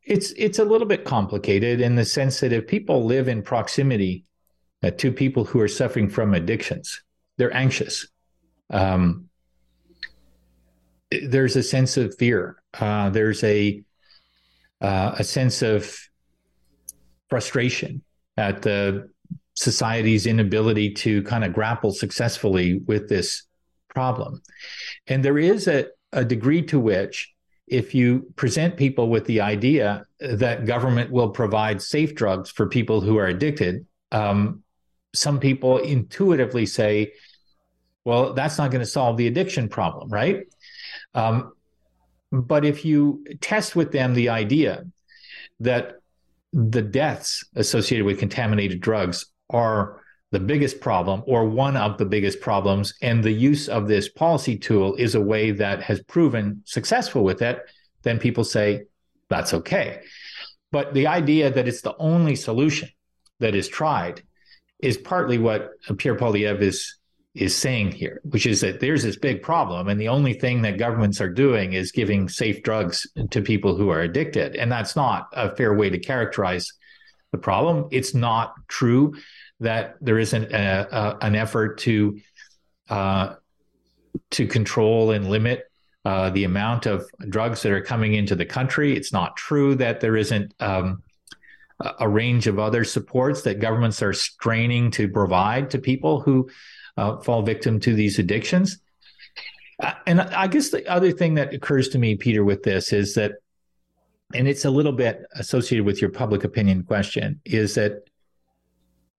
it's 0.04 0.32
it's 0.32 0.60
a 0.60 0.66
little 0.66 0.88
bit 0.88 1.04
complicated 1.04 1.82
in 1.82 1.96
the 1.96 2.06
sense 2.06 2.40
that 2.40 2.54
if 2.54 2.68
people 2.68 3.06
live 3.06 3.28
in 3.28 3.42
proximity 3.42 4.24
uh, 4.84 4.92
to 4.92 5.12
people 5.12 5.44
who 5.44 5.60
are 5.60 5.68
suffering 5.68 6.10
from 6.10 6.34
addictions, 6.34 7.04
they're 7.38 7.56
anxious. 7.56 8.08
Um, 8.70 9.30
there's 11.12 11.56
a 11.56 11.64
sense 11.64 11.98
of 11.98 12.16
fear. 12.18 12.62
Uh, 12.80 13.10
there's 13.10 13.44
a 13.44 13.84
uh, 14.82 15.16
a 15.18 15.24
sense 15.24 15.62
of 15.62 15.98
frustration 17.30 18.02
at 18.38 18.62
the 18.62 19.10
society's 19.58 20.28
inability 20.28 20.92
to 20.92 21.24
kind 21.24 21.44
of 21.44 21.52
grapple 21.52 21.92
successfully 21.92 22.76
with 22.86 23.10
this 23.10 23.48
problem. 23.90 24.40
And 25.08 25.26
there 25.26 25.40
is 25.40 25.68
a, 25.68 25.88
a 26.14 26.24
degree 26.24 26.62
to 26.68 26.80
which, 26.80 27.34
if 27.68 27.96
you 27.96 28.32
present 28.36 28.78
people 28.78 29.10
with 29.10 29.26
the 29.26 29.42
idea 29.42 30.06
that 30.20 30.66
government 30.66 31.12
will 31.12 31.30
provide 31.30 31.82
safe 31.82 32.14
drugs 32.14 32.52
for 32.52 32.68
people 32.68 33.02
who 33.02 33.18
are 33.18 33.26
addicted, 33.26 33.88
um, 34.12 34.62
some 35.16 35.40
people 35.40 35.80
intuitively 35.80 36.68
say, 36.68 37.14
well, 38.06 38.34
that's 38.34 38.60
not 38.60 38.70
going 38.70 38.84
to 38.84 38.90
solve 38.90 39.18
the 39.18 39.26
addiction 39.26 39.70
problem, 39.70 40.10
right? 40.10 40.44
Um, 41.16 41.54
but 42.32 42.64
if 42.64 42.86
you 42.86 43.26
test 43.42 43.76
with 43.76 43.92
them 43.92 44.14
the 44.14 44.30
idea 44.30 44.86
that 45.62 45.96
the 46.54 46.84
deaths 46.84 47.44
associated 47.56 48.06
with 48.06 48.20
contaminated 48.20 48.82
drugs 48.82 49.26
are 49.50 50.02
the 50.32 50.40
biggest 50.40 50.82
problem 50.82 51.24
or 51.26 51.48
one 51.48 51.78
of 51.78 51.98
the 51.98 52.06
biggest 52.06 52.42
problems. 52.42 52.94
And 53.02 53.24
the 53.24 53.32
use 53.32 53.70
of 53.70 53.88
this 53.88 54.10
policy 54.10 54.58
tool 54.58 54.96
is 54.96 55.16
a 55.16 55.22
way 55.22 55.52
that 55.52 55.82
has 55.84 56.02
proven 56.04 56.62
successful 56.66 57.24
with 57.24 57.42
it. 57.42 57.60
Then 58.04 58.20
people 58.20 58.44
say, 58.44 58.84
that's 59.30 59.54
okay. 59.54 60.02
But 60.72 60.94
the 60.94 61.08
idea 61.08 61.50
that 61.50 61.68
it's 61.68 61.82
the 61.82 61.96
only 61.98 62.36
solution 62.36 62.90
that 63.40 63.56
is 63.56 63.68
tried 63.68 64.22
is 64.80 64.98
partly 64.98 65.38
what 65.38 65.72
Pierre 65.98 66.16
Poilievre 66.16 66.62
is 66.62 66.98
is 67.38 67.56
saying 67.56 67.92
here, 67.92 68.20
which 68.24 68.48
is 68.48 68.62
that 68.62 68.80
there's 68.80 69.04
this 69.04 69.16
big 69.16 69.44
problem, 69.44 69.88
and 69.88 70.02
the 70.02 70.08
only 70.08 70.34
thing 70.34 70.64
that 70.64 70.80
governments 70.80 71.22
are 71.22 71.30
doing 71.30 71.74
is 71.74 71.92
giving 71.92 72.28
safe 72.28 72.64
drugs 72.64 73.06
to 73.30 73.42
people 73.42 73.76
who 73.76 73.90
are 73.90 74.02
addicted. 74.02 74.56
And 74.56 74.72
that's 74.72 74.96
not 74.96 75.28
a 75.34 75.56
fair 75.56 75.76
way 75.76 75.92
to 75.92 76.00
characterize 76.00 76.74
the 77.32 77.38
problem. 77.38 77.88
It's 77.92 78.16
not 78.16 78.56
true 78.68 79.14
that 79.60 79.96
there 80.02 80.20
isn't 80.20 80.52
a, 80.52 80.88
a, 80.92 81.18
an 81.22 81.36
effort 81.36 81.80
to 81.80 82.20
uh, 82.90 83.36
to 84.32 84.48
control 84.48 85.12
and 85.12 85.30
limit 85.30 85.70
uh, 86.06 86.30
the 86.30 86.44
amount 86.44 86.86
of 86.86 87.06
drugs 87.30 87.62
that 87.62 87.72
are 87.72 87.82
coming 87.82 88.14
into 88.14 88.36
the 88.36 88.46
country. 88.46 88.96
It's 88.96 89.12
not 89.12 89.36
true 89.36 89.76
that 89.76 90.00
there 90.00 90.16
isn't 90.16 90.54
um, 90.60 91.04
a 92.00 92.08
range 92.08 92.48
of 92.48 92.60
other 92.60 92.84
supports 92.84 93.42
that 93.44 93.60
governments 93.60 94.02
are 94.02 94.14
straining 94.14 94.90
to 94.92 95.10
provide 95.10 95.70
to 95.72 95.80
people 95.80 96.22
who 96.22 96.50
uh, 96.98 97.18
fall 97.18 97.42
victim 97.42 97.80
to 97.82 97.94
these 97.94 98.20
addictions. 98.20 98.80
Uh, 99.82 99.94
and 100.08 100.22
I 100.22 100.48
guess 100.48 100.70
the 100.70 100.88
other 100.88 101.12
thing 101.12 101.36
that 101.36 101.54
occurs 101.54 101.90
to 101.90 102.00
me, 102.00 102.16
Peter, 102.16 102.44
with 102.44 102.64
this 102.64 102.94
is 102.94 103.14
that, 103.14 103.34
and 104.34 104.48
it's 104.48 104.66
a 104.66 104.70
little 104.70 104.92
bit 104.92 105.24
associated 105.36 105.86
with 105.86 106.02
your 106.02 106.10
public 106.10 106.44
opinion 106.44 106.84
question, 106.84 107.40
is 107.46 107.76
that 107.76 108.07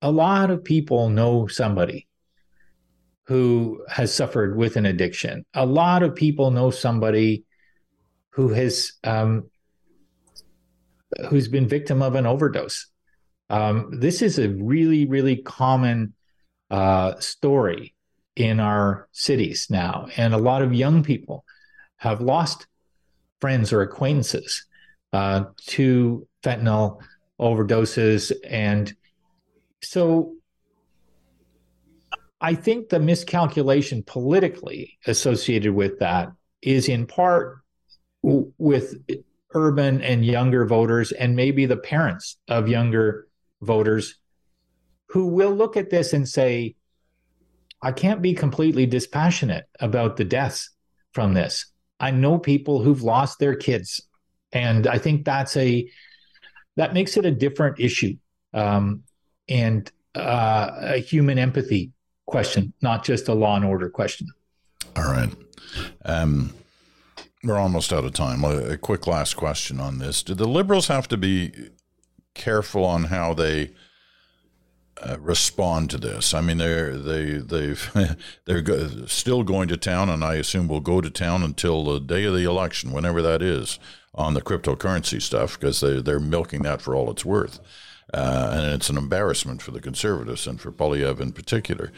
a 0.02 0.10
lot 0.10 0.50
of 0.50 0.64
people 0.64 1.08
know 1.08 1.46
somebody 1.46 2.06
who 3.24 3.84
has 3.88 4.12
suffered 4.12 4.56
with 4.56 4.76
an 4.76 4.86
addiction. 4.86 5.44
A 5.54 5.66
lot 5.66 6.02
of 6.02 6.14
people 6.14 6.50
know 6.50 6.70
somebody 6.70 7.44
who 8.30 8.48
has 8.50 8.92
um, 9.04 9.50
who's 11.28 11.48
been 11.48 11.68
victim 11.68 12.02
of 12.02 12.14
an 12.14 12.26
overdose. 12.26 12.86
Um, 13.50 13.90
this 13.98 14.22
is 14.22 14.38
a 14.38 14.48
really, 14.48 15.06
really 15.06 15.36
common 15.36 16.14
uh, 16.70 17.18
story 17.18 17.94
in 18.36 18.60
our 18.60 19.08
cities 19.12 19.66
now. 19.70 20.08
And 20.16 20.34
a 20.34 20.38
lot 20.38 20.62
of 20.62 20.72
young 20.72 21.02
people 21.02 21.44
have 21.96 22.20
lost 22.20 22.66
friends 23.40 23.72
or 23.72 23.82
acquaintances 23.82 24.64
uh, 25.12 25.44
to 25.66 26.26
fentanyl 26.42 27.00
overdoses. 27.40 28.32
And 28.48 28.94
so 29.82 30.34
I 32.40 32.54
think 32.54 32.88
the 32.88 33.00
miscalculation 33.00 34.02
politically 34.04 34.98
associated 35.06 35.74
with 35.74 35.98
that 35.98 36.30
is 36.62 36.88
in 36.88 37.06
part 37.06 37.58
w- 38.22 38.52
with 38.58 38.94
urban 39.54 40.02
and 40.02 40.24
younger 40.24 40.64
voters 40.66 41.10
and 41.12 41.34
maybe 41.34 41.66
the 41.66 41.76
parents 41.76 42.36
of 42.48 42.68
younger 42.68 43.26
voters 43.60 44.16
who 45.08 45.26
will 45.26 45.54
look 45.54 45.76
at 45.76 45.90
this 45.90 46.12
and 46.12 46.28
say, 46.28 46.76
I 47.80 47.92
can't 47.92 48.22
be 48.22 48.34
completely 48.34 48.86
dispassionate 48.86 49.64
about 49.80 50.16
the 50.16 50.24
deaths 50.24 50.70
from 51.12 51.34
this. 51.34 51.72
I 51.98 52.10
know 52.10 52.38
people 52.38 52.82
who've 52.82 53.02
lost 53.02 53.38
their 53.38 53.54
kids. 53.54 54.00
And 54.52 54.86
I 54.86 54.98
think 54.98 55.24
that's 55.24 55.56
a, 55.56 55.88
that 56.76 56.94
makes 56.94 57.16
it 57.16 57.24
a 57.24 57.30
different 57.30 57.80
issue 57.80 58.16
um, 58.52 59.02
and 59.48 59.90
uh, 60.14 60.70
a 60.80 60.98
human 60.98 61.38
empathy 61.38 61.92
question, 62.26 62.72
not 62.82 63.04
just 63.04 63.28
a 63.28 63.34
law 63.34 63.56
and 63.56 63.64
order 63.64 63.88
question. 63.88 64.28
All 64.96 65.04
right. 65.04 65.30
Um, 66.04 66.52
we're 67.44 67.58
almost 67.58 67.92
out 67.92 68.04
of 68.04 68.12
time. 68.12 68.44
A, 68.44 68.76
quick 68.76 69.06
last 69.06 69.34
question 69.34 69.78
on 69.80 69.98
this. 69.98 70.22
Do 70.22 70.34
the 70.34 70.48
liberals 70.48 70.88
have 70.88 71.08
to 71.08 71.16
be 71.16 71.52
careful 72.34 72.84
on 72.84 73.04
how 73.04 73.32
they 73.34 73.70
uh, 75.00 75.16
respond 75.20 75.90
to 75.90 75.98
this. 75.98 76.34
I 76.34 76.40
mean, 76.40 76.58
they're 76.58 76.96
they 76.96 77.34
they've, 77.34 78.16
they're 78.44 78.62
go- 78.62 79.06
still 79.06 79.44
going 79.44 79.68
to 79.68 79.76
town, 79.76 80.08
and 80.08 80.24
I 80.24 80.34
assume 80.34 80.68
will 80.68 80.80
go 80.80 81.00
to 81.00 81.10
town 81.10 81.42
until 81.42 81.84
the 81.84 82.00
day 82.00 82.24
of 82.24 82.34
the 82.34 82.44
election, 82.44 82.92
whenever 82.92 83.22
that 83.22 83.40
is, 83.40 83.78
on 84.14 84.34
the 84.34 84.42
cryptocurrency 84.42 85.22
stuff 85.22 85.58
because 85.58 85.80
they, 85.80 86.02
they're 86.02 86.18
milking 86.18 86.62
that 86.62 86.82
for 86.82 86.94
all 86.94 87.10
it's 87.10 87.24
worth. 87.24 87.60
Uh, 88.12 88.50
and 88.54 88.72
it's 88.72 88.88
an 88.88 88.96
embarrassment 88.96 89.60
for 89.60 89.70
the 89.70 89.80
conservatives 89.80 90.46
and 90.46 90.60
for 90.60 90.72
Poilievre 90.72 91.20
in 91.20 91.32
particular. 91.32 91.92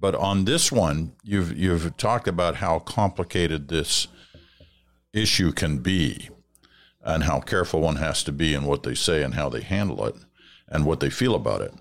But 0.00 0.14
on 0.14 0.46
this 0.46 0.72
one, 0.72 1.12
you've 1.22 1.56
you've 1.56 1.96
talked 1.98 2.26
about 2.26 2.56
how 2.56 2.78
complicated 2.78 3.68
this 3.68 4.08
issue 5.12 5.52
can 5.52 5.78
be, 5.78 6.30
and 7.02 7.24
how 7.24 7.40
careful 7.40 7.80
one 7.80 7.96
has 7.96 8.22
to 8.24 8.32
be 8.32 8.54
in 8.54 8.64
what 8.64 8.82
they 8.82 8.94
say 8.94 9.22
and 9.22 9.34
how 9.34 9.50
they 9.50 9.60
handle 9.60 10.06
it, 10.06 10.14
and 10.68 10.86
what 10.86 11.00
they 11.00 11.10
feel 11.10 11.34
about 11.34 11.60
it. 11.60 11.74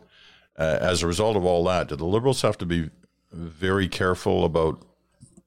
Uh, 0.57 0.77
as 0.81 1.01
a 1.01 1.07
result 1.07 1.37
of 1.37 1.45
all 1.45 1.63
that, 1.63 1.87
do 1.87 1.95
the 1.95 2.05
Liberals 2.05 2.41
have 2.41 2.57
to 2.57 2.65
be 2.65 2.89
very 3.31 3.87
careful 3.87 4.43
about 4.43 4.83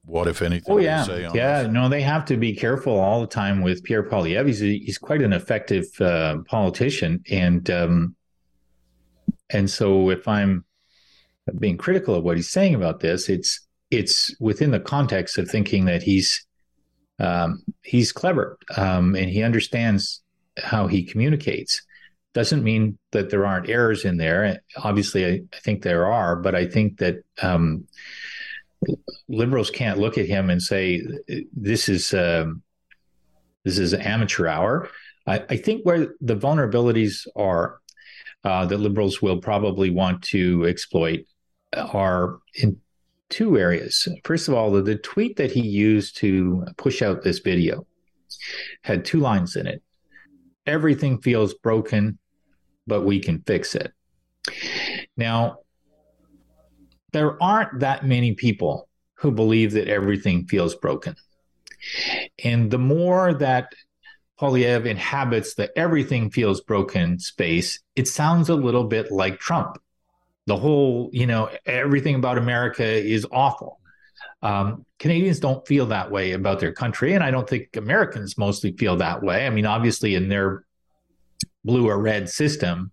what, 0.05 0.27
if 0.27 0.43
anything, 0.43 0.75
they 0.77 0.83
say? 0.83 0.87
oh, 0.89 1.17
yeah. 1.17 1.31
yeah, 1.35 1.63
this? 1.63 1.73
no, 1.73 1.89
they 1.89 2.03
have 2.03 2.25
to 2.25 2.37
be 2.37 2.55
careful 2.55 2.99
all 2.99 3.21
the 3.21 3.27
time 3.27 3.63
with 3.63 3.85
Pierre 3.85 4.03
Poilievre. 4.03 4.47
He's, 4.47 4.59
he's 4.59 4.99
quite 4.99 5.23
an 5.23 5.33
effective 5.33 5.85
uh, 6.01 6.39
politician. 6.47 7.23
And 7.31 7.71
um, 7.71 8.17
and 9.53 9.71
so 9.71 10.11
if 10.11 10.27
I'm 10.27 10.65
being 11.59 11.77
critical 11.77 12.15
of 12.15 12.25
what 12.25 12.37
he's 12.37 12.51
saying 12.51 12.75
about 12.75 13.01
this, 13.01 13.29
it's 13.29 13.67
it's 13.91 14.35
within 14.41 14.71
the 14.71 14.81
context 14.81 15.39
of 15.39 15.49
thinking 15.49 15.85
that 15.85 16.03
he's 16.03 16.47
um, 17.19 17.63
he's 17.83 18.13
clever 18.13 18.59
um, 18.77 19.15
and 19.15 19.29
he 19.29 19.43
understands 19.43 20.23
how 20.59 20.87
he 20.87 21.05
communicates. 21.05 21.83
Doesn't 22.35 22.65
mean 22.65 22.99
that 23.11 23.29
there 23.29 23.45
aren't 23.45 23.69
errors 23.69 24.05
in 24.05 24.17
there. 24.17 24.61
Obviously, 24.83 25.27
I, 25.27 25.41
I 25.53 25.59
think 25.59 25.83
there 25.83 26.07
are, 26.07 26.37
but 26.37 26.55
I 26.55 26.67
think 26.67 26.99
that 26.99 27.17
um, 27.43 27.87
liberals 29.29 29.71
can't 29.71 29.99
look 29.99 30.17
at 30.17 30.27
him 30.27 30.49
and 30.49 30.63
say 30.63 31.03
this 31.53 31.89
is 31.89 32.15
um, 32.15 32.63
this 33.65 33.79
is 33.79 33.93
amateur 33.93 34.47
hour. 34.47 34.89
I, 35.27 35.45
I 35.51 35.57
think 35.57 35.85
where 35.85 36.15
the 36.21 36.37
vulnerabilities 36.37 37.27
are 37.37 37.79
uh, 38.45 38.67
that 38.67 38.79
liberals 38.79 39.23
will 39.23 39.41
probably 39.41 39.91
want 39.91 40.23
to 40.23 40.67
exploit 40.67 41.21
are 41.77 42.39
in 42.55 42.77
two 43.29 43.59
areas. 43.59 44.07
First 44.25 44.49
of 44.49 44.55
all, 44.55 44.71
the, 44.71 44.83
the 44.83 44.97
tweet 44.97 45.37
that 45.37 45.53
he 45.53 45.63
used 45.63 46.17
to 46.19 46.67
push 46.77 47.01
out 47.03 47.23
this 47.23 47.39
video 47.39 47.87
had 48.83 49.05
two 49.05 49.21
lines 49.21 49.57
in 49.57 49.67
it. 49.67 49.83
Everything 50.67 51.21
feels 51.21 51.55
broken, 51.55 52.19
but 52.87 53.03
we 53.03 53.21
can 53.21 53.43
fix 53.47 53.75
it. 53.75 53.93
Now, 55.17 55.59
there 57.13 57.43
aren't 57.43 57.81
that 57.81 58.07
many 58.07 58.35
people 58.35 58.89
who 59.15 59.31
believe 59.31 59.73
that 59.73 59.89
everything 59.89 60.47
feels 60.47 60.75
broken. 60.75 61.15
And 62.45 62.71
the 62.71 62.79
more 62.79 63.35
that 63.35 63.73
Poilievre 64.43 64.87
inhabits 64.87 65.55
the 65.55 65.71
everything 65.79 66.29
feels 66.29 66.61
broken 66.61 67.21
space, 67.21 67.79
it 67.95 68.09
sounds 68.09 68.49
a 68.49 68.57
little 68.57 68.83
bit 68.83 69.13
like 69.13 69.39
Trump. 69.39 69.79
The 70.47 70.57
whole, 70.57 71.11
you 71.13 71.29
know, 71.29 71.49
everything 71.65 72.17
about 72.17 72.39
America 72.39 72.85
is 72.85 73.25
awful. 73.31 73.79
Um, 74.43 74.85
Canadians 74.99 75.39
don't 75.39 75.65
feel 75.65 75.87
that 75.87 76.11
way 76.11 76.33
about 76.33 76.59
their 76.59 76.73
country, 76.73 77.13
and 77.13 77.23
I 77.23 77.31
don't 77.31 77.49
think 77.49 77.77
Americans 77.77 78.37
mostly 78.37 78.73
feel 78.73 78.97
that 78.97 79.23
way. 79.23 79.47
I 79.47 79.51
mean, 79.51 79.65
obviously, 79.67 80.17
in 80.17 80.29
their 80.29 80.65
blue 81.65 81.89
or 81.89 82.01
red 82.01 82.29
system, 82.29 82.91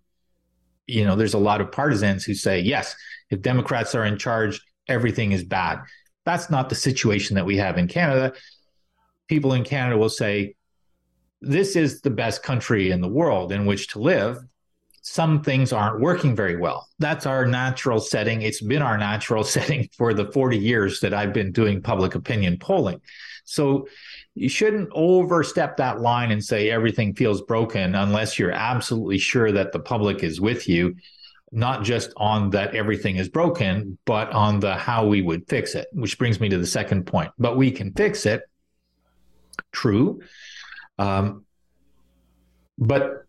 you 0.86 1.04
know, 1.04 1.16
there's 1.16 1.34
a 1.34 1.38
lot 1.38 1.60
of 1.60 1.72
partisans 1.72 2.24
who 2.24 2.34
say, 2.34 2.60
yes, 2.60 2.94
if 3.30 3.42
Democrats 3.42 3.96
are 3.96 4.04
in 4.04 4.18
charge, 4.18 4.60
everything 4.86 5.32
is 5.32 5.42
bad. 5.42 5.80
That's 6.24 6.48
not 6.48 6.68
the 6.68 6.76
situation 6.76 7.34
that 7.34 7.46
we 7.46 7.56
have 7.56 7.76
in 7.76 7.88
Canada. 7.88 8.34
People 9.26 9.52
in 9.54 9.64
Canada 9.64 9.98
will 9.98 10.08
say, 10.08 10.54
this 11.40 11.76
is 11.76 12.00
the 12.00 12.10
best 12.10 12.42
country 12.42 12.90
in 12.90 13.00
the 13.00 13.08
world 13.08 13.52
in 13.52 13.66
which 13.66 13.88
to 13.88 13.98
live. 13.98 14.38
Some 15.02 15.42
things 15.42 15.72
aren't 15.72 16.00
working 16.00 16.36
very 16.36 16.56
well. 16.56 16.86
That's 16.98 17.24
our 17.24 17.46
natural 17.46 18.00
setting. 18.00 18.42
It's 18.42 18.60
been 18.60 18.82
our 18.82 18.98
natural 18.98 19.44
setting 19.56 19.88
for 19.96 20.12
the 20.12 20.30
40 20.30 20.58
years 20.58 21.00
that 21.00 21.14
I've 21.14 21.32
been 21.32 21.52
doing 21.52 21.82
public 21.82 22.14
opinion 22.14 22.58
polling. 22.58 23.00
So 23.44 23.88
you 24.34 24.48
shouldn't 24.48 24.90
overstep 24.92 25.78
that 25.78 26.00
line 26.00 26.30
and 26.30 26.44
say 26.44 26.70
everything 26.70 27.14
feels 27.14 27.42
broken 27.42 27.94
unless 27.94 28.38
you're 28.38 28.52
absolutely 28.52 29.18
sure 29.18 29.50
that 29.52 29.72
the 29.72 29.80
public 29.80 30.22
is 30.22 30.40
with 30.40 30.68
you, 30.68 30.94
not 31.50 31.82
just 31.82 32.12
on 32.16 32.50
that 32.50 32.74
everything 32.74 33.16
is 33.16 33.28
broken, 33.28 33.98
but 34.04 34.30
on 34.30 34.60
the 34.60 34.76
how 34.76 35.06
we 35.06 35.22
would 35.22 35.48
fix 35.48 35.74
it, 35.74 35.88
which 35.92 36.18
brings 36.18 36.38
me 36.38 36.48
to 36.50 36.58
the 36.58 36.66
second 36.66 37.06
point. 37.06 37.32
But 37.38 37.56
we 37.56 37.70
can 37.70 37.92
fix 37.92 38.26
it. 38.26 38.42
True. 39.72 40.20
Um, 41.00 41.46
but 42.78 43.24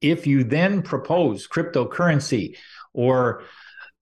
if 0.00 0.26
you 0.26 0.44
then 0.44 0.82
propose 0.82 1.48
cryptocurrency 1.48 2.56
or 2.92 3.42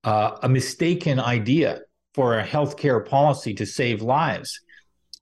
uh, 0.05 0.37
a 0.43 0.49
mistaken 0.49 1.19
idea 1.19 1.81
for 2.15 2.39
a 2.39 2.47
healthcare 2.47 3.07
policy 3.07 3.55
to 3.55 3.65
save 3.67 4.03
lives, 4.03 4.61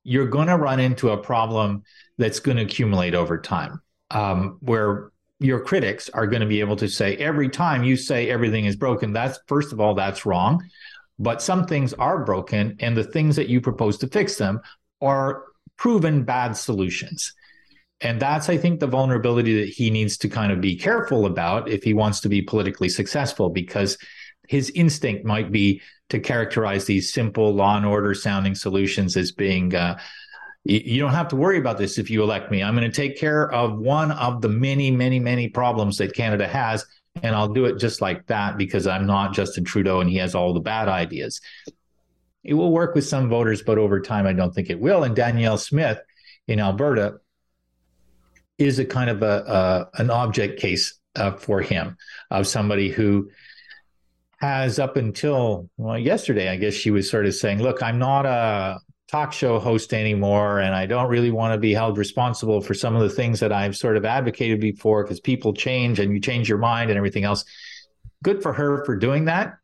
you're 0.03 0.27
going 0.27 0.49
to 0.49 0.57
run 0.57 0.81
into 0.81 1.11
a 1.11 1.17
problem 1.17 1.85
that's 2.19 2.41
going 2.41 2.57
to 2.57 2.65
accumulate 2.65 3.15
over 3.15 3.39
time, 3.39 3.81
um, 4.11 4.59
where 4.61 5.13
your 5.39 5.61
critics 5.61 6.09
are 6.09 6.27
going 6.27 6.41
to 6.41 6.49
be 6.49 6.59
able 6.59 6.77
to 6.77 6.89
say 6.89 7.17
every 7.17 7.49
time 7.49 7.85
you 7.85 7.97
say 7.97 8.29
everything 8.29 8.65
is 8.65 8.75
broken, 8.75 9.13
that's 9.13 9.39
first 9.47 9.73
of 9.73 9.81
all, 9.81 9.95
that's 9.95 10.27
wrong. 10.27 10.65
But 11.21 11.43
some 11.43 11.67
things 11.67 11.93
are 11.95 12.25
broken, 12.25 12.77
and 12.81 12.97
the 12.97 13.05
things 13.05 13.37
that 13.37 13.49
you 13.49 13.61
propose 13.61 13.99
to 13.99 14.09
fix 14.09 14.37
them 14.37 14.61
are 15.01 15.45
proven 15.77 16.25
bad 16.25 16.57
solutions. 16.57 17.35
And 18.01 18.21
that's, 18.21 18.49
I 18.49 18.57
think, 18.57 18.79
the 18.79 18.87
vulnerability 18.87 19.61
that 19.61 19.69
he 19.69 19.91
needs 19.91 20.17
to 20.19 20.29
kind 20.29 20.53
of 20.53 20.61
be 20.61 20.77
careful 20.77 21.27
about 21.27 21.69
if 21.69 21.83
he 21.83 21.95
wants 21.95 22.21
to 22.21 22.29
be 22.29 22.43
politically 22.43 22.89
successful, 22.89 23.51
because 23.51 23.99
his 24.47 24.71
instinct 24.71 25.25
might 25.25 25.51
be 25.51 25.83
to 26.11 26.21
characterize 26.21 26.85
these 26.85 27.13
simple 27.13 27.53
law 27.53 27.77
and 27.77 27.85
order 27.85 28.15
sounding 28.15 28.55
solutions 28.55 29.17
as 29.17 29.33
being 29.33 29.75
uh, 29.75 29.99
you 30.65 31.01
don't 31.01 31.15
have 31.15 31.29
to 31.29 31.37
worry 31.37 31.59
about 31.59 31.79
this 31.79 31.97
if 31.97 32.11
you 32.11 32.23
elect 32.23 32.51
me. 32.51 32.63
I'm 32.63 32.77
going 32.77 32.91
to 32.91 32.95
take 32.95 33.19
care 33.19 33.51
of 33.53 33.79
one 33.79 34.13
of 34.13 34.43
the 34.43 34.51
many, 34.51 34.91
many, 34.91 35.19
many 35.19 35.49
problems 35.49 35.97
that 35.97 36.15
Canada 36.15 36.47
has, 36.47 36.85
and 37.23 37.35
I'll 37.35 37.49
do 37.49 37.65
it 37.65 37.79
just 37.79 38.03
like 38.03 38.27
that 38.27 38.59
because 38.59 38.87
I'm 38.87 39.07
not 39.07 39.33
Justin 39.33 39.65
Trudeau 39.65 40.01
and 40.01 40.11
he 40.11 40.17
has 40.17 40.35
all 40.35 40.53
the 40.53 40.61
bad 40.61 40.89
ideas. 40.89 41.41
It 42.45 42.53
will 42.55 42.71
work 42.71 42.95
with 42.95 43.07
some 43.07 43.31
voters, 43.31 43.63
but 43.63 43.79
over 43.79 44.01
time, 44.01 44.27
I 44.27 44.35
don't 44.35 44.55
think 44.55 44.69
it 44.69 44.79
will. 44.79 45.05
And 45.05 45.17
Danielle 45.17 45.57
Smith 45.59 46.01
in 46.47 46.61
Alberta 46.61 47.19
is 48.59 48.79
a 48.79 48.85
kind 48.85 49.11
of 49.11 49.23
a, 49.23 49.89
a 49.95 50.01
an 50.01 50.11
object 50.11 50.61
case 50.61 50.99
uh, 51.17 51.33
for 51.33 51.61
him 51.61 51.97
of 52.31 52.47
somebody 52.47 52.91
who 52.91 53.31
has 54.41 54.79
up 54.79 54.97
until 54.97 55.69
well 55.77 55.99
yesterday 55.99 56.49
i 56.49 56.57
guess 56.57 56.75
she 56.75 56.91
was 56.91 57.11
sort 57.11 57.27
of 57.27 57.35
saying 57.35 57.61
look 57.61 57.83
i'm 57.83 57.99
not 57.99 58.25
a 58.25 58.79
talk 59.09 59.33
show 59.33 59.59
host 59.59 59.93
anymore 59.93 60.61
and 60.61 60.75
i 60.75 60.87
don't 60.87 61.09
really 61.09 61.31
want 61.31 61.53
to 61.53 61.59
be 61.59 61.73
held 61.73 61.99
responsible 61.99 62.61
for 62.61 62.75
some 62.75 62.95
of 62.95 63.03
the 63.03 63.11
things 63.11 63.41
that 63.41 63.53
i've 63.53 63.77
sort 63.77 63.97
of 63.97 64.05
advocated 64.05 64.61
before 64.61 65.03
because 65.03 65.19
people 65.21 65.53
change 65.53 65.99
and 65.99 66.13
you 66.13 66.21
change 66.21 66.49
your 66.49 66.59
mind 66.59 66.91
and 66.91 66.97
everything 66.97 67.25
else. 67.25 67.45
Good 68.23 68.43
for 68.43 68.53
her 68.53 68.85
for 68.85 68.97
doing 68.97 69.27
that. 69.27 69.55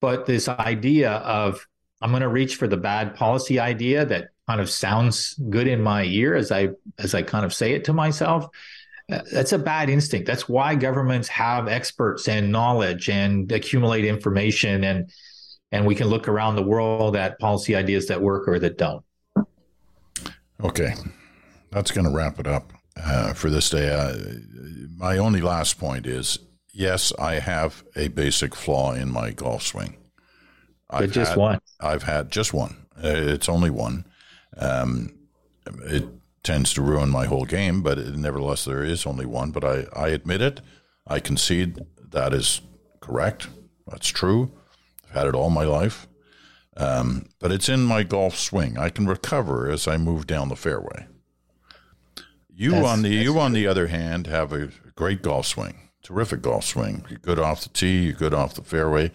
But 0.00 0.26
this 0.26 0.48
idea 0.48 1.12
of 1.12 1.66
i'm 2.02 2.10
going 2.10 2.20
to 2.22 2.28
reach 2.28 2.56
for 2.56 2.68
the 2.68 2.76
bad 2.76 3.14
policy 3.14 3.58
idea 3.58 4.04
that 4.04 4.28
kind 4.46 4.60
of 4.60 4.68
sounds 4.68 5.34
good 5.34 5.66
in 5.66 5.82
my 5.82 6.04
ear 6.04 6.34
as 6.34 6.52
I 6.52 6.70
as 6.98 7.14
I 7.14 7.22
kind 7.22 7.44
of 7.44 7.54
say 7.54 7.72
it 7.72 7.84
to 7.84 7.92
myself. 7.92 8.48
Uh, 9.10 9.20
that's 9.32 9.52
a 9.52 9.58
bad 9.58 9.90
instinct. 9.90 10.26
That's 10.26 10.48
why 10.48 10.74
governments 10.74 11.28
have 11.28 11.68
experts 11.68 12.26
and 12.28 12.50
knowledge 12.50 13.08
and 13.10 13.50
accumulate 13.52 14.04
information 14.04 14.84
and 14.84 15.10
and 15.72 15.86
we 15.86 15.94
can 15.94 16.06
look 16.06 16.28
around 16.28 16.56
the 16.56 16.62
world 16.62 17.16
at 17.16 17.38
policy 17.38 17.74
ideas 17.74 18.06
that 18.06 18.20
work 18.20 18.46
or 18.46 18.58
that 18.60 18.78
don't. 18.78 19.04
Okay, 20.62 20.94
that's 21.70 21.90
going 21.90 22.06
to 22.06 22.12
wrap 22.12 22.38
it 22.38 22.46
up 22.46 22.72
uh, 22.96 23.32
for 23.32 23.50
this 23.50 23.70
day. 23.70 23.92
Uh, 23.92 24.16
my 24.96 25.18
only 25.18 25.40
last 25.40 25.78
point 25.78 26.06
is 26.06 26.38
yes, 26.72 27.12
I 27.18 27.34
have 27.34 27.84
a 27.96 28.08
basic 28.08 28.54
flaw 28.54 28.92
in 28.92 29.10
my 29.10 29.32
golf 29.32 29.62
swing. 29.62 29.96
I've 30.90 31.10
just 31.10 31.30
had, 31.30 31.38
one. 31.38 31.60
I've 31.80 32.04
had 32.04 32.30
just 32.30 32.52
one. 32.52 32.86
Uh, 32.96 33.08
it's 33.08 33.48
only 33.48 33.70
one. 33.70 34.04
Um, 34.56 35.14
it 35.84 36.04
tends 36.42 36.74
to 36.74 36.82
ruin 36.82 37.10
my 37.10 37.26
whole 37.26 37.44
game, 37.44 37.82
but 37.82 37.98
it, 37.98 38.14
nevertheless, 38.16 38.64
there 38.64 38.84
is 38.84 39.06
only 39.06 39.26
one. 39.26 39.50
But 39.50 39.64
I, 39.64 39.86
I 39.94 40.08
admit 40.08 40.42
it. 40.42 40.60
I 41.06 41.20
concede 41.20 41.80
that 42.10 42.32
is 42.32 42.60
correct. 43.00 43.48
That's 43.86 44.08
true. 44.08 44.52
I've 45.04 45.14
had 45.14 45.26
it 45.26 45.34
all 45.34 45.50
my 45.50 45.64
life. 45.64 46.06
Um, 46.76 47.26
but 47.38 47.52
it's 47.52 47.68
in 47.68 47.84
my 47.84 48.02
golf 48.02 48.36
swing. 48.36 48.78
I 48.78 48.88
can 48.88 49.06
recover 49.06 49.70
as 49.70 49.86
I 49.86 49.96
move 49.96 50.26
down 50.26 50.48
the 50.48 50.56
fairway. 50.56 51.06
You 52.56 52.72
that's, 52.72 52.86
on 52.86 53.02
the 53.02 53.10
you 53.10 53.38
on 53.38 53.52
the 53.52 53.66
other 53.66 53.88
hand 53.88 54.26
have 54.26 54.52
a 54.52 54.70
great 54.94 55.22
golf 55.22 55.46
swing, 55.46 55.90
terrific 56.02 56.42
golf 56.42 56.64
swing. 56.64 57.04
You're 57.08 57.18
good 57.18 57.38
off 57.38 57.62
the 57.62 57.68
tee, 57.68 58.04
you're 58.04 58.12
good 58.12 58.34
off 58.34 58.54
the 58.54 58.62
fairway, 58.62 59.10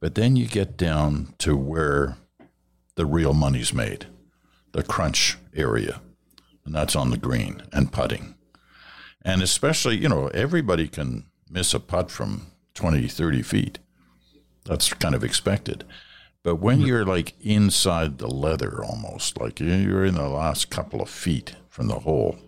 but 0.00 0.14
then 0.14 0.36
you 0.36 0.46
get 0.46 0.76
down 0.76 1.34
to 1.38 1.56
where 1.56 2.18
the 2.94 3.06
real 3.06 3.32
money's 3.32 3.72
made 3.72 4.06
the 4.72 4.82
crunch 4.82 5.38
area 5.54 6.00
and 6.64 6.74
that's 6.74 6.96
on 6.96 7.10
the 7.10 7.16
green 7.16 7.62
and 7.72 7.92
putting. 7.92 8.34
And 9.24 9.42
especially, 9.42 9.96
you 9.96 10.08
know, 10.08 10.28
everybody 10.28 10.88
can 10.88 11.26
miss 11.48 11.74
a 11.74 11.80
putt 11.80 12.10
from 12.10 12.48
20, 12.74 13.06
30 13.08 13.42
feet. 13.42 13.78
That's 14.64 14.92
kind 14.94 15.14
of 15.14 15.24
expected. 15.24 15.84
But 16.42 16.56
when 16.56 16.78
mm-hmm. 16.78 16.86
you're 16.86 17.04
like 17.04 17.34
inside 17.40 18.18
the 18.18 18.28
leather 18.28 18.82
almost, 18.84 19.40
like 19.40 19.60
you're 19.60 20.04
in 20.04 20.14
the 20.14 20.28
last 20.28 20.70
couple 20.70 21.00
of 21.00 21.08
feet 21.08 21.54
from 21.68 21.88
the 21.88 22.00
hole, 22.00 22.38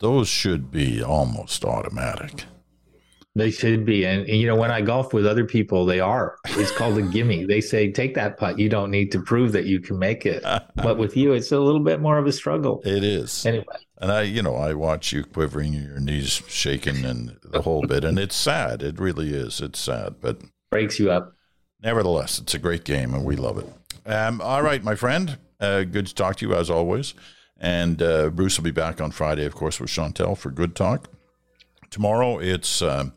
those 0.00 0.28
should 0.28 0.70
be 0.70 1.02
almost 1.02 1.64
automatic. 1.64 2.44
They 3.36 3.50
should 3.50 3.84
be. 3.84 4.06
And, 4.06 4.22
and, 4.22 4.40
you 4.40 4.46
know, 4.46 4.56
when 4.56 4.70
I 4.70 4.80
golf 4.80 5.12
with 5.12 5.26
other 5.26 5.44
people, 5.44 5.84
they 5.84 6.00
are. 6.00 6.38
It's 6.46 6.72
called 6.72 6.96
a 6.96 7.02
gimme. 7.02 7.44
They 7.46 7.60
say, 7.60 7.92
take 7.92 8.14
that 8.14 8.38
putt. 8.38 8.58
You 8.58 8.70
don't 8.70 8.90
need 8.90 9.12
to 9.12 9.20
prove 9.20 9.52
that 9.52 9.66
you 9.66 9.78
can 9.78 9.98
make 9.98 10.24
it. 10.24 10.42
but 10.74 10.96
with 10.96 11.18
you, 11.18 11.34
it's 11.34 11.52
a 11.52 11.60
little 11.60 11.80
bit 11.80 12.00
more 12.00 12.16
of 12.16 12.26
a 12.26 12.32
struggle. 12.32 12.80
It 12.86 13.04
is. 13.04 13.44
Anyway. 13.44 13.66
And 13.98 14.10
I, 14.10 14.22
you 14.22 14.42
know, 14.42 14.56
I 14.56 14.72
watch 14.72 15.12
you 15.12 15.22
quivering, 15.22 15.74
your 15.74 16.00
knees 16.00 16.42
shaking 16.48 17.04
and 17.04 17.36
the 17.42 17.60
whole 17.60 17.82
bit. 17.82 18.04
And 18.04 18.18
it's 18.18 18.34
sad. 18.34 18.82
It 18.82 18.98
really 18.98 19.34
is. 19.34 19.60
It's 19.60 19.78
sad. 19.78 20.14
But 20.22 20.40
breaks 20.70 20.98
you 20.98 21.10
up. 21.10 21.34
Nevertheless, 21.82 22.38
it's 22.38 22.54
a 22.54 22.58
great 22.58 22.84
game 22.84 23.12
and 23.12 23.22
we 23.22 23.36
love 23.36 23.58
it. 23.58 23.70
Um, 24.06 24.40
all 24.40 24.62
right, 24.62 24.82
my 24.82 24.94
friend. 24.94 25.36
Uh, 25.60 25.82
good 25.82 26.06
to 26.06 26.14
talk 26.14 26.36
to 26.36 26.48
you 26.48 26.54
as 26.54 26.70
always. 26.70 27.12
And 27.58 28.00
uh, 28.00 28.30
Bruce 28.30 28.56
will 28.56 28.64
be 28.64 28.70
back 28.70 28.98
on 28.98 29.10
Friday, 29.10 29.44
of 29.44 29.54
course, 29.54 29.78
with 29.78 29.90
Chantal 29.90 30.36
for 30.36 30.50
Good 30.50 30.74
Talk. 30.74 31.10
Tomorrow, 31.90 32.38
it's. 32.38 32.80
Uh, 32.80 33.10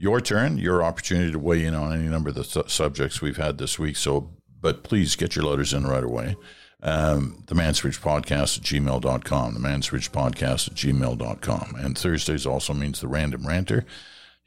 your 0.00 0.20
turn, 0.20 0.56
your 0.56 0.82
opportunity 0.82 1.30
to 1.30 1.38
weigh 1.38 1.64
in 1.64 1.74
on 1.74 1.92
any 1.92 2.08
number 2.08 2.30
of 2.30 2.34
the 2.34 2.42
su- 2.42 2.64
subjects 2.66 3.20
we've 3.20 3.36
had 3.36 3.58
this 3.58 3.78
week. 3.78 3.96
So, 3.96 4.30
but 4.60 4.82
please 4.82 5.14
get 5.14 5.36
your 5.36 5.44
letters 5.44 5.74
in 5.74 5.86
right 5.86 6.02
away. 6.02 6.36
Um, 6.82 7.44
the 7.46 7.54
Mansbridge 7.54 8.00
Podcast 8.00 8.56
at 8.56 8.64
gmail.com, 8.64 9.54
the 9.54 9.60
Mansbridge 9.60 10.10
Podcast 10.10 10.68
at 10.68 10.74
gmail.com. 10.74 11.74
And 11.78 11.96
Thursdays 11.96 12.46
also 12.46 12.72
means 12.72 13.00
the 13.00 13.08
Random 13.08 13.46
Ranter. 13.46 13.84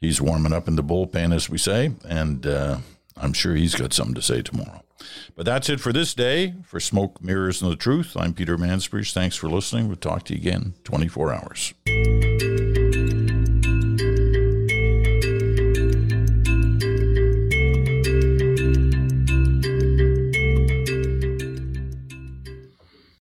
He's 0.00 0.20
warming 0.20 0.52
up 0.52 0.66
in 0.66 0.74
the 0.74 0.82
bullpen, 0.82 1.32
as 1.32 1.48
we 1.48 1.56
say, 1.56 1.92
and 2.04 2.44
uh, 2.44 2.78
I'm 3.16 3.32
sure 3.32 3.54
he's 3.54 3.76
got 3.76 3.92
something 3.92 4.16
to 4.16 4.22
say 4.22 4.42
tomorrow. 4.42 4.82
But 5.36 5.46
that's 5.46 5.68
it 5.68 5.78
for 5.78 5.92
this 5.92 6.14
day. 6.14 6.54
For 6.64 6.80
Smoke, 6.80 7.22
Mirrors, 7.22 7.62
and 7.62 7.70
the 7.70 7.76
Truth, 7.76 8.16
I'm 8.16 8.34
Peter 8.34 8.58
Mansbridge. 8.58 9.12
Thanks 9.12 9.36
for 9.36 9.48
listening. 9.48 9.86
We'll 9.86 9.96
talk 9.96 10.24
to 10.24 10.34
you 10.34 10.40
again 10.40 10.74
24 10.82 11.32
hours. 11.32 11.74